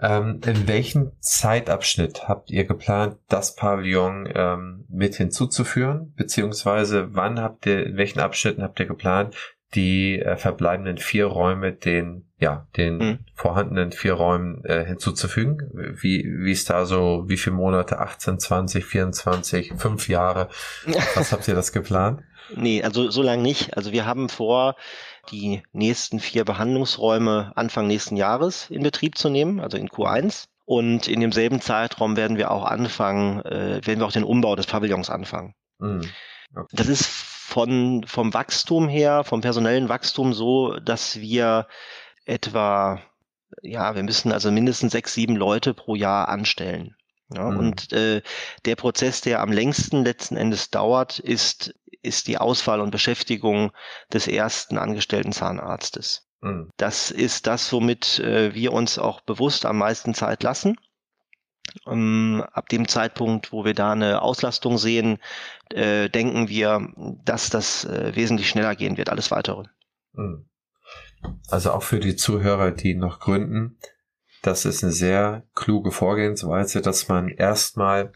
Ähm, 0.00 0.40
in 0.44 0.66
welchem 0.66 1.12
Zeitabschnitt 1.20 2.26
habt 2.26 2.50
ihr 2.50 2.64
geplant, 2.64 3.18
das 3.28 3.54
Pavillon 3.54 4.28
ähm, 4.34 4.84
mit 4.88 5.14
hinzuzuführen? 5.14 6.12
Beziehungsweise 6.16 7.14
wann 7.14 7.40
habt 7.40 7.66
ihr, 7.66 7.86
in 7.86 7.96
welchen 7.96 8.18
Abschnitten 8.18 8.62
habt 8.62 8.80
ihr 8.80 8.86
geplant, 8.86 9.36
die 9.74 10.18
äh, 10.18 10.36
verbleibenden 10.36 10.98
vier 10.98 11.26
Räume 11.26 11.72
den, 11.72 12.30
ja, 12.38 12.66
den 12.76 12.98
mhm. 12.98 13.18
vorhandenen 13.34 13.92
vier 13.92 14.14
Räumen 14.14 14.64
äh, 14.64 14.84
hinzuzufügen. 14.84 15.70
Wie, 15.72 16.24
wie 16.24 16.52
ist 16.52 16.68
da 16.70 16.84
so, 16.84 17.24
wie 17.26 17.36
viele 17.36 17.56
Monate? 17.56 17.98
18, 17.98 18.38
20, 18.38 18.84
24, 18.84 19.72
fünf 19.76 20.08
Jahre? 20.08 20.48
Was 21.14 21.32
habt 21.32 21.48
ihr 21.48 21.54
das 21.54 21.72
geplant? 21.72 22.22
Nee, 22.54 22.82
also 22.82 23.10
so 23.10 23.22
lange 23.22 23.42
nicht. 23.42 23.76
Also 23.76 23.92
wir 23.92 24.04
haben 24.04 24.28
vor, 24.28 24.76
die 25.30 25.62
nächsten 25.72 26.20
vier 26.20 26.44
Behandlungsräume 26.44 27.52
Anfang 27.54 27.86
nächsten 27.86 28.16
Jahres 28.16 28.68
in 28.70 28.82
Betrieb 28.82 29.16
zu 29.16 29.28
nehmen, 29.28 29.60
also 29.60 29.76
in 29.76 29.88
Q1. 29.88 30.46
Und 30.64 31.08
in 31.08 31.20
demselben 31.20 31.60
Zeitraum 31.60 32.16
werden 32.16 32.36
wir 32.36 32.50
auch 32.50 32.64
anfangen, 32.64 33.40
äh, 33.44 33.80
werden 33.84 34.00
wir 34.00 34.06
auch 34.06 34.12
den 34.12 34.24
Umbau 34.24 34.56
des 34.56 34.66
Pavillons 34.66 35.10
anfangen. 35.10 35.54
Mhm. 35.78 36.02
Okay. 36.54 36.68
Das 36.72 36.88
ist 36.88 37.31
von, 37.52 38.02
vom 38.06 38.32
Wachstum 38.32 38.88
her, 38.88 39.24
vom 39.24 39.42
personellen 39.42 39.90
Wachstum 39.90 40.32
so, 40.32 40.78
dass 40.78 41.20
wir 41.20 41.66
etwa, 42.24 43.02
ja, 43.60 43.94
wir 43.94 44.02
müssen 44.02 44.32
also 44.32 44.50
mindestens 44.50 44.92
sechs, 44.92 45.12
sieben 45.12 45.36
Leute 45.36 45.74
pro 45.74 45.94
Jahr 45.94 46.28
anstellen. 46.28 46.96
Ja, 47.30 47.50
mhm. 47.50 47.58
Und 47.58 47.92
äh, 47.92 48.22
der 48.64 48.76
Prozess, 48.76 49.20
der 49.20 49.40
am 49.40 49.52
längsten 49.52 50.02
letzten 50.02 50.38
Endes 50.38 50.70
dauert, 50.70 51.18
ist, 51.18 51.74
ist 52.00 52.26
die 52.26 52.38
Auswahl 52.38 52.80
und 52.80 52.90
Beschäftigung 52.90 53.72
des 54.10 54.28
ersten 54.28 54.78
angestellten 54.78 55.32
Zahnarztes. 55.32 56.26
Mhm. 56.40 56.70
Das 56.78 57.10
ist 57.10 57.46
das, 57.46 57.70
womit 57.70 58.18
äh, 58.18 58.54
wir 58.54 58.72
uns 58.72 58.98
auch 58.98 59.20
bewusst 59.20 59.66
am 59.66 59.76
meisten 59.76 60.14
Zeit 60.14 60.42
lassen. 60.42 60.76
Ähm, 61.86 62.44
ab 62.52 62.68
dem 62.68 62.88
Zeitpunkt, 62.88 63.52
wo 63.52 63.64
wir 63.64 63.74
da 63.74 63.92
eine 63.92 64.22
Auslastung 64.22 64.78
sehen, 64.78 65.18
äh, 65.70 66.08
denken 66.08 66.48
wir, 66.48 66.88
dass 67.24 67.50
das 67.50 67.84
äh, 67.84 68.14
wesentlich 68.14 68.48
schneller 68.48 68.74
gehen 68.74 68.96
wird, 68.96 69.08
alles 69.08 69.30
weitere. 69.30 69.64
Hm. 70.14 70.46
Also 71.48 71.72
auch 71.72 71.82
für 71.82 72.00
die 72.00 72.16
Zuhörer, 72.16 72.72
die 72.72 72.94
noch 72.94 73.20
gründen, 73.20 73.78
das 74.42 74.64
ist 74.64 74.82
eine 74.82 74.92
sehr 74.92 75.44
kluge 75.54 75.92
Vorgehensweise, 75.92 76.82
dass 76.82 77.08
man 77.08 77.28
erstmal 77.28 78.12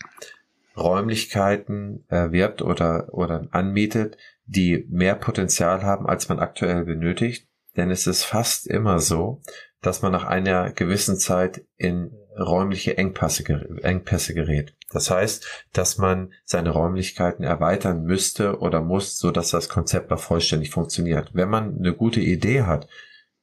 Räumlichkeiten 0.76 2.04
erwirbt 2.08 2.62
oder, 2.62 3.14
oder 3.14 3.46
anmietet, 3.52 4.18
die 4.44 4.86
mehr 4.90 5.14
Potenzial 5.14 5.82
haben, 5.82 6.06
als 6.06 6.28
man 6.28 6.40
aktuell 6.40 6.84
benötigt. 6.84 7.48
Denn 7.76 7.90
es 7.90 8.06
ist 8.06 8.24
fast 8.24 8.66
immer 8.66 8.98
so, 8.98 9.40
dass 9.82 10.02
man 10.02 10.12
nach 10.12 10.24
einer 10.24 10.72
gewissen 10.72 11.16
Zeit 11.16 11.64
in 11.76 12.10
räumliche 12.38 12.98
Engpässe, 12.98 13.44
Engpässe 13.82 14.34
gerät. 14.34 14.74
Das 14.90 15.10
heißt, 15.10 15.66
dass 15.72 15.98
man 15.98 16.32
seine 16.44 16.70
Räumlichkeiten 16.70 17.44
erweitern 17.44 18.02
müsste 18.04 18.58
oder 18.58 18.80
muss, 18.80 19.18
so 19.18 19.30
dass 19.30 19.50
das 19.50 19.68
Konzept 19.68 20.12
auch 20.12 20.20
vollständig 20.20 20.70
funktioniert. 20.70 21.30
Wenn 21.32 21.48
man 21.48 21.76
eine 21.78 21.94
gute 21.94 22.20
Idee 22.20 22.62
hat 22.62 22.88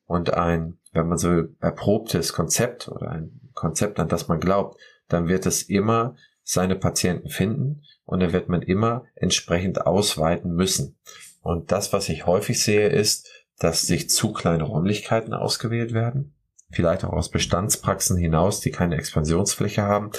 und 0.05 0.33
ein, 0.33 0.77
wenn 0.91 1.07
man 1.07 1.17
so 1.17 1.43
erprobtes 1.59 2.33
Konzept 2.33 2.87
oder 2.87 3.09
ein 3.09 3.39
Konzept, 3.53 3.99
an 3.99 4.07
das 4.07 4.27
man 4.27 4.39
glaubt, 4.39 4.79
dann 5.07 5.27
wird 5.27 5.45
es 5.45 5.63
immer 5.63 6.15
seine 6.43 6.75
Patienten 6.75 7.29
finden 7.29 7.83
und 8.05 8.19
dann 8.19 8.33
wird 8.33 8.49
man 8.49 8.61
immer 8.61 9.05
entsprechend 9.15 9.85
ausweiten 9.85 10.53
müssen. 10.53 10.97
Und 11.41 11.71
das, 11.71 11.93
was 11.93 12.09
ich 12.09 12.25
häufig 12.25 12.61
sehe, 12.61 12.89
ist, 12.89 13.29
dass 13.59 13.81
sich 13.81 14.09
zu 14.09 14.33
kleine 14.33 14.63
Räumlichkeiten 14.63 15.33
ausgewählt 15.33 15.93
werden 15.93 16.32
vielleicht 16.73 17.03
auch 17.05 17.13
aus 17.13 17.29
Bestandspraxen 17.29 18.17
hinaus, 18.17 18.59
die 18.59 18.71
keine 18.71 18.97
Expansionsfläche 18.97 19.83
haben. 19.83 20.11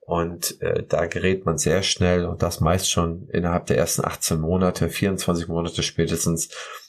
Und 0.00 0.60
äh, 0.62 0.84
da 0.88 1.06
gerät 1.06 1.46
man 1.46 1.58
sehr 1.58 1.82
schnell 1.82 2.26
und 2.26 2.40
das 2.42 2.60
meist 2.60 2.90
schon 2.90 3.28
innerhalb 3.32 3.66
der 3.66 3.76
ersten 3.76 4.04
18 4.04 4.38
Monate, 4.38 4.88
24 4.88 5.48
Monate 5.48 5.82
spätestens 5.82 6.48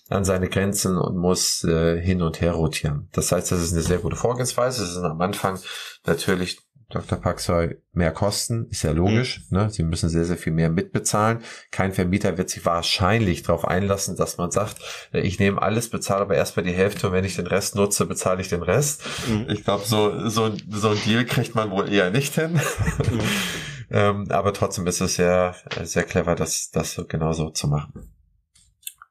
an 0.09 0.23
seine 0.23 0.49
Grenzen 0.49 0.97
und 0.97 1.17
muss 1.17 1.63
äh, 1.63 1.99
hin 1.99 2.21
und 2.21 2.41
her 2.41 2.53
rotieren. 2.53 3.09
Das 3.13 3.31
heißt, 3.31 3.51
das 3.51 3.61
ist 3.61 3.73
eine 3.73 3.81
sehr 3.81 3.97
gute 3.97 4.15
Vorgehensweise. 4.15 4.83
Es 4.83 4.91
ist 4.91 4.97
am 4.97 5.19
Anfang 5.19 5.59
natürlich 6.05 6.59
Dr. 6.89 7.19
Paxoy 7.19 7.75
mehr 7.91 8.11
Kosten, 8.11 8.67
ist 8.69 8.83
ja 8.83 8.91
logisch. 8.91 9.41
Mhm. 9.49 9.57
Ne? 9.57 9.69
Sie 9.69 9.83
müssen 9.83 10.07
sehr, 10.07 10.23
sehr 10.23 10.37
viel 10.37 10.53
mehr 10.53 10.69
mitbezahlen. 10.69 11.39
Kein 11.69 11.91
Vermieter 11.91 12.37
wird 12.37 12.49
sich 12.49 12.65
wahrscheinlich 12.65 13.43
darauf 13.43 13.67
einlassen, 13.67 14.15
dass 14.15 14.37
man 14.37 14.51
sagt, 14.51 14.77
äh, 15.11 15.19
ich 15.19 15.37
nehme 15.39 15.61
alles, 15.61 15.89
bezahle 15.89 16.21
aber 16.21 16.35
erstmal 16.35 16.65
die 16.65 16.71
Hälfte 16.71 17.07
und 17.07 17.13
wenn 17.13 17.25
ich 17.25 17.35
den 17.35 17.47
Rest 17.47 17.75
nutze, 17.75 18.05
bezahle 18.05 18.39
ich 18.39 18.47
den 18.47 18.63
Rest. 18.63 19.03
Mhm. 19.27 19.47
Ich 19.49 19.65
glaube, 19.65 19.85
so, 19.85 20.29
so, 20.29 20.55
so 20.69 20.89
ein 20.89 21.01
Deal 21.05 21.25
kriegt 21.25 21.55
man 21.55 21.71
wohl 21.71 21.91
eher 21.91 22.09
nicht 22.09 22.35
hin. 22.35 22.53
Mhm. 22.53 23.19
ähm, 23.91 24.31
aber 24.31 24.53
trotzdem 24.53 24.87
ist 24.87 25.01
es 25.01 25.15
sehr, 25.15 25.55
sehr 25.83 26.03
clever, 26.03 26.35
das, 26.35 26.71
das 26.71 26.93
so 26.93 27.05
genauso 27.05 27.49
zu 27.49 27.67
machen. 27.67 28.13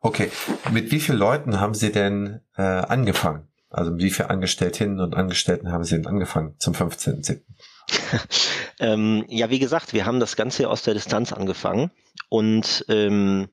Okay, 0.01 0.31
mit 0.73 0.93
wie 0.93 1.01
vielen 1.01 1.19
Leuten 1.19 1.61
haben 1.61 1.75
Sie 1.75 1.93
denn 1.93 2.41
äh, 2.57 2.63
angefangen? 2.63 3.49
Also 3.71 3.91
mit 3.91 4.03
wie 4.03 4.11
vielen 4.11 4.31
Angestellten 4.31 5.01
und 5.01 5.15
Angestellten 5.15 5.73
haben 5.73 5.85
Sie 5.85 5.97
denn 5.97 6.07
angefangen 6.07 6.55
zum 6.59 6.75
15.07.? 6.75 7.43
ähm, 8.81 9.25
ja, 9.29 9.51
wie 9.51 9.59
gesagt, 9.59 9.93
wir 9.93 10.07
haben 10.07 10.21
das 10.21 10.37
Ganze 10.37 10.69
aus 10.69 10.83
der 10.83 10.95
Distanz 10.95 11.33
angefangen 11.33 11.91
und 12.29 12.85
ähm, 12.89 13.49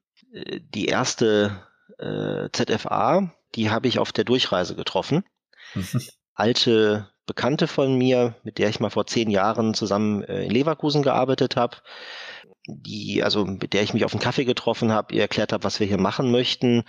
die 0.73 0.85
erste 0.85 1.63
äh, 1.99 2.49
ZFA, 2.51 3.31
die 3.55 3.69
habe 3.69 3.87
ich 3.87 3.99
auf 3.99 4.11
der 4.11 4.23
Durchreise 4.23 4.75
getroffen. 4.75 5.23
Alte 6.33 7.09
Bekannte 7.25 7.67
von 7.67 7.97
mir, 7.97 8.35
mit 8.43 8.57
der 8.57 8.69
ich 8.69 8.79
mal 8.79 8.89
vor 8.89 9.07
zehn 9.07 9.29
Jahren 9.29 9.73
zusammen 9.73 10.23
äh, 10.23 10.43
in 10.43 10.51
Leverkusen 10.51 11.03
gearbeitet 11.03 11.55
habe, 11.55 11.77
die, 12.67 13.23
also 13.23 13.45
mit 13.45 13.73
der 13.73 13.83
ich 13.83 13.93
mich 13.93 14.03
auf 14.03 14.13
einen 14.13 14.21
Kaffee 14.21 14.45
getroffen 14.45 14.91
habe, 14.91 15.13
ihr 15.13 15.21
erklärt 15.21 15.53
habe, 15.53 15.63
was 15.63 15.79
wir 15.79 15.87
hier 15.87 15.99
machen 15.99 16.31
möchten 16.31 16.83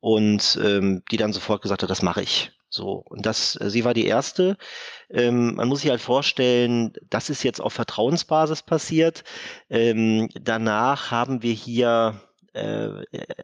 und 0.00 0.58
ähm, 0.62 1.02
die 1.10 1.16
dann 1.16 1.32
sofort 1.32 1.62
gesagt 1.62 1.82
hat, 1.82 1.90
das 1.90 2.02
mache 2.02 2.22
ich. 2.22 2.52
So, 2.70 3.02
und 3.06 3.24
das, 3.24 3.56
äh, 3.60 3.70
sie 3.70 3.84
war 3.84 3.94
die 3.94 4.06
erste. 4.06 4.56
Ähm, 5.10 5.54
man 5.54 5.68
muss 5.68 5.80
sich 5.80 5.90
halt 5.90 6.00
vorstellen, 6.02 6.92
das 7.08 7.30
ist 7.30 7.42
jetzt 7.42 7.60
auf 7.60 7.72
Vertrauensbasis 7.72 8.62
passiert. 8.62 9.24
Ähm, 9.70 10.28
danach 10.34 11.10
haben 11.10 11.42
wir 11.42 11.52
hier 11.54 12.20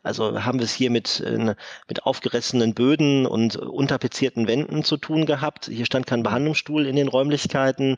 also 0.02 0.44
haben 0.44 0.58
wir 0.58 0.64
es 0.64 0.72
hier 0.72 0.90
mit, 0.90 1.20
äh, 1.20 1.54
mit 1.88 2.04
aufgerissenen 2.04 2.74
Böden 2.74 3.26
und 3.26 3.56
unterpizierten 3.56 4.46
Wänden 4.46 4.84
zu 4.84 4.96
tun 4.96 5.26
gehabt. 5.26 5.66
Hier 5.66 5.86
stand 5.86 6.06
kein 6.06 6.22
Behandlungsstuhl 6.22 6.86
in 6.86 6.96
den 6.96 7.08
Räumlichkeiten. 7.08 7.96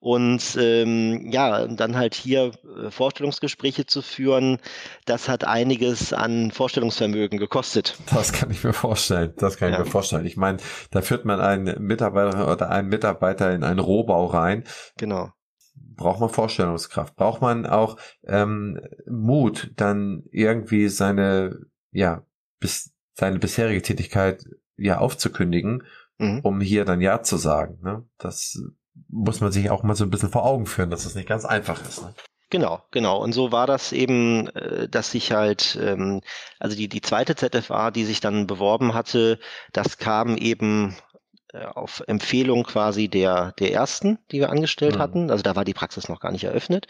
Und 0.00 0.58
ähm, 0.60 1.30
ja, 1.30 1.66
dann 1.66 1.96
halt 1.96 2.14
hier 2.14 2.52
äh, 2.78 2.90
Vorstellungsgespräche 2.90 3.86
zu 3.86 4.02
führen, 4.02 4.58
das 5.06 5.30
hat 5.30 5.44
einiges 5.44 6.12
an 6.12 6.50
Vorstellungsvermögen 6.50 7.38
gekostet. 7.38 7.96
Das 8.12 8.32
kann 8.32 8.50
ich 8.50 8.62
mir 8.64 8.74
vorstellen. 8.74 9.32
Das 9.38 9.56
kann 9.56 9.72
ich 9.72 9.78
mir 9.78 9.86
vorstellen. 9.86 10.26
Ich 10.26 10.36
meine, 10.36 10.58
da 10.90 11.00
führt 11.00 11.24
man 11.24 11.40
einen 11.40 11.82
Mitarbeiter 11.82 12.52
oder 12.52 12.70
einen 12.70 12.88
Mitarbeiter 12.88 13.52
in 13.54 13.64
einen 13.64 13.80
Rohbau 13.80 14.26
rein. 14.26 14.64
Genau 14.98 15.32
braucht 15.74 16.20
man 16.20 16.28
Vorstellungskraft, 16.28 17.16
braucht 17.16 17.40
man 17.40 17.66
auch 17.66 17.96
ähm, 18.24 18.80
Mut, 19.06 19.72
dann 19.76 20.24
irgendwie 20.30 20.88
seine, 20.88 21.60
ja, 21.92 22.24
bis 22.60 22.92
seine 23.14 23.38
bisherige 23.38 23.82
Tätigkeit 23.82 24.44
ja 24.76 24.98
aufzukündigen, 24.98 25.84
mhm. 26.18 26.40
um 26.40 26.60
hier 26.60 26.84
dann 26.84 27.00
Ja 27.00 27.22
zu 27.22 27.36
sagen. 27.36 27.78
Ne? 27.82 28.04
Das 28.18 28.60
muss 29.08 29.40
man 29.40 29.52
sich 29.52 29.70
auch 29.70 29.82
mal 29.82 29.94
so 29.94 30.04
ein 30.04 30.10
bisschen 30.10 30.30
vor 30.30 30.44
Augen 30.44 30.66
führen, 30.66 30.90
dass 30.90 31.04
das 31.04 31.14
nicht 31.14 31.28
ganz 31.28 31.44
einfach 31.44 31.80
ist. 31.82 32.02
Ne? 32.02 32.14
Genau, 32.50 32.82
genau. 32.90 33.20
Und 33.20 33.32
so 33.32 33.52
war 33.52 33.66
das 33.66 33.92
eben, 33.92 34.48
äh, 34.48 34.88
dass 34.88 35.10
sich 35.10 35.32
halt, 35.32 35.78
ähm, 35.80 36.20
also 36.60 36.76
die, 36.76 36.88
die 36.88 37.00
zweite 37.00 37.34
ZFA, 37.34 37.90
die 37.90 38.04
sich 38.04 38.20
dann 38.20 38.46
beworben 38.46 38.94
hatte, 38.94 39.38
das 39.72 39.98
kam 39.98 40.36
eben 40.36 40.96
auf 41.74 42.02
Empfehlung 42.06 42.64
quasi 42.64 43.08
der, 43.08 43.52
der 43.58 43.72
ersten, 43.72 44.18
die 44.30 44.40
wir 44.40 44.50
angestellt 44.50 44.96
mhm. 44.96 44.98
hatten. 44.98 45.30
Also 45.30 45.42
da 45.42 45.56
war 45.56 45.64
die 45.64 45.74
Praxis 45.74 46.08
noch 46.08 46.20
gar 46.20 46.32
nicht 46.32 46.44
eröffnet. 46.44 46.86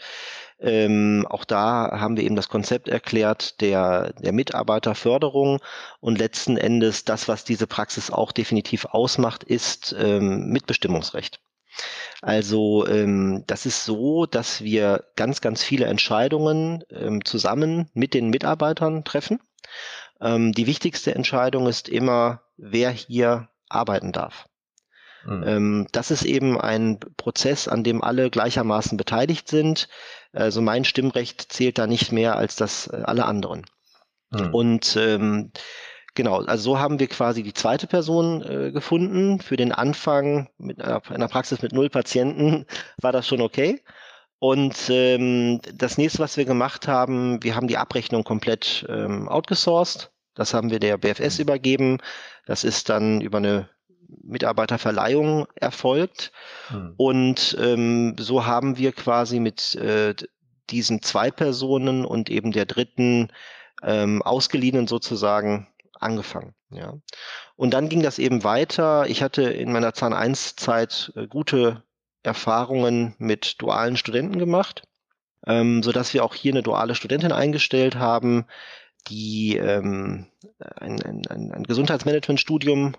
Ähm, 0.59 1.25
auch 1.29 1.43
da 1.43 1.91
haben 1.99 2.17
wir 2.17 2.23
eben 2.23 2.35
das 2.35 2.49
Konzept 2.49 2.87
erklärt 2.87 3.61
der, 3.61 4.13
der 4.13 4.31
Mitarbeiterförderung 4.31 5.59
und 5.99 6.17
letzten 6.17 6.57
Endes 6.57 7.03
das, 7.03 7.27
was 7.27 7.43
diese 7.43 7.67
Praxis 7.67 8.09
auch 8.09 8.31
definitiv 8.31 8.85
ausmacht, 8.85 9.43
ist 9.43 9.95
ähm, 9.99 10.47
Mitbestimmungsrecht. 10.47 11.39
Also 12.21 12.87
ähm, 12.87 13.43
das 13.47 13.65
ist 13.65 13.83
so, 13.83 14.25
dass 14.25 14.61
wir 14.63 15.03
ganz, 15.15 15.41
ganz 15.41 15.61
viele 15.61 15.85
Entscheidungen 15.85 16.83
ähm, 16.89 17.23
zusammen 17.25 17.89
mit 17.93 18.13
den 18.13 18.29
Mitarbeitern 18.29 19.03
treffen. 19.03 19.39
Ähm, 20.21 20.53
die 20.53 20.67
wichtigste 20.67 21.13
Entscheidung 21.13 21.67
ist 21.67 21.89
immer, 21.89 22.41
wer 22.57 22.91
hier 22.91 23.49
arbeiten 23.67 24.11
darf. 24.11 24.47
Mhm. 25.25 25.43
Ähm, 25.45 25.87
das 25.91 26.11
ist 26.11 26.23
eben 26.23 26.59
ein 26.59 26.99
Prozess, 27.17 27.67
an 27.67 27.83
dem 27.83 28.03
alle 28.03 28.29
gleichermaßen 28.29 28.97
beteiligt 28.97 29.47
sind. 29.47 29.87
Also 30.33 30.61
mein 30.61 30.85
Stimmrecht 30.85 31.51
zählt 31.51 31.77
da 31.77 31.87
nicht 31.87 32.11
mehr 32.11 32.35
als 32.35 32.55
das 32.55 32.87
äh, 32.87 33.01
alle 33.03 33.25
anderen. 33.25 33.65
Mhm. 34.31 34.53
Und 34.53 34.95
ähm, 34.97 35.51
genau, 36.13 36.41
also 36.41 36.63
so 36.63 36.79
haben 36.79 36.99
wir 36.99 37.07
quasi 37.07 37.43
die 37.43 37.53
zweite 37.53 37.87
Person 37.87 38.43
äh, 38.43 38.71
gefunden. 38.71 39.39
Für 39.39 39.57
den 39.57 39.71
Anfang 39.71 40.49
mit 40.57 40.81
einer, 40.81 41.01
einer 41.09 41.27
Praxis 41.27 41.61
mit 41.61 41.73
null 41.73 41.89
Patienten 41.89 42.65
war 43.01 43.11
das 43.11 43.27
schon 43.27 43.41
okay. 43.41 43.81
Und 44.39 44.89
ähm, 44.89 45.61
das 45.73 45.97
nächste, 45.97 46.19
was 46.19 46.37
wir 46.37 46.45
gemacht 46.45 46.87
haben, 46.87 47.41
wir 47.41 47.55
haben 47.55 47.67
die 47.67 47.77
Abrechnung 47.77 48.23
komplett 48.23 48.85
ähm, 48.89 49.27
outgesourced. 49.27 50.11
Das 50.35 50.53
haben 50.53 50.69
wir 50.69 50.79
der 50.79 50.97
BFS 50.97 51.37
mhm. 51.37 51.43
übergeben. 51.43 51.97
Das 52.45 52.63
ist 52.63 52.89
dann 52.89 53.21
über 53.21 53.37
eine 53.39 53.69
Mitarbeiterverleihung 54.23 55.47
erfolgt. 55.55 56.31
Hm. 56.67 56.93
Und 56.97 57.57
ähm, 57.59 58.15
so 58.19 58.45
haben 58.45 58.77
wir 58.77 58.91
quasi 58.91 59.39
mit 59.39 59.75
äh, 59.75 60.15
diesen 60.69 61.01
zwei 61.01 61.31
Personen 61.31 62.05
und 62.05 62.29
eben 62.29 62.51
der 62.51 62.65
dritten 62.65 63.29
ähm, 63.83 64.21
ausgeliehenen 64.21 64.87
sozusagen 64.87 65.67
angefangen. 65.99 66.53
Ja. 66.71 66.95
Und 67.55 67.73
dann 67.73 67.89
ging 67.89 68.01
das 68.01 68.19
eben 68.19 68.43
weiter. 68.43 69.07
Ich 69.07 69.21
hatte 69.21 69.43
in 69.43 69.71
meiner 69.71 69.93
Zahn 69.93 70.13
1 70.13 70.55
Zeit 70.55 71.13
äh, 71.15 71.27
gute 71.27 71.83
Erfahrungen 72.23 73.15
mit 73.17 73.61
dualen 73.61 73.97
Studenten 73.97 74.39
gemacht, 74.39 74.83
ähm, 75.45 75.83
so 75.83 75.91
dass 75.91 76.13
wir 76.13 76.23
auch 76.23 76.33
hier 76.33 76.53
eine 76.53 76.63
duale 76.63 76.95
Studentin 76.95 77.31
eingestellt 77.31 77.95
haben, 77.95 78.45
die 79.07 79.57
ähm, 79.57 80.27
ein, 80.75 81.01
ein, 81.03 81.51
ein 81.51 81.63
Gesundheitsmanagement-Studium 81.63 82.95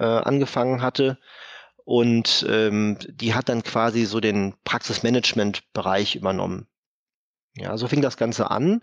äh, 0.00 0.04
angefangen 0.04 0.82
hatte. 0.82 1.18
Und 1.84 2.46
ähm, 2.48 2.98
die 3.08 3.34
hat 3.34 3.48
dann 3.48 3.62
quasi 3.62 4.04
so 4.04 4.20
den 4.20 4.54
Praxismanagement-Bereich 4.64 6.16
übernommen. 6.16 6.66
Ja, 7.54 7.76
so 7.76 7.88
fing 7.88 8.00
das 8.00 8.16
Ganze 8.16 8.50
an. 8.50 8.82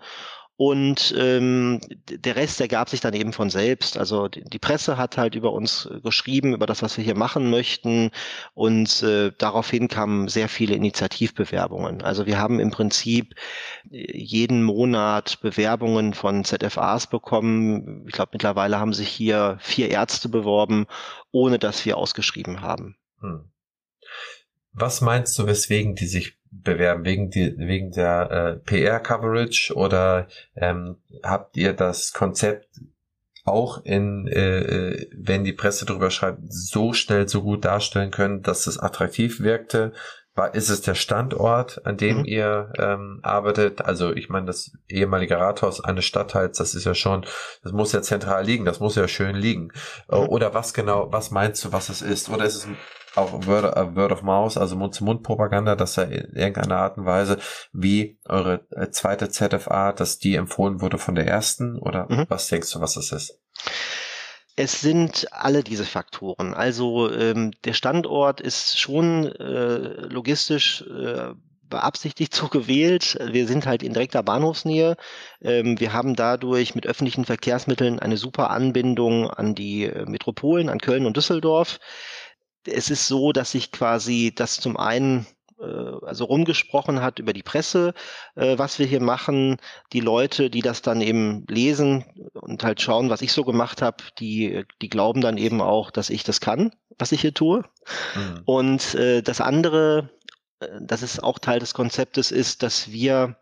Und 0.57 1.13
ähm, 1.15 1.79
der 2.09 2.35
Rest 2.35 2.59
ergab 2.59 2.89
sich 2.89 2.99
dann 2.99 3.13
eben 3.13 3.31
von 3.31 3.51
selbst. 3.51 3.95
Also 3.95 4.27
die, 4.27 4.57
Presse 4.57 4.97
hat 4.97 5.15
halt 5.15 5.35
über 5.35 5.53
uns 5.53 5.85
äh, 5.85 6.01
geschrieben, 6.01 6.55
über 6.55 6.65
das, 6.65 6.81
was 6.81 6.97
wir 6.97 7.03
hier 7.03 7.15
machen 7.15 7.51
möchten. 7.51 8.09
Und 8.55 9.03
äh, 9.03 9.31
daraufhin 9.37 9.87
kamen 9.87 10.27
sehr 10.29 10.49
viele 10.49 10.73
Initiativbewerbungen. 10.73 12.01
Also 12.01 12.25
wir 12.25 12.39
haben 12.39 12.59
im 12.59 12.71
Prinzip 12.71 13.35
äh, 13.91 14.17
jeden 14.17 14.63
Monat 14.63 15.41
Bewerbungen 15.41 16.15
von 16.15 16.43
ZFAs 16.43 17.05
bekommen. 17.05 18.05
Ich 18.07 18.13
glaube, 18.13 18.31
mittlerweile 18.33 18.79
haben 18.79 18.93
sich 18.93 19.09
hier 19.09 19.59
vier 19.61 19.89
Ärzte 19.89 20.27
beworben, 20.27 20.87
ohne 21.31 21.59
dass 21.59 21.85
wir 21.85 21.97
ausgeschrieben 21.97 22.61
haben. 22.61 22.97
Hm. 23.21 23.51
Was 24.73 25.01
meinst 25.01 25.37
du, 25.37 25.45
weswegen 25.45 25.93
die 25.93 26.07
sich 26.07 26.36
bewerben? 26.63 27.05
Wegen, 27.05 27.29
die, 27.29 27.57
wegen 27.57 27.91
der 27.91 28.31
äh, 28.31 28.55
PR-Coverage 28.57 29.73
oder 29.75 30.27
ähm, 30.55 30.97
habt 31.23 31.57
ihr 31.57 31.73
das 31.73 32.13
Konzept 32.13 32.67
auch 33.47 33.83
in, 33.85 34.27
äh, 34.27 34.59
äh, 34.59 35.09
wenn 35.15 35.43
die 35.43 35.53
Presse 35.53 35.85
darüber 35.85 36.11
schreibt, 36.11 36.39
so 36.49 36.93
schnell, 36.93 37.27
so 37.27 37.41
gut 37.41 37.65
darstellen 37.65 38.11
können, 38.11 38.43
dass 38.43 38.67
es 38.67 38.77
attraktiv 38.77 39.39
wirkte? 39.39 39.93
War, 40.35 40.53
ist 40.53 40.69
es 40.69 40.81
der 40.81 40.93
Standort, 40.93 41.83
an 41.85 41.97
dem 41.97 42.19
mhm. 42.19 42.25
ihr 42.25 42.71
ähm, 42.77 43.19
arbeitet? 43.23 43.81
Also 43.81 44.13
ich 44.13 44.29
meine, 44.29 44.45
das 44.45 44.71
ehemalige 44.87 45.37
Rathaus 45.37 45.83
eines 45.83 46.05
Stadtteils, 46.05 46.59
das 46.59 46.75
ist 46.75 46.85
ja 46.85 46.93
schon, 46.93 47.25
das 47.63 47.71
muss 47.71 47.91
ja 47.91 48.03
zentral 48.03 48.45
liegen, 48.45 48.63
das 48.63 48.79
muss 48.79 48.95
ja 48.95 49.07
schön 49.07 49.35
liegen. 49.35 49.71
Mhm. 50.11 50.17
Oder 50.29 50.53
was 50.53 50.75
genau, 50.75 51.11
was 51.11 51.31
meinst 51.31 51.65
du, 51.65 51.71
was 51.71 51.89
es 51.89 52.03
ist? 52.03 52.29
Oder 52.29 52.45
ist 52.45 52.55
es 52.55 52.67
auch 53.15 53.45
Word, 53.45 53.77
uh, 53.77 53.95
Word 53.95 54.11
of 54.11 54.21
Mouse, 54.23 54.57
also 54.57 54.75
Mund-zu-Mund-Propaganda, 54.75 55.75
dass 55.75 55.97
er 55.97 56.11
in 56.11 56.35
irgendeiner 56.35 56.77
Art 56.77 56.97
und 56.97 57.05
Weise, 57.05 57.37
wie 57.73 58.19
eure 58.25 58.65
äh, 58.71 58.89
zweite 58.89 59.29
ZFA, 59.29 59.91
dass 59.91 60.19
die 60.19 60.35
empfohlen 60.35 60.81
wurde 60.81 60.97
von 60.97 61.15
der 61.15 61.27
ersten? 61.27 61.79
Oder 61.79 62.07
mhm. 62.09 62.25
was 62.29 62.47
denkst 62.47 62.71
du, 62.71 62.81
was 62.81 62.93
das 62.93 63.11
ist? 63.11 63.39
Es 64.55 64.81
sind 64.81 65.27
alle 65.31 65.63
diese 65.63 65.85
Faktoren. 65.85 66.55
Also 66.55 67.11
ähm, 67.13 67.51
der 67.63 67.73
Standort 67.73 68.41
ist 68.41 68.79
schon 68.79 69.25
äh, 69.25 69.77
logistisch 70.07 70.81
äh, 70.81 71.33
beabsichtigt 71.69 72.33
so 72.35 72.47
gewählt. 72.47 73.17
Wir 73.31 73.47
sind 73.47 73.65
halt 73.65 73.83
in 73.83 73.93
direkter 73.93 74.23
Bahnhofsnähe. 74.23 74.95
Ähm, 75.41 75.79
wir 75.79 75.93
haben 75.93 76.15
dadurch 76.15 76.75
mit 76.75 76.87
öffentlichen 76.87 77.25
Verkehrsmitteln 77.25 77.99
eine 77.99 78.17
super 78.17 78.49
Anbindung 78.49 79.29
an 79.29 79.55
die 79.55 79.83
äh, 79.83 80.05
Metropolen, 80.05 80.69
an 80.69 80.79
Köln 80.79 81.05
und 81.05 81.17
Düsseldorf 81.17 81.79
es 82.67 82.89
ist 82.89 83.07
so, 83.07 83.31
dass 83.31 83.51
sich 83.51 83.71
quasi 83.71 84.33
das 84.35 84.59
zum 84.59 84.77
einen 84.77 85.25
äh, 85.59 86.05
also 86.05 86.25
rumgesprochen 86.25 87.01
hat 87.01 87.19
über 87.19 87.33
die 87.33 87.43
Presse, 87.43 87.93
äh, 88.35 88.57
was 88.57 88.79
wir 88.79 88.85
hier 88.85 89.01
machen. 89.01 89.57
Die 89.93 89.99
Leute, 89.99 90.49
die 90.49 90.61
das 90.61 90.81
dann 90.81 91.01
eben 91.01 91.45
lesen 91.47 92.05
und 92.33 92.63
halt 92.63 92.81
schauen, 92.81 93.09
was 93.09 93.21
ich 93.21 93.33
so 93.33 93.43
gemacht 93.43 93.81
habe, 93.81 94.03
die, 94.19 94.63
die 94.81 94.89
glauben 94.89 95.21
dann 95.21 95.37
eben 95.37 95.61
auch, 95.61 95.91
dass 95.91 96.09
ich 96.09 96.23
das 96.23 96.41
kann, 96.41 96.75
was 96.99 97.11
ich 97.11 97.21
hier 97.21 97.33
tue. 97.33 97.63
Mhm. 98.15 98.41
Und 98.45 98.95
äh, 98.95 99.21
das 99.21 99.41
andere, 99.41 100.09
äh, 100.59 100.67
das 100.81 101.01
ist 101.01 101.23
auch 101.23 101.39
Teil 101.39 101.59
des 101.59 101.73
Konzeptes, 101.73 102.31
ist, 102.31 102.61
dass 102.61 102.91
wir 102.91 103.37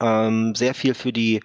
ähm, 0.00 0.54
sehr 0.54 0.74
viel 0.74 0.94
für 0.94 1.12
die 1.12 1.40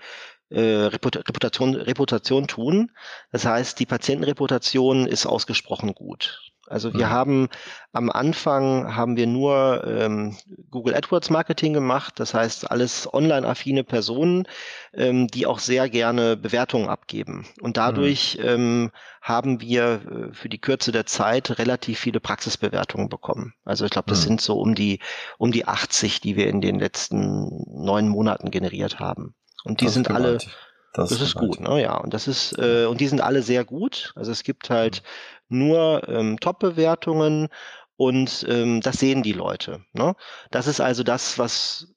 Reputation, 0.55 1.73
Reputation 1.73 2.45
tun. 2.45 2.91
Das 3.31 3.43
heißt, 3.43 3.79
die 3.79 3.87
Patientenreputation 3.87 5.07
ist 5.07 5.25
ausgesprochen 5.25 5.95
gut. 5.95 6.52
Also 6.73 6.93
wir 6.93 7.05
mhm. 7.05 7.11
haben 7.11 7.49
am 7.91 8.09
Anfang 8.09 8.95
haben 8.95 9.15
wir 9.15 9.27
nur 9.27 9.83
ähm, 9.85 10.35
Google 10.71 10.95
AdWords 10.95 11.29
Marketing 11.29 11.71
gemacht, 11.71 12.15
das 12.19 12.33
heißt 12.33 12.71
alles 12.71 13.07
online-affine 13.13 13.83
Personen, 13.83 14.47
ähm, 14.93 15.27
die 15.27 15.45
auch 15.45 15.59
sehr 15.59 15.87
gerne 15.87 16.35
Bewertungen 16.35 16.89
abgeben. 16.89 17.45
Und 17.61 17.77
dadurch 17.77 18.39
mhm. 18.39 18.47
ähm, 18.47 18.91
haben 19.21 19.61
wir 19.61 20.01
äh, 20.31 20.33
für 20.33 20.49
die 20.49 20.59
Kürze 20.59 20.91
der 20.91 21.05
Zeit 21.05 21.59
relativ 21.59 21.99
viele 21.99 22.19
Praxisbewertungen 22.19 23.07
bekommen. 23.07 23.53
Also 23.63 23.85
ich 23.85 23.91
glaube, 23.91 24.09
das 24.09 24.21
mhm. 24.21 24.29
sind 24.29 24.41
so 24.41 24.59
um 24.59 24.73
die 24.73 24.99
um 25.37 25.51
die 25.51 25.67
80, 25.67 26.21
die 26.21 26.35
wir 26.35 26.47
in 26.47 26.59
den 26.59 26.79
letzten 26.79 27.49
neun 27.85 28.09
Monaten 28.09 28.49
generiert 28.49 28.99
haben. 28.99 29.35
Und 29.63 29.81
die 29.81 29.85
das 29.85 29.93
sind 29.93 30.09
alle 30.09 30.39
das, 30.93 31.09
das 31.09 31.21
ist 31.21 31.35
gut, 31.35 31.59
ne? 31.59 31.81
Ja, 31.81 31.97
und 31.97 32.13
das 32.13 32.27
ist 32.27 32.55
äh, 32.59 32.85
und 32.85 33.01
die 33.01 33.07
sind 33.07 33.19
alle 33.19 33.41
sehr 33.41 33.65
gut. 33.65 34.13
Also 34.15 34.31
es 34.31 34.43
gibt 34.43 34.69
halt 34.69 35.01
mhm. 35.01 35.07
Nur 35.53 36.07
ähm, 36.09 36.39
Top-Bewertungen 36.39 37.49
und 37.95 38.45
ähm, 38.49 38.81
das 38.81 38.97
sehen 38.97 39.23
die 39.23 39.33
Leute. 39.33 39.85
Ne? 39.93 40.15
Das 40.51 40.67
ist 40.67 40.81
also 40.81 41.03
das, 41.03 41.37
was 41.37 41.93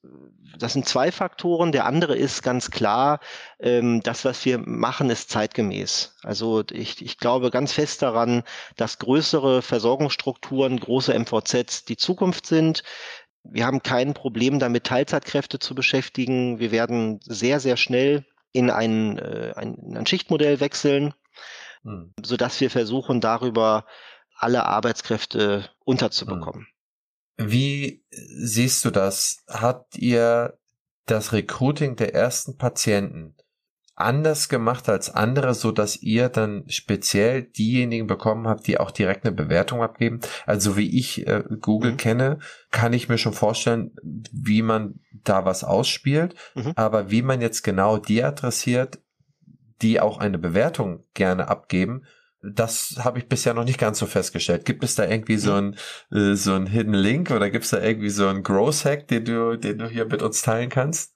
das 0.58 0.72
sind 0.72 0.86
zwei 0.86 1.12
Faktoren. 1.12 1.72
Der 1.72 1.86
andere 1.86 2.16
ist 2.16 2.42
ganz 2.42 2.70
klar, 2.70 3.20
ähm, 3.58 4.00
das, 4.02 4.24
was 4.24 4.44
wir 4.44 4.58
machen, 4.58 5.10
ist 5.10 5.30
zeitgemäß. 5.30 6.14
Also 6.22 6.64
ich, 6.70 7.04
ich 7.04 7.18
glaube 7.18 7.50
ganz 7.50 7.72
fest 7.72 8.02
daran, 8.02 8.42
dass 8.76 8.98
größere 8.98 9.62
Versorgungsstrukturen, 9.62 10.80
große 10.80 11.12
MVZs 11.18 11.84
die 11.84 11.96
Zukunft 11.96 12.46
sind. 12.46 12.82
Wir 13.42 13.66
haben 13.66 13.82
kein 13.82 14.14
Problem 14.14 14.58
damit, 14.58 14.84
Teilzeitkräfte 14.84 15.58
zu 15.58 15.74
beschäftigen. 15.74 16.58
Wir 16.58 16.72
werden 16.72 17.20
sehr, 17.22 17.60
sehr 17.60 17.76
schnell 17.76 18.24
in 18.52 18.70
ein, 18.70 19.18
äh, 19.18 19.52
ein, 19.56 19.96
ein 19.96 20.06
Schichtmodell 20.06 20.60
wechseln, 20.60 21.14
hm. 21.86 22.12
sodass 22.22 22.60
wir 22.60 22.70
versuchen, 22.70 23.20
darüber 23.20 23.86
alle 24.36 24.66
Arbeitskräfte 24.66 25.68
unterzubekommen. 25.84 26.66
Hm. 27.38 27.50
Wie 27.50 28.04
siehst 28.10 28.84
du 28.84 28.90
das? 28.90 29.44
Habt 29.48 29.96
ihr 29.96 30.58
das 31.06 31.32
Recruiting 31.32 31.96
der 31.96 32.14
ersten 32.14 32.56
Patienten 32.56 33.36
anders 33.96 34.50
gemacht 34.50 34.90
als 34.90 35.10
andere, 35.10 35.54
so 35.54 35.72
dass 35.72 35.96
ihr 36.02 36.28
dann 36.28 36.64
speziell 36.68 37.42
diejenigen 37.42 38.06
bekommen 38.06 38.46
habt, 38.46 38.66
die 38.66 38.78
auch 38.78 38.90
direkt 38.90 39.24
eine 39.24 39.34
Bewertung 39.34 39.82
abgeben. 39.82 40.20
Also 40.44 40.76
wie 40.76 40.98
ich 40.98 41.26
äh, 41.26 41.42
Google 41.60 41.92
mhm. 41.92 41.96
kenne, 41.96 42.38
kann 42.70 42.92
ich 42.92 43.08
mir 43.08 43.16
schon 43.16 43.32
vorstellen, 43.32 43.96
wie 44.32 44.60
man 44.60 45.00
da 45.24 45.46
was 45.46 45.64
ausspielt. 45.64 46.34
Mhm. 46.54 46.72
Aber 46.76 47.10
wie 47.10 47.22
man 47.22 47.40
jetzt 47.40 47.62
genau 47.62 47.96
die 47.96 48.22
adressiert, 48.22 48.98
die 49.82 50.00
auch 50.00 50.18
eine 50.18 50.38
Bewertung 50.38 51.04
gerne 51.14 51.48
abgeben, 51.48 52.02
das 52.42 52.96
habe 52.98 53.18
ich 53.18 53.28
bisher 53.28 53.54
noch 53.54 53.64
nicht 53.64 53.78
ganz 53.78 53.98
so 53.98 54.06
festgestellt. 54.06 54.64
Gibt 54.64 54.84
es 54.84 54.94
da 54.94 55.06
irgendwie 55.06 55.36
so 55.36 55.54
ein 55.54 55.76
äh, 56.12 56.34
so 56.34 56.56
Hidden 56.58 56.94
Link 56.94 57.30
oder 57.30 57.50
gibt 57.50 57.64
es 57.64 57.70
da 57.70 57.82
irgendwie 57.82 58.10
so 58.10 58.28
ein 58.28 58.42
Growth 58.42 58.84
Hack, 58.84 59.08
den 59.08 59.24
du 59.24 59.56
den 59.56 59.78
du 59.78 59.88
hier 59.88 60.06
mit 60.06 60.22
uns 60.22 60.42
teilen 60.42 60.70
kannst? 60.70 61.14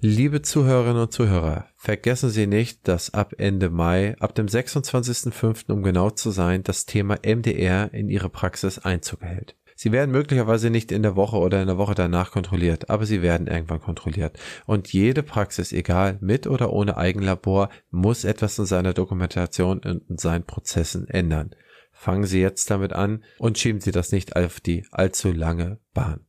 Liebe 0.00 0.42
Zuhörerinnen 0.42 1.00
und 1.00 1.12
Zuhörer, 1.14 1.66
vergessen 1.76 2.28
Sie 2.28 2.46
nicht, 2.46 2.86
dass 2.88 3.14
ab 3.14 3.32
Ende 3.38 3.70
Mai, 3.70 4.16
ab 4.20 4.34
dem 4.34 4.48
26.05. 4.48 5.72
um 5.72 5.82
genau 5.82 6.10
zu 6.10 6.30
sein, 6.30 6.62
das 6.62 6.84
Thema 6.84 7.16
MDR 7.24 7.94
in 7.94 8.10
Ihre 8.10 8.28
Praxis 8.28 8.78
Einzug 8.78 9.22
hält. 9.22 9.56
Sie 9.74 9.92
werden 9.92 10.10
möglicherweise 10.10 10.70
nicht 10.70 10.92
in 10.92 11.02
der 11.02 11.16
Woche 11.16 11.36
oder 11.36 11.60
in 11.60 11.66
der 11.66 11.78
Woche 11.78 11.94
danach 11.94 12.30
kontrolliert, 12.30 12.90
aber 12.90 13.06
sie 13.06 13.22
werden 13.22 13.46
irgendwann 13.46 13.80
kontrolliert. 13.80 14.38
Und 14.66 14.92
jede 14.92 15.22
Praxis, 15.22 15.72
egal 15.72 16.18
mit 16.20 16.46
oder 16.46 16.72
ohne 16.72 16.96
Eigenlabor, 16.96 17.70
muss 17.90 18.24
etwas 18.24 18.58
in 18.58 18.66
seiner 18.66 18.92
Dokumentation 18.92 19.78
und 19.78 20.08
in 20.08 20.18
seinen 20.18 20.44
Prozessen 20.44 21.08
ändern. 21.08 21.54
Fangen 21.92 22.24
Sie 22.24 22.40
jetzt 22.40 22.70
damit 22.70 22.92
an 22.92 23.24
und 23.38 23.58
schieben 23.58 23.80
Sie 23.80 23.92
das 23.92 24.12
nicht 24.12 24.36
auf 24.36 24.60
die 24.60 24.84
allzu 24.90 25.32
lange 25.32 25.78
Bahn. 25.92 26.26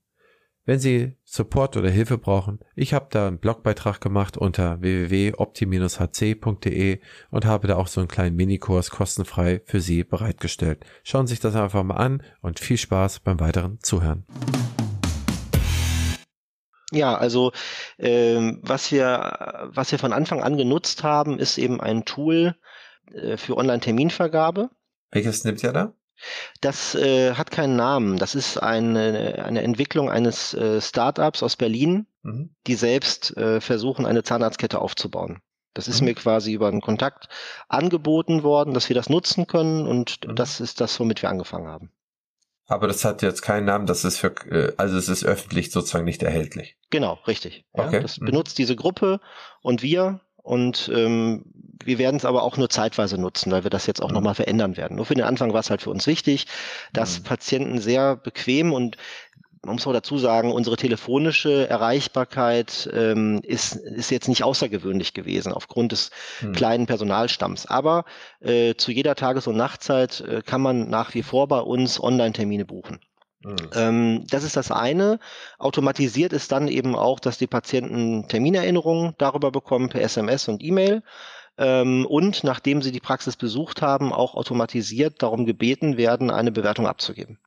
Wenn 0.68 0.80
Sie 0.80 1.16
Support 1.24 1.78
oder 1.78 1.92
Hilfe 1.92 2.18
brauchen, 2.18 2.58
ich 2.76 2.96
habe 2.96 3.06
da 3.12 3.28
einen 3.28 3.38
Blogbeitrag 3.38 4.02
gemacht 4.02 4.36
unter 4.36 4.82
www.opti-hc.de 4.82 7.02
und 7.30 7.46
habe 7.46 7.68
da 7.68 7.76
auch 7.76 7.86
so 7.86 8.02
einen 8.02 8.08
kleinen 8.08 8.36
Minikurs 8.36 8.90
kostenfrei 8.90 9.62
für 9.66 9.80
Sie 9.80 10.04
bereitgestellt. 10.04 10.84
Schauen 11.04 11.28
Sie 11.28 11.34
sich 11.34 11.40
das 11.40 11.56
einfach 11.56 11.84
mal 11.84 11.98
an 11.98 12.24
und 12.42 12.60
viel 12.60 12.78
Spaß 12.78 13.20
beim 13.20 13.40
weiteren 13.40 13.78
Zuhören. 13.84 14.26
Ja, 16.92 17.16
also 17.16 17.52
ähm, 18.00 18.60
was 18.64 18.92
wir 18.92 19.70
was 19.72 19.92
wir 19.92 20.00
von 20.00 20.14
Anfang 20.14 20.42
an 20.42 20.58
genutzt 20.58 21.04
haben, 21.04 21.38
ist 21.38 21.60
eben 21.60 21.80
ein 21.80 22.06
Tool 22.06 22.56
äh, 23.14 23.38
für 23.38 23.56
Online-Terminvergabe. 23.58 24.72
Welches 25.12 25.44
nimmt 25.44 25.62
ihr 25.62 25.74
da? 25.74 25.94
Das 26.62 26.96
äh, 26.96 27.34
hat 27.34 27.52
keinen 27.52 27.76
Namen. 27.76 28.18
Das 28.18 28.36
ist 28.36 28.58
eine, 28.58 29.44
eine 29.44 29.62
Entwicklung 29.62 30.10
eines 30.10 30.54
äh, 30.54 30.82
Startups 30.82 31.44
aus 31.44 31.56
Berlin, 31.56 32.08
mhm. 32.24 32.56
die 32.68 32.76
selbst 32.76 33.36
äh, 33.38 33.62
versuchen, 33.62 34.06
eine 34.06 34.24
Zahnarztkette 34.24 34.80
aufzubauen. 34.80 35.42
Das 35.74 35.88
ist 35.88 36.02
mhm. 36.02 36.08
mir 36.08 36.14
quasi 36.16 36.54
über 36.54 36.68
einen 36.68 36.82
Kontakt 36.82 37.28
angeboten 37.68 38.44
worden, 38.44 38.74
dass 38.74 38.90
wir 38.90 38.96
das 38.96 39.10
nutzen 39.10 39.46
können 39.46 39.86
und 39.86 40.26
mhm. 40.26 40.36
das 40.36 40.60
ist 40.60 40.82
das, 40.82 41.00
womit 41.00 41.22
wir 41.22 41.30
angefangen 41.30 41.68
haben. 41.68 41.92
Aber 42.68 42.88
das 42.88 43.06
hat 43.06 43.22
jetzt 43.22 43.42
keinen 43.42 43.66
Namen, 43.66 43.86
das 43.86 44.06
ist 44.06 44.18
für, 44.18 44.34
äh, 44.50 44.74
also 44.78 44.98
es 44.98 45.08
ist 45.10 45.24
öffentlich 45.24 45.72
sozusagen 45.72 46.06
nicht 46.06 46.24
erhältlich. 46.24 46.78
Genau, 46.90 47.20
richtig. 47.28 47.66
Okay. 47.74 47.98
Ja, 47.98 48.02
das 48.02 48.20
mhm. 48.20 48.26
benutzt 48.26 48.58
diese 48.58 48.76
Gruppe 48.76 49.20
und 49.62 49.84
wir 49.84 50.22
und 50.38 50.90
ähm, 50.94 51.46
wir 51.84 51.98
werden 51.98 52.18
es 52.18 52.26
aber 52.26 52.44
auch 52.44 52.58
nur 52.58 52.70
zeitweise 52.70 53.18
nutzen, 53.20 53.52
weil 53.52 53.64
wir 53.64 53.70
das 53.70 53.88
jetzt 53.88 54.02
auch 54.02 54.10
mhm. 54.10 54.16
nochmal 54.16 54.36
verändern 54.36 54.78
werden. 54.78 54.98
Nur 54.98 55.06
für 55.06 55.16
den 55.16 55.24
Anfang 55.24 55.54
war 55.54 55.60
es 55.60 55.70
halt 55.70 55.82
für 55.82 55.90
uns 55.90 56.08
wichtig, 56.08 56.48
dass 56.94 57.20
mhm. 57.20 57.24
Patienten 57.24 57.80
sehr 57.80 58.16
bequem 58.16 58.74
und 58.74 58.98
man 59.66 59.76
muss 59.76 59.88
auch 59.88 59.94
dazu 59.94 60.18
sagen, 60.18 60.52
unsere 60.52 60.78
telefonische 60.78 61.68
Erreichbarkeit 61.68 62.88
ähm, 62.94 63.42
ist, 63.44 63.76
ist 63.76 64.12
jetzt 64.12 64.28
nicht 64.28 64.44
außergewöhnlich 64.44 65.14
gewesen 65.14 65.52
aufgrund 65.52 65.92
des 65.92 66.12
hm. 66.40 66.54
kleinen 66.54 66.86
Personalstamms. 66.86 67.66
Aber 67.66 68.06
äh, 68.42 68.76
zu 68.76 68.92
jeder 68.92 69.16
Tages- 69.16 69.48
und 69.48 69.58
Nachtzeit 69.58 70.22
äh, 70.22 70.44
kann 70.46 70.62
man 70.62 70.90
nach 70.90 71.16
wie 71.16 71.24
vor 71.24 71.48
bei 71.48 71.60
uns 71.60 72.00
Online-Termine 72.00 72.66
buchen. 72.66 73.00
Mhm. 73.46 73.56
Ähm, 73.76 74.24
das 74.30 74.44
ist 74.44 74.58
das 74.58 74.72
eine. 74.72 75.20
Automatisiert 75.60 76.34
ist 76.34 76.52
dann 76.52 76.68
eben 76.68 76.96
auch, 76.96 77.20
dass 77.20 77.38
die 77.38 77.48
Patienten 77.48 78.28
Terminerinnerungen 78.28 79.14
darüber 79.18 79.52
bekommen 79.52 79.90
per 79.90 80.02
SMS 80.02 80.48
und 80.48 80.64
E-Mail. 80.64 81.04
Ähm, 81.58 82.06
und 82.06 82.44
nachdem 82.44 82.82
sie 82.82 82.92
die 82.92 83.00
Praxis 83.00 83.38
besucht 83.38 83.82
haben, 83.82 84.12
auch 84.12 84.36
automatisiert 84.36 85.24
darum 85.24 85.46
gebeten 85.46 85.98
werden, 85.98 86.30
eine 86.30 86.52
Bewertung 86.52 86.88
abzugeben. 86.88 87.40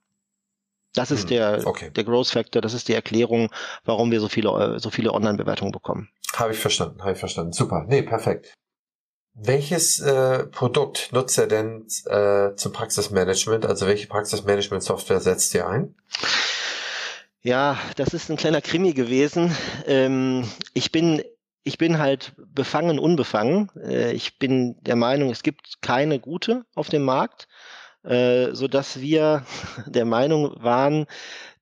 Das 0.94 1.10
ist 1.10 1.22
hm, 1.22 1.28
der, 1.28 1.66
okay. 1.66 1.90
der 1.90 2.04
Growth 2.04 2.28
Factor, 2.28 2.62
das 2.62 2.72
ist 2.72 2.88
die 2.88 2.94
Erklärung, 2.94 3.50
warum 3.84 4.10
wir 4.10 4.20
so 4.20 4.28
viele, 4.28 4.78
so 4.78 4.90
viele 4.90 5.12
Online-Bewertungen 5.12 5.72
bekommen. 5.72 6.08
Habe 6.34 6.52
ich 6.52 6.58
verstanden, 6.58 7.02
habe 7.02 7.12
ich 7.12 7.18
verstanden. 7.18 7.52
Super. 7.52 7.84
Nee, 7.86 8.02
perfekt. 8.02 8.54
Welches 9.34 10.00
äh, 10.00 10.46
Produkt 10.46 11.12
nutzt 11.12 11.38
er 11.38 11.46
denn 11.46 11.86
äh, 12.06 12.56
zum 12.56 12.72
Praxismanagement? 12.72 13.66
Also 13.66 13.86
welche 13.86 14.08
Praxismanagement-Software 14.08 15.20
setzt 15.20 15.54
ihr 15.54 15.68
ein? 15.68 15.94
Ja, 17.42 17.78
das 17.96 18.14
ist 18.14 18.30
ein 18.30 18.36
kleiner 18.36 18.60
Krimi 18.60 18.94
gewesen. 18.94 19.56
Ähm, 19.86 20.50
ich 20.74 20.90
bin 20.90 21.22
ich 21.68 21.76
bin 21.76 21.98
halt 21.98 22.32
befangen, 22.38 22.98
unbefangen. 22.98 23.70
Äh, 23.76 24.12
ich 24.12 24.38
bin 24.38 24.76
der 24.80 24.96
Meinung, 24.96 25.30
es 25.30 25.42
gibt 25.42 25.82
keine 25.82 26.18
gute 26.18 26.64
auf 26.74 26.88
dem 26.88 27.04
Markt, 27.04 27.46
äh, 28.04 28.54
so 28.54 28.68
dass 28.68 29.00
wir 29.00 29.44
der 29.86 30.06
Meinung 30.06 30.54
waren, 30.62 31.06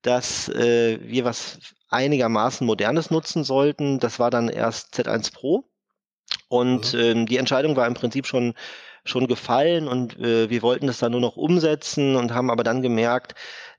dass 0.01 0.47
äh, 0.47 0.99
wir 1.01 1.25
was 1.25 1.59
einigermaßen 1.89 2.65
Modernes 2.65 3.11
nutzen 3.11 3.43
sollten. 3.43 3.99
Das 3.99 4.17
war 4.17 4.31
dann 4.31 4.47
erst 4.47 4.97
Z1 4.97 5.33
Pro. 5.33 5.69
Und 6.47 6.93
mhm. 6.93 6.99
ähm, 6.99 7.25
die 7.25 7.37
Entscheidung 7.37 7.75
war 7.75 7.85
im 7.85 7.93
Prinzip 7.93 8.25
schon 8.27 8.53
schon 9.03 9.27
gefallen 9.27 9.87
und 9.87 10.19
äh, 10.19 10.49
wir 10.49 10.61
wollten 10.61 10.87
das 10.87 10.99
dann 10.99 11.13
nur 11.13 11.21
noch 11.21 11.37
umsetzen 11.37 12.17
und 12.17 12.33
haben 12.33 12.51
aber 12.51 12.65
dann 12.65 12.81
gemerkt, 12.81 13.35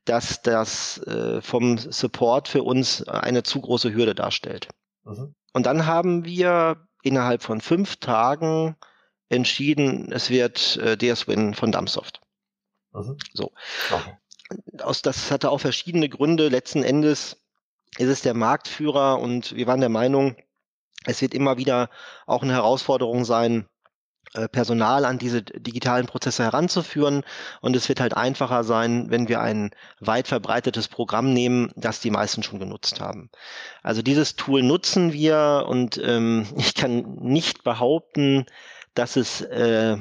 dass 0.07 0.41
das 0.41 1.03
äh, 1.07 1.43
vom 1.43 1.77
Support 1.77 2.49
für 2.49 2.63
uns 2.63 3.07
eine 3.07 3.43
zu 3.43 3.61
große 3.61 3.93
Hürde 3.93 4.15
darstellt. 4.15 4.69
Mhm. 5.05 5.35
Und 5.53 5.67
dann 5.67 5.87
haben 5.87 6.25
wir 6.25 6.87
innerhalb 7.03 7.43
von 7.43 7.61
fünf 7.61 7.97
Tagen 7.97 8.77
entschieden, 9.29 10.11
es 10.13 10.31
wird 10.31 10.77
äh, 10.77 10.97
DS-Win 10.97 11.55
von 11.55 11.73
Dumpsoft. 11.73 12.21
Mhm. 12.93 13.19
So. 13.33 13.53
Okay. 13.91 14.17
Aus, 14.83 15.03
das 15.03 15.31
hatte 15.31 15.51
auch 15.51 15.59
verschiedene 15.59 16.09
Gründe. 16.09 16.49
Letzten 16.49 16.83
Endes 16.83 17.43
ist 17.99 18.09
es 18.09 18.23
der 18.23 18.35
Marktführer 18.35 19.19
und 19.19 19.55
wir 19.55 19.67
waren 19.67 19.81
der 19.81 19.89
Meinung, 19.89 20.37
es 21.05 21.21
wird 21.21 21.35
immer 21.35 21.59
wieder 21.59 21.91
auch 22.27 22.43
eine 22.43 22.55
Herausforderung 22.55 23.25
sein, 23.25 23.69
Personal 24.53 25.05
an 25.05 25.19
diese 25.19 25.43
digitalen 25.43 26.07
Prozesse 26.07 26.43
heranzuführen. 26.43 27.25
Und 27.61 27.77
es 27.77 27.89
wird 27.89 28.01
halt 28.01 28.17
einfacher 28.17 28.65
sein, 28.65 29.11
wenn 29.11 29.29
wir 29.29 29.41
ein 29.41 29.71
weit 30.01 30.29
verbreitetes 30.29 30.89
Programm 30.89 31.33
nehmen, 31.33 31.73
das 31.77 32.01
die 32.01 32.11
meisten 32.11 32.43
schon 32.43 32.59
genutzt 32.59 33.01
haben. 33.01 33.31
Also 33.83 34.03
dieses 34.03 34.37
Tool 34.37 34.63
nutzen 34.63 35.13
wir 35.13 35.65
und 35.69 36.01
ähm, 36.03 36.47
ich 36.57 36.75
kann 36.75 37.17
nicht 37.21 37.65
behaupten, 37.65 38.47
dass 38.95 39.17
es 39.17 39.41
äh, 39.41 39.97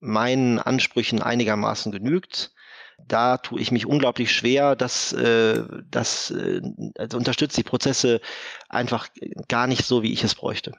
meinen 0.00 0.58
Ansprüchen 0.58 1.22
einigermaßen 1.22 1.92
genügt 1.92 2.52
da 3.08 3.38
tue 3.38 3.60
ich 3.60 3.72
mich 3.72 3.86
unglaublich 3.86 4.32
schwer, 4.32 4.76
dass 4.76 5.12
äh, 5.12 5.62
das 5.90 6.30
äh, 6.30 6.60
also 6.96 7.16
unterstützt 7.16 7.56
die 7.56 7.62
Prozesse 7.62 8.20
einfach 8.68 9.08
gar 9.48 9.66
nicht 9.66 9.84
so, 9.84 10.02
wie 10.02 10.12
ich 10.12 10.24
es 10.24 10.34
bräuchte. 10.34 10.72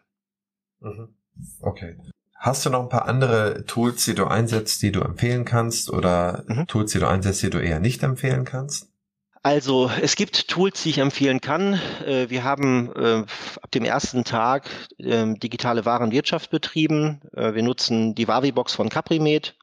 Mhm. 0.79 1.15
Okay. 1.61 1.97
Hast 2.43 2.65
du 2.65 2.71
noch 2.71 2.81
ein 2.81 2.89
paar 2.89 3.07
andere 3.07 3.67
Tools, 3.67 4.03
die 4.03 4.15
du 4.15 4.25
einsetzt, 4.25 4.81
die 4.81 4.91
du 4.91 5.01
empfehlen 5.01 5.45
kannst 5.45 5.91
oder 5.91 6.43
mhm. 6.47 6.65
Tools, 6.65 6.91
die 6.91 6.97
du 6.97 7.07
einsetzt, 7.07 7.43
die 7.43 7.51
du 7.51 7.59
eher 7.59 7.79
nicht 7.79 8.01
empfehlen 8.01 8.45
kannst? 8.45 8.87
Also 9.43 9.91
es 10.01 10.15
gibt 10.15 10.47
Tools, 10.47 10.81
die 10.81 10.89
ich 10.89 10.97
empfehlen 10.97 11.39
kann. 11.39 11.79
Äh, 12.03 12.31
wir 12.31 12.43
haben 12.43 12.91
äh, 12.95 13.25
ab 13.61 13.69
dem 13.75 13.83
ersten 13.83 14.23
Tag 14.23 14.67
ähm, 14.97 15.39
digitale 15.39 15.85
Warenwirtschaft 15.85 16.49
betrieben. 16.49 17.21
Äh, 17.35 17.53
wir 17.53 17.61
nutzen 17.61 18.15
die 18.15 18.27
Wavibox 18.27 18.73
von 18.73 18.89
Caprimed 18.89 19.55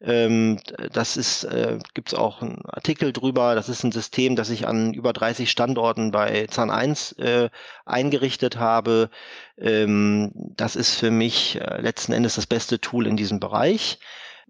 Ähm, 0.00 0.60
das 0.92 1.16
ist, 1.16 1.44
äh, 1.44 1.78
gibt 1.94 2.08
es 2.08 2.14
auch 2.14 2.40
einen 2.40 2.64
Artikel 2.66 3.12
drüber. 3.12 3.54
Das 3.54 3.68
ist 3.68 3.82
ein 3.82 3.92
System, 3.92 4.36
das 4.36 4.50
ich 4.50 4.66
an 4.66 4.94
über 4.94 5.12
30 5.12 5.50
Standorten 5.50 6.12
bei 6.12 6.46
Zahn 6.46 6.70
1 6.70 7.12
äh, 7.12 7.50
eingerichtet 7.84 8.58
habe. 8.58 9.10
Ähm, 9.56 10.30
das 10.34 10.76
ist 10.76 10.94
für 10.94 11.10
mich 11.10 11.60
äh, 11.60 11.80
letzten 11.80 12.12
Endes 12.12 12.36
das 12.36 12.46
beste 12.46 12.80
Tool 12.80 13.06
in 13.06 13.16
diesem 13.16 13.40
Bereich. 13.40 13.98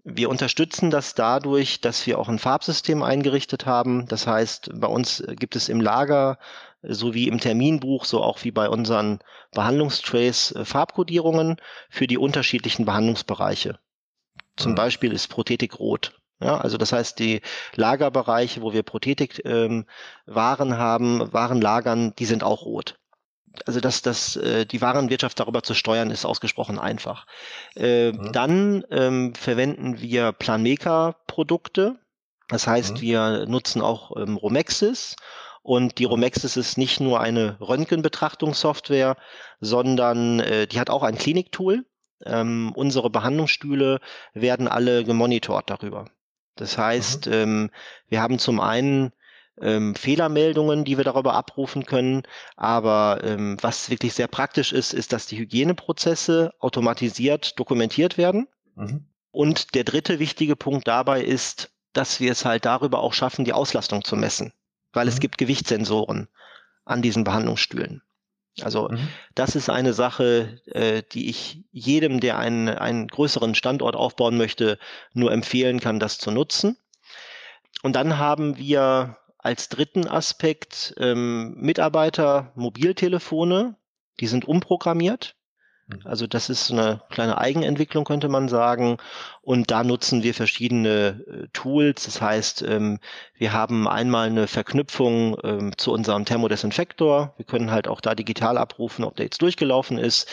Wir 0.03 0.29
unterstützen 0.29 0.91
das 0.91 1.13
dadurch, 1.13 1.81
dass 1.81 2.05
wir 2.07 2.19
auch 2.19 2.29
ein 2.29 2.39
Farbsystem 2.39 3.03
eingerichtet 3.03 3.65
haben. 3.65 4.07
Das 4.07 4.27
heißt, 4.27 4.69
bei 4.75 4.87
uns 4.87 5.23
gibt 5.35 5.55
es 5.55 5.67
im 5.67 5.81
Lager 5.81 6.37
sowie 6.81 7.27
im 7.27 7.39
Terminbuch, 7.39 8.05
so 8.05 8.21
auch 8.21 8.43
wie 8.43 8.51
bei 8.51 8.69
unseren 8.69 9.19
Behandlungstrays 9.51 10.51
äh, 10.51 10.65
Farbkodierungen 10.65 11.57
für 11.89 12.07
die 12.07 12.17
unterschiedlichen 12.17 12.85
Behandlungsbereiche. 12.85 13.79
Zum 14.59 14.73
mhm. 14.73 14.75
Beispiel 14.75 15.11
ist 15.11 15.27
Prothetik 15.27 15.79
rot. 15.79 16.19
Ja, 16.41 16.57
also 16.57 16.77
das 16.77 16.93
heißt, 16.93 17.19
die 17.19 17.41
Lagerbereiche, 17.75 18.61
wo 18.61 18.71
wir 18.71 18.83
Prothetik-Waren 18.83 19.85
ähm, 20.71 20.77
haben, 20.77 21.33
Waren 21.33 21.61
lagern, 21.61 22.13
die 22.17 22.25
sind 22.25 22.43
auch 22.43 22.63
rot. 22.63 22.97
Also 23.65 23.81
dass 23.81 24.01
das, 24.01 24.37
äh, 24.37 24.65
die 24.65 24.81
Warenwirtschaft 24.81 25.39
darüber 25.39 25.63
zu 25.63 25.73
steuern, 25.73 26.11
ist 26.11 26.25
ausgesprochen 26.25 26.79
einfach. 26.79 27.25
Äh, 27.75 28.11
mhm. 28.11 28.31
Dann 28.31 28.83
ähm, 28.89 29.33
verwenden 29.35 29.99
wir 29.99 30.31
Planmaker-Produkte. 30.31 31.99
Das 32.47 32.67
heißt, 32.67 32.95
mhm. 32.95 33.01
wir 33.01 33.45
nutzen 33.47 33.81
auch 33.81 34.15
ähm, 34.15 34.37
Romexis 34.37 35.17
und 35.61 35.99
die 35.99 36.05
Romexis 36.05 36.57
ist 36.57 36.77
nicht 36.77 36.99
nur 36.99 37.19
eine 37.19 37.59
Röntgenbetrachtungssoftware, 37.59 39.17
sondern 39.59 40.39
äh, 40.39 40.67
die 40.67 40.79
hat 40.79 40.89
auch 40.89 41.03
ein 41.03 41.17
Kliniktool. 41.17 41.85
Ähm, 42.25 42.71
unsere 42.75 43.09
Behandlungsstühle 43.09 43.99
werden 44.33 44.67
alle 44.67 45.03
gemonitort 45.03 45.69
darüber. 45.69 46.05
Das 46.55 46.77
heißt, 46.77 47.27
mhm. 47.27 47.33
ähm, 47.33 47.69
wir 48.07 48.21
haben 48.21 48.39
zum 48.39 48.59
einen 48.59 49.11
ähm, 49.61 49.95
Fehlermeldungen, 49.95 50.83
die 50.83 50.97
wir 50.97 51.05
darüber 51.05 51.33
abrufen 51.33 51.85
können. 51.85 52.23
Aber 52.55 53.21
ähm, 53.23 53.57
was 53.61 53.89
wirklich 53.89 54.13
sehr 54.13 54.27
praktisch 54.27 54.73
ist, 54.73 54.93
ist, 54.93 55.13
dass 55.13 55.25
die 55.25 55.37
Hygieneprozesse 55.37 56.53
automatisiert 56.59 57.57
dokumentiert 57.59 58.17
werden. 58.17 58.47
Mhm. 58.75 59.05
Und 59.31 59.75
der 59.75 59.83
dritte 59.83 60.19
wichtige 60.19 60.55
Punkt 60.55 60.87
dabei 60.87 61.21
ist, 61.21 61.71
dass 61.93 62.19
wir 62.19 62.31
es 62.31 62.45
halt 62.45 62.65
darüber 62.65 62.99
auch 62.99 63.13
schaffen, 63.13 63.45
die 63.45 63.53
Auslastung 63.53 64.03
zu 64.03 64.15
messen 64.15 64.53
weil 64.93 65.05
mhm. 65.05 65.11
es 65.11 65.19
gibt 65.19 65.37
Gewichtssensoren 65.37 66.27
an 66.85 67.01
diesen 67.01 67.23
Behandlungsstühlen. 67.23 68.01
Also 68.65 68.89
mhm. 68.89 69.07
das 69.35 69.55
ist 69.55 69.69
eine 69.69 69.93
Sache, 69.93 70.59
äh, 70.65 71.03
die 71.11 71.29
ich 71.29 71.63
jedem, 71.71 72.19
der 72.19 72.37
einen, 72.37 72.69
einen 72.69 73.07
größeren 73.07 73.55
Standort 73.55 73.95
aufbauen 73.95 74.37
möchte, 74.37 74.77
nur 75.13 75.31
empfehlen 75.31 75.79
kann, 75.79 75.99
das 75.99 76.17
zu 76.17 76.31
nutzen. 76.31 76.77
Und 77.81 77.95
dann 77.95 78.17
haben 78.17 78.57
wir 78.57 79.17
als 79.37 79.69
dritten 79.69 80.07
Aspekt 80.07 80.93
ähm, 80.97 81.55
Mitarbeiter 81.55 82.51
Mobiltelefone, 82.55 83.75
die 84.19 84.27
sind 84.27 84.45
umprogrammiert. 84.45 85.35
Mhm. 85.89 86.01
Also 86.05 86.27
das 86.27 86.49
ist 86.49 86.71
eine 86.71 87.01
kleine 87.09 87.37
Eigenentwicklung, 87.37 88.05
könnte 88.05 88.29
man 88.29 88.47
sagen. 88.47 88.97
Und 89.41 89.71
da 89.71 89.83
nutzen 89.83 90.23
wir 90.23 90.33
verschiedene 90.33 91.23
äh, 91.27 91.47
Tools. 91.53 92.05
Das 92.05 92.21
heißt, 92.21 92.61
ähm, 92.61 92.99
wir 93.35 93.53
haben 93.53 93.87
einmal 93.87 94.27
eine 94.27 94.47
Verknüpfung 94.47 95.37
ähm, 95.43 95.77
zu 95.77 95.91
unserem 95.91 96.25
Thermodesinfektor. 96.25 97.33
Wir 97.37 97.45
können 97.45 97.71
halt 97.71 97.87
auch 97.87 98.01
da 98.01 98.15
digital 98.15 98.57
abrufen, 98.57 99.03
ob 99.03 99.15
der 99.15 99.25
jetzt 99.25 99.41
durchgelaufen 99.41 99.97
ist. 99.97 100.29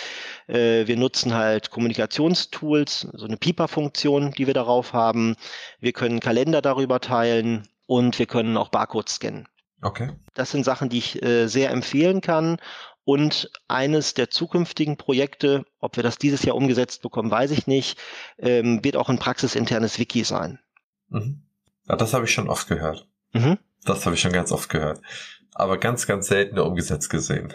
Äh, 0.46 0.86
wir 0.86 0.96
nutzen 0.96 1.34
halt 1.34 1.70
Kommunikationstools, 1.70 3.08
so 3.12 3.24
eine 3.26 3.36
Pieper-Funktion, 3.36 4.32
die 4.32 4.46
wir 4.46 4.54
darauf 4.54 4.92
haben. 4.92 5.36
Wir 5.80 5.92
können 5.92 6.20
Kalender 6.20 6.60
darüber 6.60 7.00
teilen 7.00 7.68
und 7.86 8.18
wir 8.18 8.26
können 8.26 8.56
auch 8.56 8.68
Barcodes 8.68 9.14
scannen. 9.14 9.48
Okay. 9.82 10.10
Das 10.34 10.50
sind 10.50 10.64
Sachen, 10.64 10.88
die 10.88 10.98
ich 10.98 11.22
äh, 11.22 11.46
sehr 11.46 11.70
empfehlen 11.70 12.20
kann 12.20 12.58
und 13.06 13.52
eines 13.68 14.14
der 14.14 14.30
zukünftigen 14.30 14.96
Projekte, 14.96 15.64
ob 15.78 15.94
wir 15.96 16.02
das 16.02 16.18
dieses 16.18 16.42
Jahr 16.42 16.56
umgesetzt 16.56 17.02
bekommen, 17.02 17.30
weiß 17.30 17.52
ich 17.52 17.68
nicht, 17.68 17.98
ähm, 18.36 18.82
wird 18.82 18.96
auch 18.96 19.08
ein 19.08 19.20
praxisinternes 19.20 20.00
Wiki 20.00 20.24
sein. 20.24 20.58
Mhm. 21.08 21.42
Ja, 21.88 21.94
das 21.94 22.12
habe 22.14 22.24
ich 22.24 22.32
schon 22.32 22.48
oft 22.48 22.66
gehört. 22.66 23.06
Mhm. 23.32 23.58
Das 23.84 24.04
habe 24.04 24.16
ich 24.16 24.20
schon 24.20 24.32
ganz 24.32 24.50
oft 24.50 24.68
gehört. 24.68 25.00
Aber 25.54 25.78
ganz, 25.78 26.08
ganz 26.08 26.26
selten 26.26 26.58
umgesetzt 26.58 27.08
gesehen. 27.08 27.54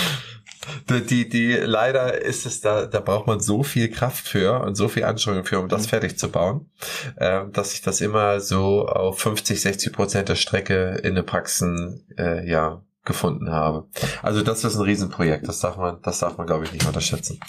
die, 0.90 1.00
die, 1.00 1.28
die, 1.30 1.54
leider 1.54 2.20
ist 2.20 2.44
es 2.44 2.60
da, 2.60 2.84
da 2.84 3.00
braucht 3.00 3.26
man 3.26 3.40
so 3.40 3.62
viel 3.62 3.88
Kraft 3.90 4.28
für 4.28 4.60
und 4.60 4.74
so 4.74 4.88
viel 4.88 5.04
Anstrengung 5.04 5.46
für, 5.46 5.60
um 5.60 5.70
das 5.70 5.84
mhm. 5.84 5.88
fertig 5.88 6.18
zu 6.18 6.30
bauen, 6.30 6.70
äh, 7.16 7.46
dass 7.50 7.72
ich 7.72 7.80
das 7.80 8.02
immer 8.02 8.40
so 8.40 8.86
auf 8.86 9.18
50, 9.18 9.62
60 9.62 9.94
Prozent 9.94 10.28
der 10.28 10.36
Strecke 10.36 11.00
in 11.02 11.14
den 11.14 11.24
Praxen, 11.24 12.06
äh, 12.18 12.46
ja, 12.46 12.82
gefunden 13.08 13.50
habe. 13.50 13.88
Also 14.22 14.42
das 14.42 14.62
ist 14.62 14.76
ein 14.76 14.82
Riesenprojekt. 14.82 15.48
Das 15.48 15.58
darf 15.58 15.76
man, 15.76 16.00
das 16.02 16.20
darf 16.20 16.38
man, 16.38 16.46
glaube 16.46 16.64
ich, 16.64 16.72
nicht 16.72 16.86
unterschätzen. 16.86 17.40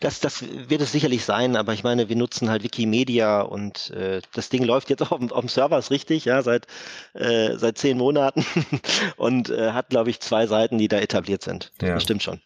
Das, 0.00 0.20
das 0.20 0.42
wird 0.42 0.82
es 0.82 0.92
sicherlich 0.92 1.24
sein, 1.24 1.56
aber 1.56 1.72
ich 1.72 1.84
meine, 1.84 2.08
wir 2.08 2.16
nutzen 2.16 2.50
halt 2.50 2.64
Wikimedia 2.64 3.40
und 3.40 3.90
äh, 3.90 4.20
das 4.34 4.48
Ding 4.48 4.64
läuft 4.64 4.90
jetzt 4.90 5.00
auch 5.02 5.12
auf, 5.12 5.30
auf 5.30 5.40
dem 5.40 5.48
Server, 5.48 5.78
ist 5.78 5.92
richtig, 5.92 6.24
ja, 6.24 6.42
seit, 6.42 6.66
äh, 7.14 7.56
seit 7.56 7.78
zehn 7.78 7.96
Monaten 7.96 8.44
und 9.16 9.48
äh, 9.48 9.70
hat, 9.70 9.90
glaube 9.90 10.10
ich, 10.10 10.20
zwei 10.20 10.48
Seiten, 10.48 10.76
die 10.76 10.88
da 10.88 10.98
etabliert 10.98 11.42
sind. 11.42 11.72
Ja. 11.80 11.94
Das 11.94 12.02
stimmt 12.02 12.22
schon. 12.22 12.40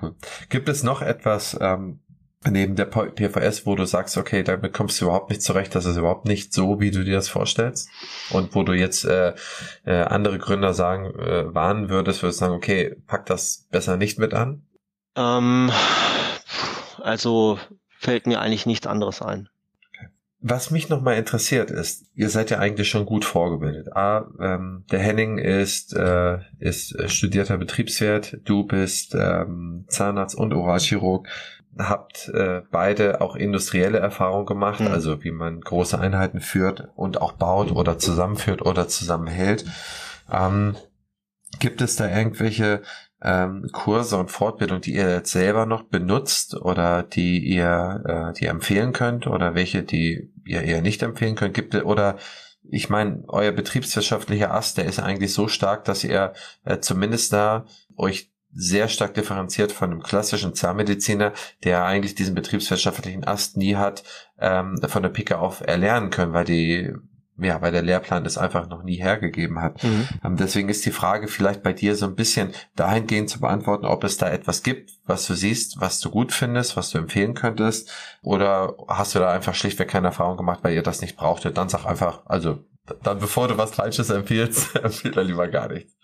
Cool. 0.00 0.14
Gibt 0.48 0.70
es 0.70 0.82
noch 0.82 1.02
etwas, 1.02 1.56
ähm, 1.60 2.00
neben 2.48 2.74
der 2.74 2.86
PVS, 2.86 3.66
wo 3.66 3.74
du 3.74 3.84
sagst, 3.84 4.16
okay, 4.16 4.42
damit 4.42 4.72
kommst 4.72 5.00
du 5.00 5.06
überhaupt 5.06 5.30
nicht 5.30 5.42
zurecht, 5.42 5.74
das 5.74 5.84
ist 5.84 5.96
überhaupt 5.96 6.24
nicht 6.24 6.54
so, 6.54 6.80
wie 6.80 6.90
du 6.90 7.04
dir 7.04 7.16
das 7.16 7.28
vorstellst. 7.28 7.88
Und 8.30 8.54
wo 8.54 8.62
du 8.62 8.72
jetzt 8.72 9.04
äh, 9.04 9.34
äh, 9.84 10.02
andere 10.02 10.38
Gründer 10.38 10.72
sagen, 10.72 11.06
äh, 11.18 11.54
warnen 11.54 11.90
würdest, 11.90 12.22
würdest 12.22 12.40
du 12.40 12.44
sagen, 12.44 12.54
okay, 12.54 12.96
pack 13.06 13.26
das 13.26 13.66
besser 13.70 13.96
nicht 13.96 14.18
mit 14.18 14.32
an? 14.32 14.62
Ähm, 15.16 15.70
also 17.02 17.58
fällt 17.98 18.26
mir 18.26 18.40
eigentlich 18.40 18.66
nichts 18.66 18.86
anderes 18.86 19.20
ein. 19.20 19.48
Was 20.42 20.70
mich 20.70 20.88
nochmal 20.88 21.18
interessiert 21.18 21.70
ist, 21.70 22.06
ihr 22.14 22.30
seid 22.30 22.48
ja 22.48 22.58
eigentlich 22.58 22.88
schon 22.88 23.04
gut 23.04 23.26
vorgebildet. 23.26 23.94
A, 23.94 24.26
ähm, 24.40 24.86
der 24.90 25.00
Henning 25.00 25.36
ist, 25.36 25.94
äh, 25.94 26.38
ist 26.58 26.96
studierter 27.10 27.58
Betriebswirt, 27.58 28.38
du 28.44 28.64
bist 28.64 29.14
ähm, 29.14 29.84
Zahnarzt 29.88 30.34
und 30.34 30.54
Oralchirurg 30.54 31.28
habt 31.78 32.28
äh, 32.28 32.62
beide 32.70 33.20
auch 33.20 33.36
industrielle 33.36 33.98
Erfahrung 33.98 34.46
gemacht, 34.46 34.80
mhm. 34.80 34.88
also 34.88 35.22
wie 35.22 35.30
man 35.30 35.60
große 35.60 35.98
Einheiten 35.98 36.40
führt 36.40 36.88
und 36.96 37.20
auch 37.20 37.32
baut 37.32 37.70
oder 37.72 37.98
zusammenführt 37.98 38.62
oder 38.62 38.88
zusammenhält. 38.88 39.64
Ähm, 40.30 40.76
gibt 41.58 41.80
es 41.80 41.96
da 41.96 42.08
irgendwelche 42.08 42.82
ähm, 43.22 43.68
Kurse 43.72 44.16
und 44.16 44.30
Fortbildung, 44.30 44.80
die 44.80 44.94
ihr 44.94 45.10
jetzt 45.10 45.32
selber 45.32 45.66
noch 45.66 45.84
benutzt 45.84 46.54
oder 46.56 47.02
die 47.02 47.38
ihr, 47.38 48.02
äh, 48.06 48.38
die 48.38 48.46
empfehlen 48.46 48.92
könnt 48.92 49.26
oder 49.26 49.54
welche, 49.54 49.82
die 49.82 50.32
ihr 50.44 50.62
eher 50.62 50.82
nicht 50.82 51.02
empfehlen 51.02 51.36
könnt? 51.36 51.54
Gibt 51.54 51.74
es 51.74 51.84
oder 51.84 52.16
ich 52.72 52.88
meine, 52.88 53.24
euer 53.28 53.52
betriebswirtschaftlicher 53.52 54.52
Ast, 54.52 54.78
der 54.78 54.84
ist 54.84 55.00
eigentlich 55.00 55.32
so 55.32 55.48
stark, 55.48 55.84
dass 55.84 56.04
ihr 56.04 56.34
äh, 56.64 56.78
zumindest 56.78 57.32
da 57.32 57.66
euch 57.96 58.30
sehr 58.52 58.88
stark 58.88 59.14
differenziert 59.14 59.72
von 59.72 59.90
einem 59.90 60.02
klassischen 60.02 60.54
Zahnmediziner, 60.54 61.32
der 61.64 61.84
eigentlich 61.84 62.14
diesen 62.14 62.34
betriebswirtschaftlichen 62.34 63.26
Ast 63.26 63.56
nie 63.56 63.76
hat 63.76 64.02
ähm, 64.38 64.78
von 64.86 65.02
der 65.02 65.10
Pike 65.10 65.38
auf 65.38 65.60
erlernen 65.60 66.10
können, 66.10 66.32
weil 66.32 66.44
die 66.44 66.92
ja, 67.42 67.62
weil 67.62 67.72
der 67.72 67.82
Lehrplan 67.82 68.24
das 68.24 68.36
einfach 68.36 68.68
noch 68.68 68.82
nie 68.82 68.96
hergegeben 68.96 69.60
hat. 69.60 69.82
Mhm. 69.82 70.08
Ähm, 70.24 70.36
deswegen 70.36 70.68
ist 70.68 70.84
die 70.84 70.90
Frage 70.90 71.26
vielleicht 71.26 71.62
bei 71.62 71.72
dir 71.72 71.96
so 71.96 72.06
ein 72.06 72.14
bisschen 72.14 72.52
dahingehend 72.76 73.30
zu 73.30 73.40
beantworten, 73.40 73.86
ob 73.86 74.04
es 74.04 74.18
da 74.18 74.28
etwas 74.28 74.62
gibt, 74.62 74.92
was 75.06 75.26
du 75.26 75.34
siehst, 75.34 75.80
was 75.80 76.00
du 76.00 76.10
gut 76.10 76.32
findest, 76.32 76.76
was 76.76 76.90
du 76.90 76.98
empfehlen 76.98 77.34
könntest, 77.34 77.90
oder 78.22 78.74
hast 78.88 79.14
du 79.14 79.20
da 79.20 79.32
einfach 79.32 79.54
schlichtweg 79.54 79.88
keine 79.88 80.08
Erfahrung 80.08 80.36
gemacht, 80.36 80.60
weil 80.62 80.74
ihr 80.74 80.82
das 80.82 81.00
nicht 81.00 81.16
brauchtet, 81.16 81.56
dann 81.56 81.68
sag 81.68 81.86
einfach, 81.86 82.26
also 82.26 82.58
dann 83.02 83.20
bevor 83.20 83.48
du 83.48 83.56
was 83.56 83.70
Falsches 83.70 84.10
empfiehlst, 84.10 84.76
empfehle 84.84 85.22
lieber 85.22 85.48
gar 85.48 85.68
nichts 85.68 85.96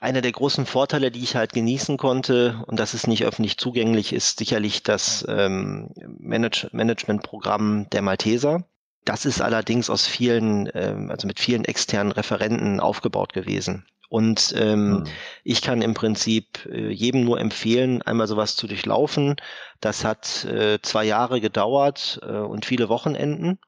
einer 0.00 0.20
der 0.20 0.32
großen 0.32 0.66
Vorteile, 0.66 1.10
die 1.10 1.22
ich 1.22 1.36
halt 1.36 1.52
genießen 1.52 1.96
konnte, 1.96 2.62
und 2.66 2.78
das 2.78 2.94
ist 2.94 3.06
nicht 3.06 3.24
öffentlich 3.24 3.56
zugänglich, 3.56 4.12
ist 4.12 4.38
sicherlich 4.38 4.82
das 4.82 5.24
ähm, 5.28 5.90
Manage 6.18 6.68
Managementprogramm 6.72 7.88
der 7.90 8.02
Malteser. 8.02 8.64
Das 9.04 9.24
ist 9.24 9.40
allerdings 9.40 9.90
aus 9.90 10.06
vielen, 10.06 10.70
ähm, 10.74 11.10
also 11.10 11.26
mit 11.26 11.40
vielen 11.40 11.64
externen 11.64 12.12
Referenten 12.12 12.80
aufgebaut 12.80 13.32
gewesen. 13.32 13.86
Und 14.08 14.52
ähm, 14.58 14.90
mhm. 14.90 15.04
ich 15.42 15.62
kann 15.62 15.80
im 15.80 15.94
Prinzip 15.94 16.66
äh, 16.66 16.90
jedem 16.90 17.24
nur 17.24 17.40
empfehlen, 17.40 18.02
einmal 18.02 18.28
sowas 18.28 18.56
zu 18.56 18.66
durchlaufen. 18.66 19.36
Das 19.80 20.04
hat 20.04 20.44
äh, 20.44 20.80
zwei 20.82 21.04
Jahre 21.04 21.40
gedauert 21.40 22.20
äh, 22.22 22.32
und 22.32 22.66
viele 22.66 22.90
Wochenenden. 22.90 23.58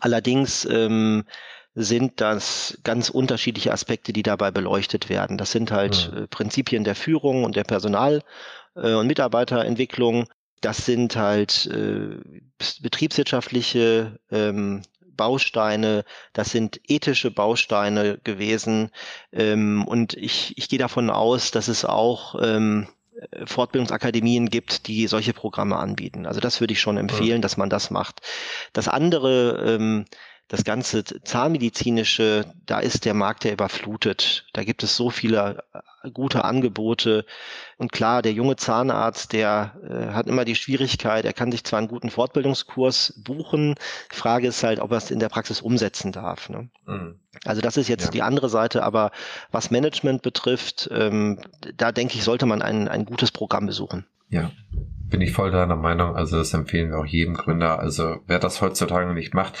Allerdings 0.00 0.64
ähm, 0.64 1.24
sind 1.82 2.20
das 2.20 2.78
ganz 2.84 3.10
unterschiedliche 3.10 3.72
Aspekte, 3.72 4.12
die 4.12 4.22
dabei 4.22 4.50
beleuchtet 4.50 5.08
werden. 5.08 5.38
Das 5.38 5.52
sind 5.52 5.70
halt 5.70 6.10
mhm. 6.12 6.28
Prinzipien 6.28 6.84
der 6.84 6.94
Führung 6.94 7.44
und 7.44 7.56
der 7.56 7.64
Personal- 7.64 8.22
äh, 8.74 8.94
und 8.94 9.06
Mitarbeiterentwicklung. 9.06 10.26
das 10.60 10.84
sind 10.84 11.16
halt 11.16 11.66
äh, 11.72 12.18
betriebswirtschaftliche 12.82 14.18
ähm, 14.30 14.82
Bausteine, 15.16 16.04
das 16.32 16.50
sind 16.50 16.80
ethische 16.86 17.30
Bausteine 17.30 18.18
gewesen. 18.24 18.90
Ähm, 19.32 19.86
und 19.86 20.14
ich, 20.14 20.56
ich 20.56 20.68
gehe 20.68 20.78
davon 20.78 21.10
aus, 21.10 21.50
dass 21.50 21.68
es 21.68 21.84
auch 21.84 22.36
ähm, 22.42 22.88
Fortbildungsakademien 23.44 24.48
gibt, 24.48 24.86
die 24.86 25.06
solche 25.06 25.32
Programme 25.32 25.76
anbieten. 25.76 26.26
Also 26.26 26.40
das 26.40 26.60
würde 26.60 26.72
ich 26.72 26.80
schon 26.80 26.96
empfehlen, 26.96 27.36
ja. 27.36 27.38
dass 27.38 27.56
man 27.56 27.70
das 27.70 27.90
macht. 27.90 28.20
Das 28.72 28.88
andere, 28.88 29.76
ähm, 29.76 30.04
das 30.50 30.64
ganze 30.64 31.04
Zahnmedizinische, 31.04 32.44
da 32.66 32.80
ist 32.80 33.04
der 33.04 33.14
Markt 33.14 33.44
ja 33.44 33.52
überflutet. 33.52 34.46
Da 34.52 34.64
gibt 34.64 34.82
es 34.82 34.96
so 34.96 35.08
viele 35.08 35.62
äh, 36.02 36.10
gute 36.10 36.44
Angebote. 36.44 37.24
Und 37.78 37.92
klar, 37.92 38.20
der 38.20 38.32
junge 38.32 38.56
Zahnarzt, 38.56 39.32
der 39.32 39.76
äh, 39.88 40.12
hat 40.12 40.26
immer 40.26 40.44
die 40.44 40.56
Schwierigkeit, 40.56 41.24
er 41.24 41.32
kann 41.34 41.52
sich 41.52 41.62
zwar 41.62 41.78
einen 41.78 41.86
guten 41.86 42.10
Fortbildungskurs 42.10 43.14
buchen, 43.24 43.76
die 44.12 44.16
Frage 44.16 44.48
ist 44.48 44.64
halt, 44.64 44.80
ob 44.80 44.90
er 44.90 44.96
es 44.98 45.12
in 45.12 45.20
der 45.20 45.28
Praxis 45.28 45.60
umsetzen 45.60 46.10
darf. 46.10 46.48
Ne? 46.48 46.68
Mhm. 46.84 47.20
Also 47.44 47.60
das 47.60 47.76
ist 47.76 47.88
jetzt 47.88 48.06
ja. 48.06 48.10
die 48.10 48.22
andere 48.22 48.48
Seite, 48.48 48.82
aber 48.82 49.12
was 49.52 49.70
Management 49.70 50.22
betrifft, 50.22 50.90
ähm, 50.92 51.38
da 51.76 51.92
denke 51.92 52.16
ich, 52.16 52.24
sollte 52.24 52.46
man 52.46 52.60
ein, 52.60 52.88
ein 52.88 53.04
gutes 53.04 53.30
Programm 53.30 53.66
besuchen. 53.66 54.04
Ja, 54.30 54.50
bin 55.08 55.20
ich 55.20 55.32
voll 55.32 55.52
deiner 55.52 55.76
Meinung. 55.76 56.16
Also 56.16 56.38
das 56.38 56.52
empfehlen 56.54 56.90
wir 56.90 56.98
auch 56.98 57.06
jedem 57.06 57.34
Gründer. 57.34 57.78
Also 57.78 58.16
wer 58.26 58.40
das 58.40 58.60
heutzutage 58.60 59.14
nicht 59.14 59.32
macht, 59.32 59.56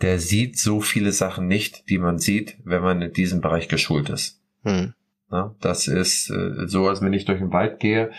der 0.00 0.18
sieht 0.18 0.58
so 0.58 0.80
viele 0.80 1.12
Sachen 1.12 1.46
nicht, 1.46 1.88
die 1.88 1.98
man 1.98 2.18
sieht, 2.18 2.56
wenn 2.64 2.82
man 2.82 3.02
in 3.02 3.12
diesem 3.12 3.40
Bereich 3.40 3.68
geschult 3.68 4.08
ist. 4.08 4.40
Hm. 4.62 4.94
Na, 5.30 5.54
das 5.60 5.86
ist 5.86 6.30
äh, 6.30 6.66
so, 6.66 6.88
als 6.88 7.02
wenn 7.02 7.12
ich 7.12 7.24
durch 7.24 7.38
den 7.38 7.52
Wald 7.52 7.78
gehe, 7.78 8.10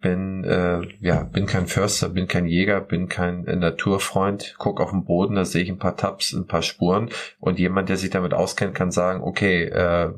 bin 0.00 0.44
äh, 0.44 0.82
ja 1.00 1.24
bin 1.24 1.46
kein 1.46 1.66
Förster, 1.66 2.08
bin 2.08 2.28
kein 2.28 2.46
Jäger, 2.46 2.80
bin 2.80 3.08
kein 3.08 3.46
äh, 3.46 3.56
Naturfreund. 3.56 4.54
Guck 4.58 4.80
auf 4.80 4.90
den 4.90 5.04
Boden, 5.04 5.34
da 5.34 5.44
sehe 5.44 5.62
ich 5.62 5.68
ein 5.68 5.78
paar 5.78 5.96
Tabs, 5.96 6.32
ein 6.32 6.46
paar 6.46 6.62
Spuren 6.62 7.10
und 7.38 7.58
jemand, 7.58 7.88
der 7.88 7.96
sich 7.96 8.10
damit 8.10 8.34
auskennt, 8.34 8.74
kann 8.74 8.90
sagen, 8.90 9.22
okay, 9.22 9.64
äh, 9.64 10.12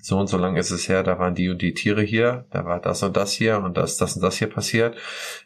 so 0.00 0.18
und 0.18 0.26
so 0.26 0.36
lang 0.36 0.56
ist 0.56 0.70
es 0.70 0.88
her, 0.88 1.02
da 1.02 1.18
waren 1.18 1.34
die 1.34 1.48
und 1.48 1.62
die 1.62 1.72
Tiere 1.72 2.02
hier, 2.02 2.44
da 2.50 2.66
war 2.66 2.78
das 2.78 3.02
und 3.02 3.16
das 3.16 3.32
hier 3.32 3.58
und 3.58 3.78
das, 3.78 3.96
das 3.96 4.16
und 4.16 4.22
das 4.22 4.36
hier 4.36 4.48
passiert. 4.48 4.96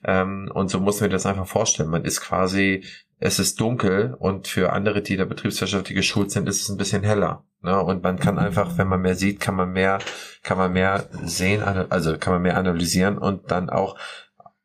Ähm, 0.04 0.50
und 0.52 0.68
so 0.68 0.80
muss 0.80 1.00
man 1.00 1.10
das 1.10 1.26
einfach 1.26 1.46
vorstellen. 1.46 1.90
Man 1.90 2.04
ist 2.04 2.20
quasi 2.20 2.82
es 3.20 3.38
ist 3.38 3.60
dunkel 3.60 4.14
und 4.18 4.46
für 4.46 4.72
andere, 4.72 5.02
die 5.02 5.16
der 5.16 5.24
Betriebswirtschaft 5.24 5.88
geschult 5.88 6.30
sind, 6.30 6.48
ist 6.48 6.62
es 6.62 6.68
ein 6.68 6.76
bisschen 6.76 7.02
heller. 7.02 7.44
Ne? 7.62 7.80
Und 7.82 8.02
man 8.02 8.18
kann 8.18 8.38
einfach, 8.38 8.78
wenn 8.78 8.88
man 8.88 9.00
mehr 9.00 9.16
sieht, 9.16 9.40
kann 9.40 9.56
man 9.56 9.72
mehr, 9.72 9.98
kann 10.42 10.58
man 10.58 10.72
mehr 10.72 11.08
sehen, 11.24 11.62
also 11.62 12.16
kann 12.18 12.34
man 12.34 12.42
mehr 12.42 12.56
analysieren 12.56 13.18
und 13.18 13.50
dann 13.50 13.70
auch 13.70 13.96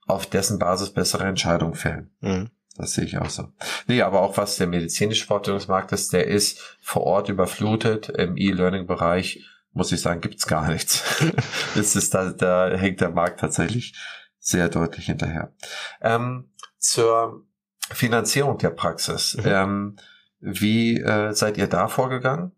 auf 0.05 0.25
dessen 0.27 0.59
Basis 0.59 0.91
bessere 0.91 1.25
Entscheidungen 1.25 1.73
fällen. 1.73 2.11
Mhm. 2.21 2.49
Das 2.75 2.93
sehe 2.93 3.05
ich 3.05 3.17
auch 3.19 3.29
so. 3.29 3.49
Nee, 3.87 4.01
aber 4.01 4.21
auch 4.21 4.37
was 4.37 4.57
der 4.57 4.67
medizinische 4.67 5.25
Fortbildungsmarkt 5.25 5.91
ist, 5.91 6.11
der 6.11 6.27
ist 6.27 6.77
vor 6.81 7.03
Ort 7.03 7.29
überflutet. 7.29 8.09
Im 8.09 8.35
E-Learning-Bereich, 8.35 9.45
muss 9.73 9.91
ich 9.91 10.01
sagen, 10.01 10.21
gibt's 10.21 10.47
gar 10.47 10.67
nichts. 10.67 11.23
es 11.75 11.95
ist 11.95 12.13
da, 12.15 12.31
da 12.31 12.75
hängt 12.75 13.01
der 13.01 13.11
Markt 13.11 13.39
tatsächlich 13.39 13.95
sehr 14.39 14.69
deutlich 14.69 15.05
hinterher. 15.05 15.53
Ähm, 16.01 16.51
zur 16.79 17.45
Finanzierung 17.93 18.57
der 18.57 18.71
Praxis. 18.71 19.37
Mhm. 19.37 19.43
Ähm, 19.45 19.95
wie 20.39 20.99
äh, 20.99 21.33
seid 21.33 21.57
ihr 21.57 21.67
da 21.67 21.87
vorgegangen? 21.87 22.51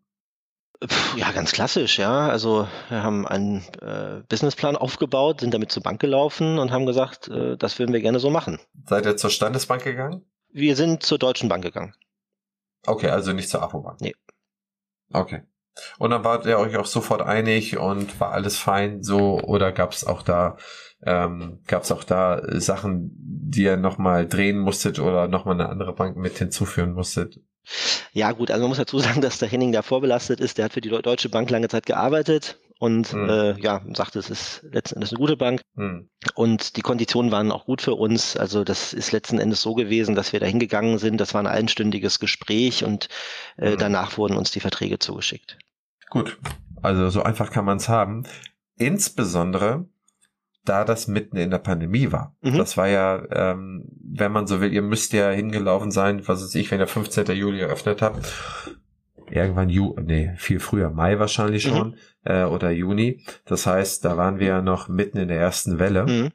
Ja, 1.15 1.31
ganz 1.31 1.51
klassisch, 1.51 1.99
ja. 1.99 2.27
Also 2.27 2.67
wir 2.89 3.01
haben 3.01 3.27
einen 3.27 3.63
äh, 3.81 4.21
Businessplan 4.27 4.75
aufgebaut, 4.75 5.39
sind 5.39 5.53
damit 5.53 5.71
zur 5.71 5.83
Bank 5.83 6.01
gelaufen 6.01 6.59
und 6.59 6.71
haben 6.71 6.85
gesagt, 6.85 7.27
äh, 7.29 7.57
das 7.57 7.79
würden 7.79 7.93
wir 7.93 8.01
gerne 8.01 8.19
so 8.19 8.29
machen. 8.29 8.59
Seid 8.85 9.05
ihr 9.05 9.17
zur 9.17 9.29
Standesbank 9.29 9.83
gegangen? 9.83 10.25
Wir 10.51 10.75
sind 10.75 11.03
zur 11.03 11.17
Deutschen 11.17 11.49
Bank 11.49 11.63
gegangen. 11.63 11.93
Okay, 12.85 13.09
also 13.09 13.33
nicht 13.33 13.49
zur 13.49 13.61
APO-Bank. 13.61 14.01
Nee. 14.01 14.15
Okay. 15.11 15.43
Und 15.97 16.11
dann 16.11 16.23
wart 16.23 16.45
ihr 16.45 16.57
euch 16.57 16.77
auch 16.77 16.85
sofort 16.85 17.21
einig 17.21 17.77
und 17.77 18.19
war 18.19 18.31
alles 18.31 18.57
fein 18.57 19.03
so 19.03 19.39
oder 19.39 19.71
gab 19.71 19.91
es 19.91 20.05
auch 20.05 20.21
da 20.21 20.57
ähm, 21.05 21.59
gab 21.67 21.83
es 21.83 21.91
auch 21.91 22.03
da 22.03 22.41
Sachen, 22.59 23.11
die 23.15 23.63
ihr 23.63 23.77
nochmal 23.77 24.27
drehen 24.27 24.59
musstet 24.59 24.99
oder 24.99 25.27
nochmal 25.27 25.55
eine 25.55 25.69
andere 25.69 25.93
Bank 25.93 26.17
mit 26.17 26.37
hinzuführen 26.37 26.93
musstet? 26.93 27.39
Ja 28.11 28.31
gut, 28.31 28.51
also 28.51 28.61
man 28.61 28.69
muss 28.69 28.77
dazu 28.77 28.99
sagen, 28.99 29.21
dass 29.21 29.39
der 29.39 29.49
Henning 29.49 29.71
da 29.71 29.81
vorbelastet 29.81 30.39
ist. 30.39 30.57
Der 30.57 30.65
hat 30.65 30.73
für 30.73 30.81
die 30.81 30.89
Deutsche 30.89 31.29
Bank 31.29 31.49
lange 31.49 31.67
Zeit 31.67 31.85
gearbeitet 31.85 32.59
und 32.79 33.11
hm. 33.11 33.29
äh, 33.29 33.59
ja, 33.61 33.81
sagte, 33.93 34.19
es 34.19 34.29
ist 34.29 34.65
letzten 34.71 34.95
Endes 34.95 35.11
eine 35.11 35.19
gute 35.19 35.37
Bank. 35.37 35.61
Hm. 35.75 36.09
Und 36.33 36.75
die 36.75 36.81
Konditionen 36.81 37.31
waren 37.31 37.51
auch 37.51 37.65
gut 37.65 37.81
für 37.81 37.95
uns. 37.95 38.35
Also 38.35 38.63
das 38.63 38.93
ist 38.93 39.11
letzten 39.11 39.39
Endes 39.39 39.61
so 39.61 39.75
gewesen, 39.75 40.15
dass 40.15 40.33
wir 40.33 40.39
da 40.39 40.45
hingegangen 40.45 40.97
sind. 40.97 41.19
Das 41.21 41.33
war 41.33 41.41
ein 41.41 41.47
einstündiges 41.47 42.19
Gespräch 42.19 42.83
und 42.83 43.09
äh, 43.57 43.71
hm. 43.71 43.77
danach 43.77 44.17
wurden 44.17 44.37
uns 44.37 44.51
die 44.51 44.59
Verträge 44.59 44.99
zugeschickt. 44.99 45.57
Gut, 46.09 46.37
also 46.81 47.09
so 47.09 47.23
einfach 47.23 47.51
kann 47.51 47.65
man 47.65 47.77
es 47.77 47.89
haben. 47.89 48.25
Insbesondere 48.77 49.87
da 50.65 50.83
das 50.83 51.07
mitten 51.07 51.37
in 51.37 51.51
der 51.51 51.59
Pandemie 51.59 52.11
war. 52.11 52.35
Mhm. 52.41 52.57
Das 52.57 52.77
war 52.77 52.87
ja, 52.87 53.23
ähm, 53.31 53.85
wenn 54.01 54.31
man 54.31 54.47
so 54.47 54.61
will, 54.61 54.73
ihr 54.73 54.81
müsst 54.81 55.13
ja 55.13 55.29
hingelaufen 55.29 55.91
sein, 55.91 56.27
was 56.27 56.41
weiß 56.43 56.55
ich, 56.55 56.71
wenn 56.71 56.79
ihr 56.79 56.87
15. 56.87 57.27
Juli 57.35 57.59
eröffnet 57.59 58.01
habt. 58.01 58.33
Irgendwann 59.29 59.69
Ju, 59.69 59.95
nee, 59.99 60.33
viel 60.37 60.59
früher, 60.59 60.91
Mai 60.91 61.17
wahrscheinlich 61.17 61.65
mhm. 61.65 61.69
schon, 61.69 61.87
mhm. 61.89 61.95
äh, 62.23 62.43
oder 62.43 62.71
Juni. 62.71 63.21
Das 63.45 63.65
heißt, 63.65 64.05
da 64.05 64.17
waren 64.17 64.39
wir 64.39 64.47
ja 64.47 64.61
noch 64.61 64.87
mitten 64.87 65.17
in 65.17 65.27
der 65.27 65.39
ersten 65.39 65.79
Welle. 65.79 66.05
Mhm. 66.05 66.31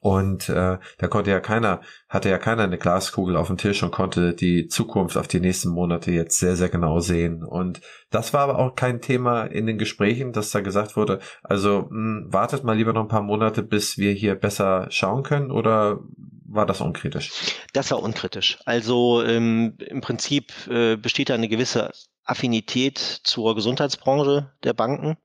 Und 0.00 0.48
äh, 0.48 0.78
da 0.98 1.08
konnte 1.08 1.30
ja 1.30 1.40
keiner, 1.40 1.80
hatte 2.08 2.28
ja 2.28 2.38
keiner 2.38 2.62
eine 2.62 2.78
Glaskugel 2.78 3.36
auf 3.36 3.48
dem 3.48 3.56
Tisch 3.56 3.82
und 3.82 3.90
konnte 3.90 4.32
die 4.32 4.68
Zukunft 4.68 5.16
auf 5.16 5.26
die 5.26 5.40
nächsten 5.40 5.70
Monate 5.70 6.12
jetzt 6.12 6.38
sehr, 6.38 6.54
sehr 6.56 6.68
genau 6.68 7.00
sehen. 7.00 7.42
Und 7.42 7.80
das 8.10 8.32
war 8.32 8.42
aber 8.42 8.58
auch 8.58 8.74
kein 8.76 9.00
Thema 9.00 9.44
in 9.44 9.66
den 9.66 9.78
Gesprächen, 9.78 10.32
dass 10.32 10.50
da 10.50 10.60
gesagt 10.60 10.96
wurde, 10.96 11.18
also 11.42 11.88
mh, 11.90 11.90
hm, 11.90 12.32
wartet 12.32 12.64
mal 12.64 12.76
lieber 12.76 12.92
noch 12.92 13.02
ein 13.02 13.08
paar 13.08 13.22
Monate, 13.22 13.62
bis 13.62 13.98
wir 13.98 14.12
hier 14.12 14.34
besser 14.34 14.86
schauen 14.90 15.22
können 15.22 15.50
oder 15.50 16.00
war 16.48 16.64
das 16.64 16.80
unkritisch? 16.80 17.32
Das 17.72 17.90
war 17.90 18.02
unkritisch. 18.02 18.58
Also 18.64 19.22
ähm, 19.22 19.74
im 19.78 20.00
Prinzip 20.00 20.52
äh, 20.68 20.96
besteht 20.96 21.28
da 21.28 21.34
eine 21.34 21.48
gewisse 21.48 21.92
Affinität 22.24 22.98
zur 22.98 23.54
Gesundheitsbranche 23.54 24.52
der 24.62 24.72
Banken. 24.72 25.16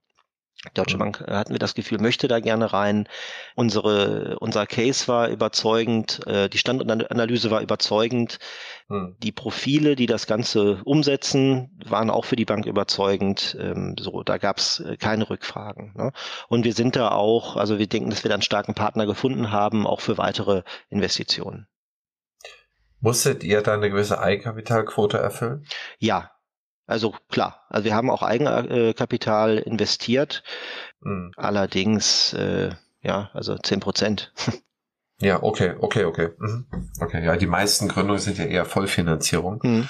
Deutsche 0.73 0.95
mhm. 0.95 0.99
Bank 0.99 1.23
äh, 1.27 1.33
hatten 1.33 1.53
wir 1.53 1.59
das 1.59 1.75
Gefühl, 1.75 1.99
möchte 1.99 2.27
da 2.27 2.39
gerne 2.39 2.71
rein. 2.71 3.07
Unsere, 3.55 4.37
unser 4.39 4.65
Case 4.65 5.07
war 5.07 5.27
überzeugend, 5.27 6.25
äh, 6.25 6.49
die 6.49 6.57
Standortanalyse 6.57 7.51
war 7.51 7.61
überzeugend. 7.61 8.39
Hm. 8.87 9.15
Die 9.21 9.31
Profile, 9.31 9.95
die 9.95 10.05
das 10.05 10.27
Ganze 10.27 10.81
umsetzen, 10.85 11.77
waren 11.85 12.09
auch 12.09 12.25
für 12.25 12.35
die 12.35 12.45
Bank 12.45 12.65
überzeugend. 12.65 13.57
Ähm, 13.59 13.95
so, 13.99 14.23
da 14.23 14.37
gab 14.37 14.57
es 14.57 14.79
äh, 14.79 14.97
keine 14.97 15.29
Rückfragen. 15.29 15.93
Ne? 15.95 16.11
Und 16.47 16.63
wir 16.63 16.73
sind 16.73 16.95
da 16.95 17.11
auch, 17.11 17.57
also 17.57 17.77
wir 17.77 17.87
denken, 17.87 18.09
dass 18.09 18.23
wir 18.23 18.29
da 18.29 18.35
einen 18.35 18.41
starken 18.41 18.73
Partner 18.73 19.05
gefunden 19.05 19.51
haben, 19.51 19.85
auch 19.85 20.01
für 20.01 20.17
weitere 20.17 20.63
Investitionen. 20.89 21.67
Musstet 22.99 23.43
ihr 23.43 23.61
da 23.61 23.73
eine 23.73 23.89
gewisse 23.89 24.19
Eigenkapitalquote 24.19 25.17
erfüllen? 25.17 25.65
Ja, 25.99 26.31
also 26.85 27.15
klar, 27.29 27.65
also 27.69 27.85
wir 27.85 27.95
haben 27.95 28.09
auch 28.09 28.23
Eigenkapital 28.23 29.57
investiert, 29.57 30.43
mhm. 31.01 31.31
allerdings 31.35 32.33
äh, 32.33 32.71
ja, 33.01 33.29
also 33.33 33.57
zehn 33.57 33.79
Prozent. 33.79 34.31
Ja, 35.19 35.41
okay, 35.41 35.75
okay, 35.79 36.03
okay. 36.03 36.29
Mhm. 36.37 36.65
Okay, 36.99 37.23
ja, 37.23 37.37
die 37.37 37.47
meisten 37.47 37.87
Gründungen 37.87 38.19
sind 38.19 38.37
ja 38.39 38.45
eher 38.45 38.65
Vollfinanzierung. 38.65 39.59
Mhm. 39.63 39.89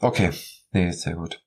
Okay, 0.00 0.30
nee, 0.70 0.92
sehr 0.92 1.14
gut. 1.14 1.42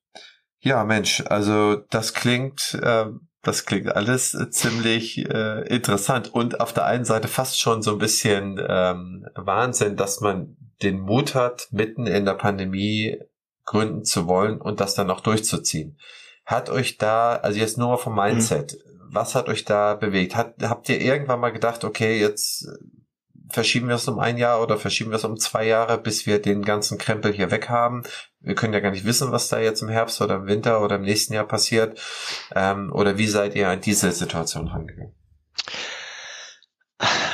Ja, 0.60 0.84
Mensch, 0.84 1.24
also 1.26 1.76
das 1.76 2.14
klingt, 2.14 2.78
äh, 2.84 3.06
das 3.41 3.66
klingt 3.66 3.95
alles 3.95 4.38
ziemlich 4.51 5.18
äh, 5.28 5.68
interessant 5.68 6.34
und 6.34 6.60
auf 6.60 6.72
der 6.72 6.86
einen 6.86 7.04
Seite 7.06 7.28
fast 7.28 7.60
schon 7.60 7.82
so 7.82 7.93
ein 7.93 7.97
bisschen 7.97 8.64
ähm, 8.66 9.26
Wahnsinn, 9.34 9.95
dass 9.95 10.22
man 10.22 10.56
den 10.84 10.99
Mut 10.99 11.34
hat, 11.34 11.70
mitten 11.72 12.06
in 12.06 12.26
der 12.26 12.36
Pandemie 12.36 13.18
gründen 13.66 14.03
zu 14.03 14.28
wollen 14.28 14.59
und 14.59 14.80
das 14.80 14.95
dann 14.95 15.09
auch 15.09 15.22
durchzuziehen. 15.22 15.97
Hat 16.45 16.70
euch 16.70 16.97
da, 16.97 17.36
also 17.38 17.59
jetzt 17.59 17.78
nur 17.78 17.89
mal 17.89 17.97
vom 17.97 18.16
Mindset, 18.16 18.74
mhm. 18.74 19.01
was 19.09 19.36
hat 19.36 19.47
euch 19.47 19.66
da 19.66 19.95
bewegt? 19.95 20.36
Hat, 20.36 20.55
habt 20.61 20.89
ihr 20.89 20.99
irgendwann 20.99 21.39
mal 21.39 21.51
gedacht, 21.51 21.84
okay, 21.84 22.20
jetzt 22.20 22.68
äh, 22.68 22.72
verschieben 23.49 23.88
wir 23.88 23.95
es 23.95 24.07
um 24.07 24.20
ein 24.20 24.38
Jahr 24.38 24.61
oder 24.61 24.78
verschieben 24.78 25.11
wir 25.11 25.18
es 25.18 25.24
um 25.24 25.38
zwei 25.38 25.66
Jahre, 25.66 25.97
bis 25.97 26.26
wir 26.26 26.41
den 26.41 26.64
ganzen 26.64 26.97
Krempel 26.97 27.32
hier 27.32 27.51
weg 27.51 27.70
haben? 27.70 28.03
Wir 28.41 28.55
können 28.55 28.74
ja 28.74 28.80
gar 28.82 28.91
nicht 28.91 29.05
wissen, 29.05 29.32
was 29.32 29.47
da 29.47 29.59
jetzt 29.59 29.82
im 29.82 29.89
Herbst 29.89 30.22
oder 30.22 30.36
im 30.36 30.47
Winter 30.47 30.82
oder 30.82 30.97
im 30.97 31.03
nächsten 31.03 31.34
Jahr 31.34 31.47
passiert. 31.47 31.99
Ähm, 32.53 32.91
oder 32.93 33.18
wie 33.18 33.28
seid 33.28 33.55
ihr 33.55 33.70
an 33.70 33.80
diese 33.80 34.11
Situation 34.11 34.68
rangegangen? 34.68 35.16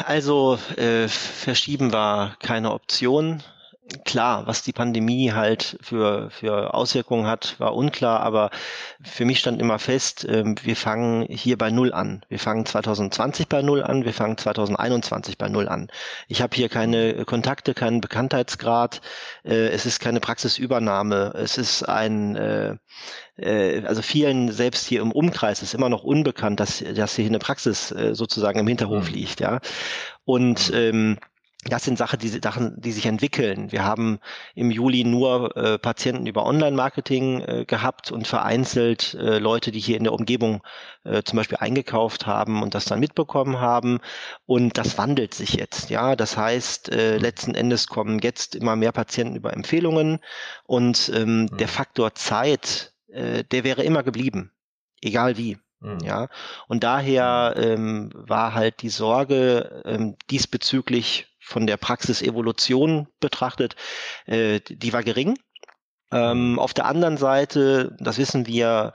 Also 0.06 0.58
äh, 0.78 1.08
verschieben 1.08 1.92
war 1.92 2.36
keine 2.40 2.72
Option 2.72 3.44
klar, 4.06 4.48
was 4.48 4.62
die 4.62 4.74
Pandemie 4.74 5.34
halt 5.34 5.78
für, 5.82 6.30
für 6.30 6.74
Auswirkungen 6.74 7.28
hat, 7.28 7.60
war 7.60 7.76
unklar, 7.76 8.22
aber 8.22 8.50
für 9.02 9.26
mich 9.26 9.40
stand 9.40 9.62
immer 9.62 9.80
fest, 9.80 10.26
ähm, 10.30 10.56
wir 10.64 10.76
fangen 10.76 11.26
hier 11.30 11.58
bei 11.58 11.72
Null 11.72 11.94
an. 11.94 12.24
Wir 12.30 12.40
fangen 12.40 12.66
2020 12.66 13.48
bei 13.48 13.62
Null 13.62 13.84
an, 13.84 14.06
wir 14.06 14.14
fangen 14.14 14.38
2021 14.38 15.38
bei 15.38 15.50
Null 15.50 15.68
an. 15.68 15.88
Ich 16.28 16.42
habe 16.42 16.56
hier 16.56 16.70
keine 16.70 17.26
Kontakte, 17.26 17.74
keinen 17.74 18.02
Bekanntheitsgrad, 18.02 19.02
äh, 19.44 19.70
es 19.70 19.86
ist 19.86 20.00
keine 20.00 20.20
Praxisübernahme, 20.20 21.34
es 21.36 21.58
ist 21.58 21.84
ein, 21.84 22.36
äh, 22.36 22.76
äh, 23.38 23.86
also 23.86 24.02
vielen 24.02 24.52
selbst 24.52 24.86
hier 24.86 25.02
im 25.02 25.12
Umkreis 25.12 25.62
ist 25.62 25.74
immer 25.74 25.90
noch 25.90 26.04
unbekannt, 26.04 26.60
dass, 26.60 26.84
dass 26.96 27.16
hier 27.16 27.26
eine 27.26 27.40
Praxis 27.40 27.90
sozusagen 27.90 28.60
im 28.60 28.68
Hinterhof 28.68 29.10
mhm. 29.10 29.16
liegt, 29.16 29.40
ja. 29.40 29.60
Und 30.26 30.72
ähm, 30.74 31.18
das 31.66 31.84
sind 31.84 31.98
Sachen, 31.98 32.20
die, 32.20 32.30
Sachen, 32.30 32.80
die 32.80 32.94
sich 32.94 33.06
entwickeln. 33.06 33.72
Wir 33.74 33.84
haben 33.84 34.20
im 34.56 34.72
Juli 34.72 35.04
nur 35.04 35.58
äh, 35.58 35.78
Patienten 35.78 36.26
über 36.26 36.46
Online-Marketing 36.46 37.42
äh, 37.42 37.66
gehabt 37.66 38.14
und 38.14 38.28
vereinzelt 38.28 39.14
äh, 39.16 39.40
Leute, 39.40 39.72
die 39.72 39.82
hier 39.82 39.98
in 39.98 40.06
der 40.06 40.14
Umgebung 40.14 40.64
äh, 41.04 41.22
zum 41.24 41.36
Beispiel 41.36 41.58
eingekauft 41.58 42.26
haben 42.26 42.64
und 42.64 42.76
das 42.76 42.86
dann 42.86 43.02
mitbekommen 43.02 43.60
haben. 43.60 44.00
Und 44.46 44.78
das 44.78 44.98
wandelt 44.98 45.34
sich 45.34 45.54
jetzt. 45.54 45.90
Ja, 45.90 46.16
das 46.16 46.38
heißt, 46.38 46.94
äh, 46.94 47.18
letzten 47.18 47.56
Endes 47.56 47.88
kommen 47.88 48.20
jetzt 48.20 48.56
immer 48.56 48.78
mehr 48.78 48.94
Patienten 48.94 49.36
über 49.36 49.52
Empfehlungen 49.52 50.20
und 50.64 51.12
ähm, 51.14 51.42
mhm. 51.42 51.58
der 51.58 51.68
Faktor 51.68 52.16
Zeit, 52.16 52.94
äh, 53.10 53.44
der 53.44 53.66
wäre 53.66 53.84
immer 53.84 54.04
geblieben, 54.04 54.54
egal 55.02 55.36
wie. 55.36 55.58
Mhm. 55.82 56.00
Ja, 56.04 56.28
und 56.68 56.84
daher 56.84 57.54
mhm. 57.58 57.64
ähm, 57.64 58.10
war 58.14 58.54
halt 58.54 58.82
die 58.82 58.90
Sorge 58.90 59.82
ähm, 59.86 60.16
diesbezüglich 60.30 61.28
von 61.50 61.68
der 61.68 61.78
Praxisevolution 61.78 63.08
betrachtet, 63.20 63.76
äh, 64.26 64.60
die 64.62 64.94
war 64.94 65.04
gering. 65.04 65.38
Ähm, 66.12 66.54
mhm. 66.54 66.60
auf 66.60 66.74
der 66.74 66.86
anderen 66.86 67.18
Seite, 67.18 67.96
das 68.00 68.18
wissen 68.18 68.48
wir 68.48 68.94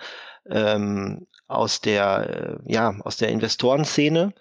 ähm, 0.50 1.28
aus 1.46 1.80
der, 1.80 2.58
äh, 2.66 2.72
ja, 2.72 2.96
aus 3.04 3.18
der 3.18 3.28
Investorenszene, 3.28 4.34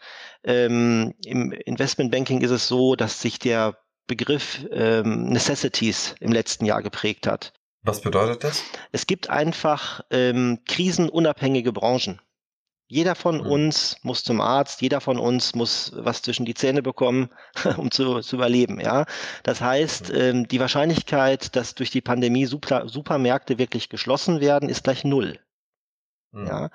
ähm, 0.43 1.13
im 1.23 1.51
Investmentbanking 1.51 2.41
ist 2.41 2.51
es 2.51 2.67
so, 2.67 2.95
dass 2.95 3.21
sich 3.21 3.39
der 3.39 3.77
Begriff 4.07 4.65
ähm, 4.71 5.25
Necessities 5.25 6.15
im 6.19 6.31
letzten 6.31 6.65
Jahr 6.65 6.81
geprägt 6.81 7.27
hat. 7.27 7.53
Was 7.83 8.01
bedeutet 8.01 8.43
das? 8.43 8.63
Es 8.91 9.07
gibt 9.07 9.29
einfach 9.29 10.01
ähm, 10.09 10.59
krisenunabhängige 10.65 11.73
Branchen. 11.73 12.21
Jeder 12.93 13.15
von 13.15 13.37
mhm. 13.37 13.47
uns 13.47 13.97
muss 14.03 14.23
zum 14.23 14.39
Arzt, 14.39 14.83
jeder 14.83 15.01
von 15.01 15.17
uns 15.17 15.55
muss 15.55 15.93
was 15.95 16.21
zwischen 16.21 16.45
die 16.45 16.53
Zähne 16.53 16.83
bekommen, 16.83 17.31
um 17.77 17.89
zu, 17.89 18.19
zu 18.19 18.35
überleben. 18.35 18.79
Ja, 18.79 19.07
das 19.41 19.61
heißt, 19.61 20.13
mhm. 20.13 20.19
ähm, 20.19 20.47
die 20.47 20.59
Wahrscheinlichkeit, 20.59 21.55
dass 21.55 21.73
durch 21.73 21.89
die 21.89 22.01
Pandemie 22.01 22.45
Super, 22.45 22.87
Supermärkte 22.87 23.57
wirklich 23.57 23.89
geschlossen 23.89 24.41
werden, 24.41 24.69
ist 24.69 24.83
gleich 24.83 25.03
null. 25.03 25.39
Mhm. 26.33 26.45
Ja, 26.45 26.69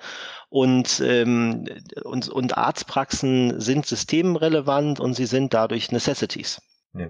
und, 0.49 0.99
ähm, 0.99 1.69
und, 2.03 2.27
und 2.27 2.57
Arztpraxen 2.57 3.61
sind 3.61 3.85
systemrelevant 3.85 4.99
und 4.99 5.13
sie 5.13 5.25
sind 5.25 5.53
dadurch 5.53 5.89
Necessities. 5.93 6.61
Ja. 6.95 7.07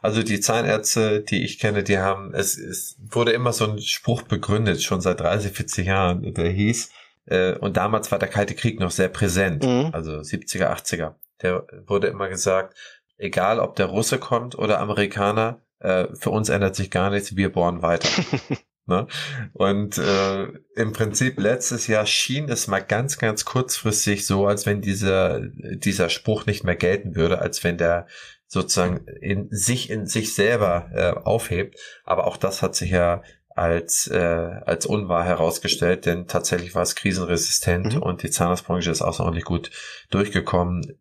Also 0.00 0.22
die 0.22 0.38
Zahnärzte, 0.38 1.22
die 1.22 1.42
ich 1.42 1.58
kenne, 1.58 1.82
die 1.82 1.98
haben, 1.98 2.34
es, 2.34 2.56
es 2.56 2.96
wurde 3.00 3.32
immer 3.32 3.52
so 3.52 3.64
ein 3.64 3.80
Spruch 3.80 4.22
begründet, 4.22 4.80
schon 4.80 5.00
seit 5.00 5.18
30, 5.18 5.52
40 5.52 5.86
Jahren, 5.86 6.34
der 6.34 6.50
hieß, 6.50 6.90
äh, 7.28 7.56
und 7.58 7.76
damals 7.76 8.10
war 8.10 8.18
der 8.18 8.28
Kalte 8.28 8.54
Krieg 8.54 8.80
noch 8.80 8.90
sehr 8.90 9.08
präsent, 9.08 9.64
mhm. 9.64 9.90
also 9.92 10.12
70er, 10.12 10.72
80er. 10.72 11.14
Der 11.42 11.66
wurde 11.86 12.08
immer 12.08 12.28
gesagt, 12.28 12.76
egal 13.16 13.60
ob 13.60 13.76
der 13.76 13.86
Russe 13.86 14.18
kommt 14.18 14.58
oder 14.58 14.80
Amerikaner, 14.80 15.60
äh, 15.80 16.06
für 16.14 16.30
uns 16.30 16.48
ändert 16.48 16.76
sich 16.76 16.90
gar 16.90 17.10
nichts, 17.10 17.36
wir 17.36 17.52
bohren 17.52 17.82
weiter. 17.82 18.08
ne? 18.86 19.06
Und 19.52 19.98
äh, 19.98 20.44
im 20.74 20.92
Prinzip 20.92 21.38
letztes 21.38 21.86
Jahr 21.86 22.06
schien 22.06 22.48
es 22.48 22.66
mal 22.66 22.80
ganz, 22.80 23.18
ganz 23.18 23.44
kurzfristig 23.44 24.26
so, 24.26 24.46
als 24.46 24.66
wenn 24.66 24.80
dieser, 24.80 25.40
dieser 25.40 26.08
Spruch 26.08 26.46
nicht 26.46 26.64
mehr 26.64 26.76
gelten 26.76 27.14
würde, 27.14 27.40
als 27.40 27.62
wenn 27.62 27.78
der 27.78 28.06
sozusagen 28.46 29.06
in 29.20 29.48
sich 29.50 29.90
in 29.90 30.06
sich 30.06 30.34
selber 30.34 30.90
äh, 30.94 31.10
aufhebt. 31.10 31.78
Aber 32.04 32.26
auch 32.26 32.38
das 32.38 32.62
hat 32.62 32.74
sich 32.74 32.90
ja 32.90 33.22
als, 33.58 34.06
äh, 34.06 34.60
als 34.64 34.86
unwahr 34.86 35.24
herausgestellt, 35.24 36.06
denn 36.06 36.26
tatsächlich 36.26 36.74
war 36.74 36.82
es 36.82 36.94
krisenresistent 36.94 37.96
mhm. 37.96 38.02
und 38.02 38.22
die 38.22 38.30
Zahnarztbranche 38.30 38.90
ist 38.90 39.02
außerordentlich 39.02 39.44
gut 39.44 39.70
durchgekommen. 40.10 40.98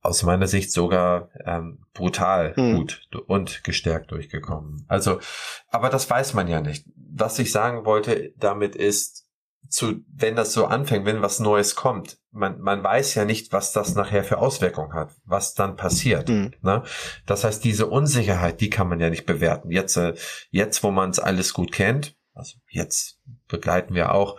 Aus 0.00 0.22
meiner 0.22 0.46
Sicht 0.46 0.70
sogar 0.70 1.30
ähm, 1.46 1.86
brutal 1.94 2.52
mhm. 2.56 2.76
gut 2.76 3.08
und 3.26 3.64
gestärkt 3.64 4.10
durchgekommen. 4.10 4.84
Also, 4.86 5.18
aber 5.68 5.88
das 5.88 6.08
weiß 6.10 6.34
man 6.34 6.48
ja 6.48 6.60
nicht. 6.60 6.86
Was 6.96 7.38
ich 7.38 7.52
sagen 7.52 7.86
wollte 7.86 8.32
damit 8.36 8.76
ist, 8.76 9.23
zu, 9.68 10.04
wenn 10.14 10.36
das 10.36 10.52
so 10.52 10.66
anfängt, 10.66 11.06
wenn 11.06 11.22
was 11.22 11.40
Neues 11.40 11.74
kommt, 11.74 12.18
man, 12.30 12.60
man 12.60 12.82
weiß 12.82 13.14
ja 13.14 13.24
nicht, 13.24 13.52
was 13.52 13.72
das 13.72 13.94
nachher 13.94 14.24
für 14.24 14.38
Auswirkungen 14.38 14.92
hat, 14.92 15.12
was 15.24 15.54
dann 15.54 15.76
passiert. 15.76 16.28
Mhm. 16.28 16.52
Ne? 16.62 16.82
Das 17.26 17.44
heißt, 17.44 17.64
diese 17.64 17.86
Unsicherheit, 17.86 18.60
die 18.60 18.70
kann 18.70 18.88
man 18.88 19.00
ja 19.00 19.10
nicht 19.10 19.26
bewerten. 19.26 19.70
Jetzt, 19.70 19.96
äh, 19.96 20.14
jetzt 20.50 20.82
wo 20.82 20.90
man 20.90 21.10
es 21.10 21.18
alles 21.18 21.54
gut 21.54 21.72
kennt, 21.72 22.16
also 22.34 22.56
jetzt 22.68 23.20
begleiten 23.48 23.94
wir 23.94 24.12
auch 24.12 24.38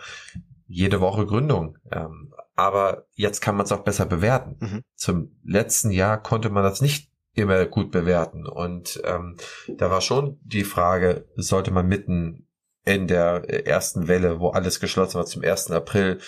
jede 0.66 1.00
Woche 1.00 1.26
Gründung. 1.26 1.78
Ähm, 1.90 2.34
aber 2.54 3.06
jetzt 3.12 3.40
kann 3.40 3.56
man 3.56 3.64
es 3.64 3.72
auch 3.72 3.84
besser 3.84 4.06
bewerten. 4.06 4.56
Mhm. 4.60 4.82
Zum 4.94 5.36
letzten 5.44 5.90
Jahr 5.90 6.22
konnte 6.22 6.50
man 6.50 6.62
das 6.62 6.80
nicht 6.80 7.10
immer 7.34 7.66
gut 7.66 7.90
bewerten. 7.90 8.46
Und 8.46 9.00
ähm, 9.04 9.36
da 9.76 9.90
war 9.90 10.00
schon 10.00 10.40
die 10.42 10.64
Frage, 10.64 11.26
sollte 11.36 11.70
man 11.70 11.86
mitten 11.86 12.45
in 12.86 13.08
der 13.08 13.66
ersten 13.66 14.08
Welle, 14.08 14.40
wo 14.40 14.48
alles 14.50 14.80
geschlossen 14.80 15.16
war 15.16 15.26
zum 15.26 15.42
1. 15.42 15.70
April, 15.72 16.20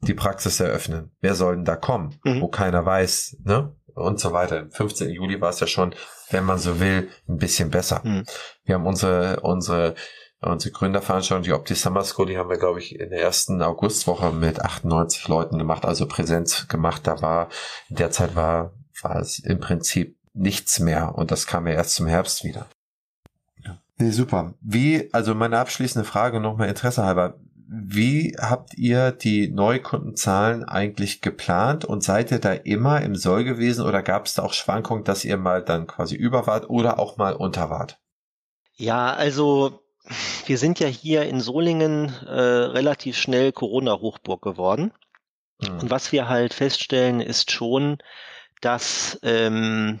die 0.00 0.14
Praxis 0.14 0.58
eröffnen. 0.58 1.14
Wer 1.20 1.34
soll 1.34 1.56
denn 1.56 1.64
da 1.64 1.76
kommen? 1.76 2.18
Mhm. 2.24 2.40
Wo 2.40 2.48
keiner 2.48 2.84
weiß, 2.84 3.36
ne? 3.44 3.76
Und 3.94 4.18
so 4.20 4.32
weiter. 4.32 4.60
Am 4.60 4.70
15. 4.70 5.10
Juli 5.10 5.40
war 5.40 5.50
es 5.50 5.60
ja 5.60 5.66
schon, 5.66 5.94
wenn 6.30 6.44
man 6.44 6.58
so 6.58 6.80
will, 6.80 7.08
ein 7.28 7.36
bisschen 7.36 7.70
besser. 7.70 8.00
Mhm. 8.02 8.24
Wir 8.64 8.74
haben 8.74 8.86
unsere, 8.86 9.40
unsere, 9.40 9.94
unsere 10.40 10.72
Gründerveranstaltung, 10.72 11.44
die 11.44 11.52
Opti 11.52 11.74
Summer 11.74 12.04
School, 12.04 12.26
die 12.26 12.36
haben 12.36 12.50
wir, 12.50 12.58
glaube 12.58 12.78
ich, 12.78 12.98
in 12.98 13.10
der 13.10 13.20
ersten 13.20 13.62
Augustwoche 13.62 14.32
mit 14.32 14.60
98 14.60 15.28
Leuten 15.28 15.58
gemacht, 15.58 15.84
also 15.84 16.06
Präsenz 16.06 16.68
gemacht. 16.68 17.06
Da 17.06 17.22
war, 17.22 17.48
in 17.88 17.96
der 17.96 18.10
Zeit 18.10 18.34
war, 18.34 18.74
war 19.02 19.16
es 19.16 19.38
im 19.38 19.60
Prinzip 19.60 20.18
nichts 20.34 20.78
mehr 20.78 21.14
und 21.14 21.30
das 21.30 21.46
kam 21.46 21.66
ja 21.66 21.74
erst 21.74 21.94
zum 21.94 22.06
Herbst 22.06 22.44
wieder. 22.44 22.66
Nee, 23.98 24.10
super. 24.10 24.54
Wie, 24.60 25.08
also 25.12 25.34
meine 25.34 25.58
abschließende 25.58 26.06
Frage 26.06 26.40
nochmal 26.40 26.68
Interesse 26.68 27.04
halber. 27.04 27.38
Wie 27.68 28.36
habt 28.38 28.74
ihr 28.78 29.10
die 29.10 29.48
Neukundenzahlen 29.48 30.64
eigentlich 30.64 31.20
geplant 31.20 31.84
und 31.84 32.04
seid 32.04 32.30
ihr 32.30 32.38
da 32.38 32.52
immer 32.52 33.02
im 33.02 33.16
Soll 33.16 33.42
gewesen 33.42 33.84
oder 33.84 34.02
gab 34.02 34.26
es 34.26 34.34
da 34.34 34.42
auch 34.42 34.52
Schwankungen, 34.52 35.02
dass 35.02 35.24
ihr 35.24 35.36
mal 35.36 35.64
dann 35.64 35.86
quasi 35.86 36.14
über 36.14 36.46
wart 36.46 36.70
oder 36.70 36.98
auch 36.98 37.16
mal 37.16 37.34
unter 37.34 37.70
wart? 37.70 37.98
Ja, 38.76 39.12
also 39.14 39.80
wir 40.46 40.58
sind 40.58 40.78
ja 40.78 40.86
hier 40.86 41.24
in 41.24 41.40
Solingen 41.40 42.12
äh, 42.26 42.30
relativ 42.30 43.16
schnell 43.16 43.50
Corona-Hochburg 43.52 44.42
geworden. 44.42 44.92
Hm. 45.64 45.80
Und 45.80 45.90
was 45.90 46.12
wir 46.12 46.28
halt 46.28 46.54
feststellen, 46.54 47.20
ist 47.20 47.50
schon, 47.50 47.98
dass 48.60 49.18
ähm, 49.22 50.00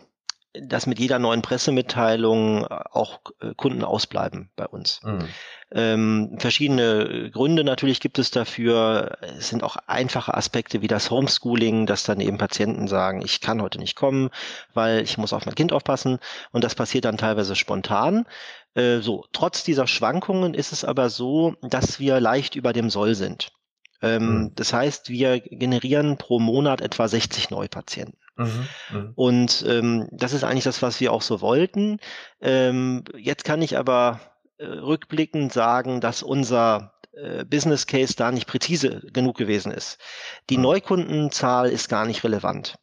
dass 0.62 0.86
mit 0.86 0.98
jeder 0.98 1.18
neuen 1.18 1.42
Pressemitteilung 1.42 2.64
äh, 2.64 2.68
auch 2.90 3.20
äh, 3.40 3.54
Kunden 3.54 3.84
ausbleiben 3.84 4.50
bei 4.56 4.66
uns. 4.66 5.00
Mhm. 5.02 5.28
Ähm, 5.72 6.36
verschiedene 6.38 7.30
Gründe 7.32 7.64
natürlich 7.64 8.00
gibt 8.00 8.18
es 8.18 8.30
dafür. 8.30 9.18
Es 9.38 9.48
sind 9.48 9.64
auch 9.64 9.76
einfache 9.86 10.34
Aspekte 10.34 10.80
wie 10.80 10.86
das 10.86 11.10
Homeschooling, 11.10 11.86
dass 11.86 12.04
dann 12.04 12.20
eben 12.20 12.38
Patienten 12.38 12.86
sagen, 12.86 13.22
ich 13.22 13.40
kann 13.40 13.60
heute 13.60 13.78
nicht 13.78 13.96
kommen, 13.96 14.30
weil 14.74 15.00
ich 15.02 15.18
muss 15.18 15.32
auf 15.32 15.46
mein 15.46 15.56
Kind 15.56 15.72
aufpassen. 15.72 16.18
Und 16.52 16.62
das 16.62 16.74
passiert 16.74 17.04
dann 17.04 17.18
teilweise 17.18 17.56
spontan. 17.56 18.26
Äh, 18.74 18.98
so, 18.98 19.24
trotz 19.32 19.64
dieser 19.64 19.86
Schwankungen 19.86 20.54
ist 20.54 20.72
es 20.72 20.84
aber 20.84 21.10
so, 21.10 21.54
dass 21.62 21.98
wir 21.98 22.20
leicht 22.20 22.54
über 22.54 22.72
dem 22.72 22.90
Soll 22.90 23.14
sind. 23.14 23.50
Ähm, 24.02 24.22
mhm. 24.22 24.52
Das 24.54 24.72
heißt, 24.72 25.08
wir 25.08 25.40
generieren 25.40 26.16
pro 26.16 26.38
Monat 26.38 26.80
etwa 26.80 27.08
60 27.08 27.50
Neupatienten. 27.50 28.18
Mhm, 28.36 28.68
mh. 28.90 29.12
Und 29.14 29.64
ähm, 29.66 30.08
das 30.12 30.32
ist 30.32 30.44
eigentlich 30.44 30.64
das, 30.64 30.82
was 30.82 31.00
wir 31.00 31.12
auch 31.12 31.22
so 31.22 31.40
wollten. 31.40 31.98
Ähm, 32.40 33.04
jetzt 33.16 33.44
kann 33.44 33.62
ich 33.62 33.78
aber 33.78 34.20
äh, 34.58 34.66
rückblickend 34.66 35.52
sagen, 35.52 36.00
dass 36.00 36.22
unser 36.22 36.92
äh, 37.12 37.44
Business 37.44 37.86
Case 37.86 38.14
da 38.14 38.30
nicht 38.30 38.46
präzise 38.46 39.00
genug 39.12 39.36
gewesen 39.36 39.72
ist. 39.72 39.98
Die 40.50 40.58
mhm. 40.58 40.64
Neukundenzahl 40.64 41.70
ist 41.70 41.88
gar 41.88 42.06
nicht 42.06 42.24
relevant. 42.24 42.76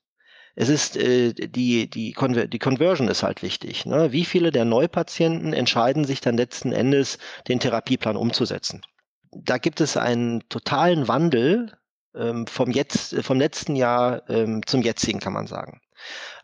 Es 0.56 0.70
ist 0.70 0.98
äh, 0.98 1.34
die 1.34 1.90
die, 1.90 2.14
Conver 2.14 2.48
die 2.48 2.60
Conversion 2.60 3.08
ist 3.08 3.24
halt 3.24 3.42
wichtig. 3.42 3.86
Ne? 3.86 4.12
Wie 4.12 4.26
viele 4.26 4.52
der 4.52 4.66
Neupatienten 4.66 5.54
entscheiden 5.54 6.06
sich 6.06 6.22
dann 6.22 6.38
letzten 6.38 6.72
Endes, 6.72 7.18
den 7.48 7.60
Therapieplan 7.60 8.16
umzusetzen? 8.16 8.82
Da 9.32 9.58
gibt 9.58 9.82
es 9.82 9.98
einen 9.98 10.48
totalen 10.50 11.08
Wandel 11.08 11.74
ähm, 12.16 12.48
vom, 12.48 12.72
jetzt, 12.72 13.16
vom 13.24 13.40
letzten 13.40 13.76
Jahr 13.76 14.30
ähm, 14.30 14.66
zum 14.66 14.82
jetzigen, 14.82 15.20
kann 15.20 15.34
man 15.34 15.48
sagen. 15.48 15.82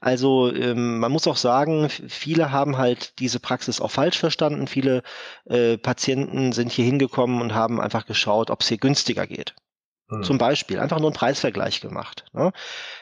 Also 0.01 0.53
ähm, 0.53 0.99
man 0.99 1.11
muss 1.11 1.27
auch 1.27 1.37
sagen, 1.37 1.89
viele 1.89 2.51
haben 2.51 2.77
halt 2.77 3.19
diese 3.19 3.39
Praxis 3.39 3.81
auch 3.81 3.91
falsch 3.91 4.17
verstanden. 4.17 4.67
Viele 4.67 5.03
äh, 5.45 5.77
Patienten 5.77 6.53
sind 6.53 6.71
hier 6.71 6.85
hingekommen 6.85 7.41
und 7.41 7.53
haben 7.53 7.81
einfach 7.81 8.05
geschaut, 8.05 8.49
ob 8.49 8.61
es 8.61 8.69
hier 8.69 8.77
günstiger 8.77 9.27
geht. 9.27 9.55
Hm. 10.09 10.23
Zum 10.23 10.37
Beispiel 10.37 10.79
einfach 10.79 10.99
nur 10.99 11.09
einen 11.09 11.15
Preisvergleich 11.15 11.81
gemacht. 11.81 12.25
Ne? 12.33 12.51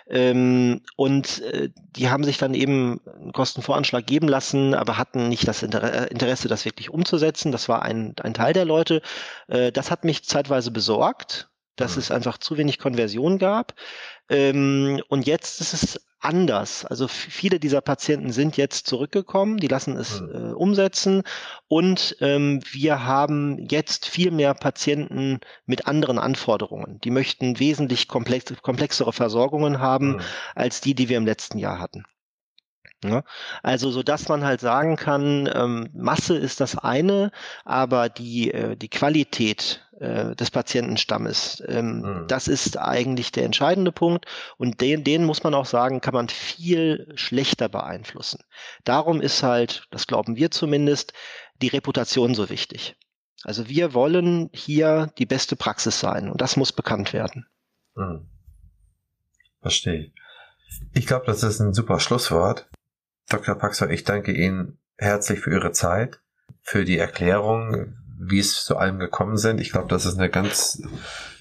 Ähm, 0.09 0.81
und 0.95 1.41
äh, 1.43 1.69
die 1.95 2.09
haben 2.09 2.23
sich 2.23 2.37
dann 2.37 2.53
eben 2.53 2.99
einen 3.05 3.31
Kostenvoranschlag 3.31 4.05
geben 4.05 4.27
lassen, 4.27 4.73
aber 4.73 4.97
hatten 4.97 5.29
nicht 5.29 5.47
das 5.47 5.63
Inter 5.63 5.83
äh, 5.83 6.07
Interesse, 6.07 6.47
das 6.47 6.65
wirklich 6.65 6.89
umzusetzen. 6.89 7.51
Das 7.51 7.69
war 7.69 7.83
ein, 7.83 8.15
ein 8.21 8.33
Teil 8.33 8.53
der 8.53 8.65
Leute. 8.65 9.01
Äh, 9.47 9.71
das 9.71 9.91
hat 9.91 10.03
mich 10.03 10.25
zeitweise 10.25 10.71
besorgt, 10.71 11.49
dass 11.77 11.93
hm. 11.93 11.99
es 11.99 12.11
einfach 12.11 12.37
zu 12.37 12.57
wenig 12.57 12.79
Konversion 12.79 13.37
gab. 13.37 13.73
Ähm, 14.29 15.01
und 15.07 15.25
jetzt 15.25 15.61
ist 15.61 15.73
es 15.73 16.01
anders. 16.19 16.83
Also 16.83 17.07
viele 17.07 17.59
dieser 17.59 17.81
Patienten 17.81 18.31
sind 18.31 18.57
jetzt 18.57 18.87
zurückgekommen, 18.87 19.57
die 19.57 19.67
lassen 19.67 19.95
es 19.95 20.19
hm. 20.19 20.31
äh, 20.33 20.53
umsetzen 20.53 21.23
und 21.67 22.17
ähm, 22.19 22.61
wir 22.71 23.05
haben 23.05 23.57
jetzt 23.69 24.07
viel 24.07 24.31
mehr 24.31 24.53
Patienten 24.53 25.39
mit 25.65 25.87
anderen 25.87 26.17
Anforderungen. 26.17 26.99
Die 27.01 27.11
möchten 27.11 27.59
wesentlich 27.59 28.07
komplex, 28.07 28.53
komplexere 28.61 29.13
Versorgungen 29.13 29.79
haben 29.79 30.13
mhm. 30.13 30.21
als 30.55 30.81
die, 30.81 30.95
die 30.95 31.09
wir 31.09 31.17
im 31.17 31.25
letzten 31.25 31.59
Jahr 31.59 31.79
hatten. 31.79 32.03
Ja, 33.03 33.23
also 33.61 33.91
so 33.91 34.01
dass 34.01 34.27
man 34.27 34.43
halt 34.43 34.59
sagen 34.59 34.95
kann, 34.95 35.47
ähm, 35.53 35.89
Masse 35.93 36.35
ist 36.35 36.59
das 36.61 36.75
eine, 36.75 37.31
aber 37.63 38.09
die 38.09 38.51
äh, 38.51 38.75
die 38.75 38.89
Qualität 38.89 39.86
äh, 39.99 40.35
des 40.35 40.51
Patientenstammes, 40.51 41.63
ähm, 41.67 42.01
mhm. 42.01 42.27
das 42.27 42.47
ist 42.47 42.77
eigentlich 42.77 43.31
der 43.31 43.45
entscheidende 43.45 43.91
Punkt 43.91 44.25
und 44.57 44.81
den 44.81 45.03
den 45.03 45.25
muss 45.25 45.43
man 45.43 45.53
auch 45.53 45.65
sagen, 45.65 46.01
kann 46.01 46.13
man 46.13 46.29
viel 46.29 47.11
schlechter 47.15 47.69
beeinflussen. 47.69 48.39
Darum 48.83 49.21
ist 49.21 49.43
halt, 49.43 49.87
das 49.91 50.07
glauben 50.07 50.35
wir 50.35 50.51
zumindest, 50.51 51.13
die 51.61 51.69
Reputation 51.69 52.35
so 52.35 52.49
wichtig. 52.49 52.95
Also 53.43 53.69
wir 53.69 53.93
wollen 53.93 54.49
hier 54.53 55.11
die 55.17 55.25
beste 55.25 55.55
Praxis 55.55 55.99
sein 55.99 56.29
und 56.29 56.41
das 56.41 56.57
muss 56.57 56.71
bekannt 56.71 57.13
werden. 57.13 57.47
Mhm. 57.95 58.27
Verstehe. 59.61 60.11
Ich 60.93 61.07
glaube, 61.07 61.25
das 61.25 61.43
ist 61.43 61.59
ein 61.59 61.73
super 61.73 61.99
Schlusswort. 61.99 62.69
Dr. 63.29 63.55
Paxer, 63.55 63.89
ich 63.89 64.03
danke 64.03 64.31
Ihnen 64.31 64.77
herzlich 64.97 65.39
für 65.39 65.51
Ihre 65.51 65.71
Zeit, 65.71 66.19
für 66.61 66.85
die 66.85 66.97
Erklärung, 66.97 67.97
wie 68.19 68.39
es 68.39 68.65
zu 68.65 68.77
allem 68.77 68.99
gekommen 68.99 69.37
sind. 69.37 69.61
Ich 69.61 69.71
glaube, 69.71 69.87
das 69.87 70.05
ist 70.05 70.17
eine 70.17 70.29
ganz 70.29 70.81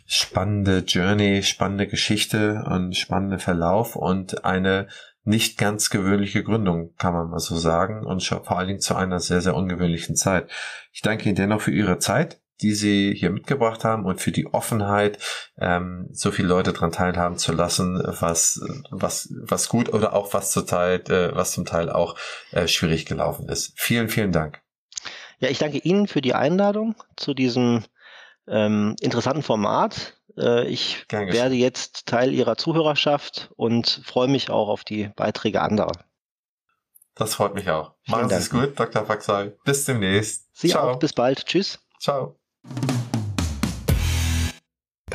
spannende 0.07 0.79
Journey, 0.87 1.43
spannende 1.43 1.87
Geschichte 1.87 2.65
und 2.69 2.97
spannender 2.97 3.39
Verlauf 3.39 3.97
und 3.97 4.45
eine 4.45 4.89
nicht 5.25 5.59
ganz 5.59 5.91
gewöhnliche 5.91 6.45
Gründung, 6.45 6.95
kann 6.99 7.13
man 7.13 7.31
mal 7.31 7.41
so 7.41 7.57
sagen, 7.57 8.07
und 8.07 8.23
vor 8.23 8.59
allen 8.59 8.69
Dingen 8.69 8.81
zu 8.81 8.95
einer 8.95 9.19
sehr, 9.19 9.41
sehr 9.41 9.57
ungewöhnlichen 9.57 10.15
Zeit. 10.15 10.49
Ich 10.93 11.03
danke 11.03 11.25
Ihnen 11.25 11.35
dennoch 11.35 11.61
für 11.61 11.73
Ihre 11.73 11.99
Zeit 11.99 12.41
die 12.63 12.73
sie 12.73 13.15
hier 13.15 13.31
mitgebracht 13.31 13.85
haben 13.85 14.05
und 14.05 14.21
für 14.21 14.33
die 14.33 14.47
Offenheit, 14.47 15.19
ähm, 15.59 16.09
so 16.13 16.31
viele 16.31 16.49
Leute 16.49 16.73
daran 16.73 16.93
teilhaben 16.93 17.37
zu 17.39 17.53
lassen, 17.53 18.03
was, 18.05 18.61
was, 18.91 19.33
was 19.43 19.69
gut 19.69 19.93
oder 19.93 20.15
auch 20.15 20.33
was 20.33 20.53
zum 20.53 20.67
Teil, 20.67 21.01
äh, 21.09 21.35
was 21.35 21.53
zum 21.53 21.65
Teil 21.65 21.91
auch 21.91 22.17
äh, 22.53 22.67
schwierig 22.67 23.05
gelaufen 23.07 23.49
ist. 23.49 23.73
Vielen, 23.77 24.09
vielen 24.09 24.33
Dank. 24.33 24.66
Ja, 25.39 25.49
ich 25.49 25.59
danke 25.59 25.79
Ihnen 25.79 26.07
für 26.07 26.21
die 26.21 26.35
Einladung 26.35 26.95
zu 27.17 27.35
diesem 27.35 27.85
ähm, 28.49 28.97
interessanten 29.01 29.43
Format. 29.43 30.17
Äh, 30.37 30.67
ich 30.69 31.07
werde 31.11 31.55
jetzt 31.55 32.07
Teil 32.07 32.33
Ihrer 32.33 32.57
Zuhörerschaft 32.57 33.51
und 33.57 34.03
freue 34.05 34.29
mich 34.29 34.51
auch 34.51 34.69
auf 34.69 34.85
die 34.85 35.11
Beiträge 35.17 35.61
anderer. 35.61 35.93
Das 37.15 37.35
freut 37.35 37.55
mich 37.55 37.71
auch. 37.71 37.95
Machen 38.07 38.29
Sie 38.29 38.35
es 38.35 38.51
gut, 38.51 38.79
Dr. 38.79 39.05
Faxal. 39.05 39.57
Bis 39.65 39.87
demnächst. 39.87 40.49
Sie 40.53 40.69
Ciao. 40.69 40.91
auch. 40.91 40.99
Bis 40.99 41.15
bald. 41.15 41.47
Tschüss. 41.47 41.79
Ciao. 41.99 42.39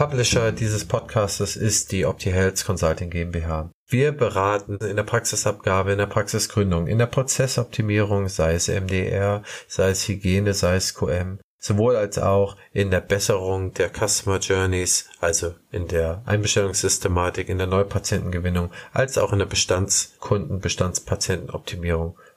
Publisher 0.02 0.52
dieses 0.52 0.86
Podcastes 0.86 1.56
ist 1.56 1.91
die 1.91 2.08
OptiHealth 2.08 2.66
Consulting 2.66 3.12
GmbH. 3.12 3.70
Wir 3.88 4.12
beraten 4.12 4.78
in 4.78 4.95
der 4.95 5.04
Praxisabgabe, 5.04 5.91
in 5.91 5.99
der 5.99 6.08
Praxisgründung, 6.08 6.88
in 6.88 6.97
der 6.97 7.06
Prozessoptimierung, 7.06 8.28
sei 8.28 8.56
es 8.56 8.68
MDR, 8.68 9.43
sei 9.68 9.91
es 9.91 10.08
Hygiene, 10.08 10.56
sei 10.56 10.78
es 10.78 10.95
QM, 10.95 11.38
sowohl 11.60 11.95
als 11.97 12.18
auch 12.18 12.58
in 12.74 12.89
der 12.89 13.02
Besserung 13.02 13.76
der 13.76 13.91
Customer 13.91 14.39
Journeys, 14.39 15.08
also 15.20 15.54
in 15.70 15.88
der 15.88 16.24
Einbestellungssystematik, 16.26 17.47
in 17.47 17.60
der 17.60 17.68
Neupatientengewinnung, 17.68 18.72
als 18.93 19.20
auch 19.20 19.32
in 19.32 19.38
der 19.38 19.45
Bestandskunden, 19.45 20.62
Bestandspatientenoptimierung 20.62 22.18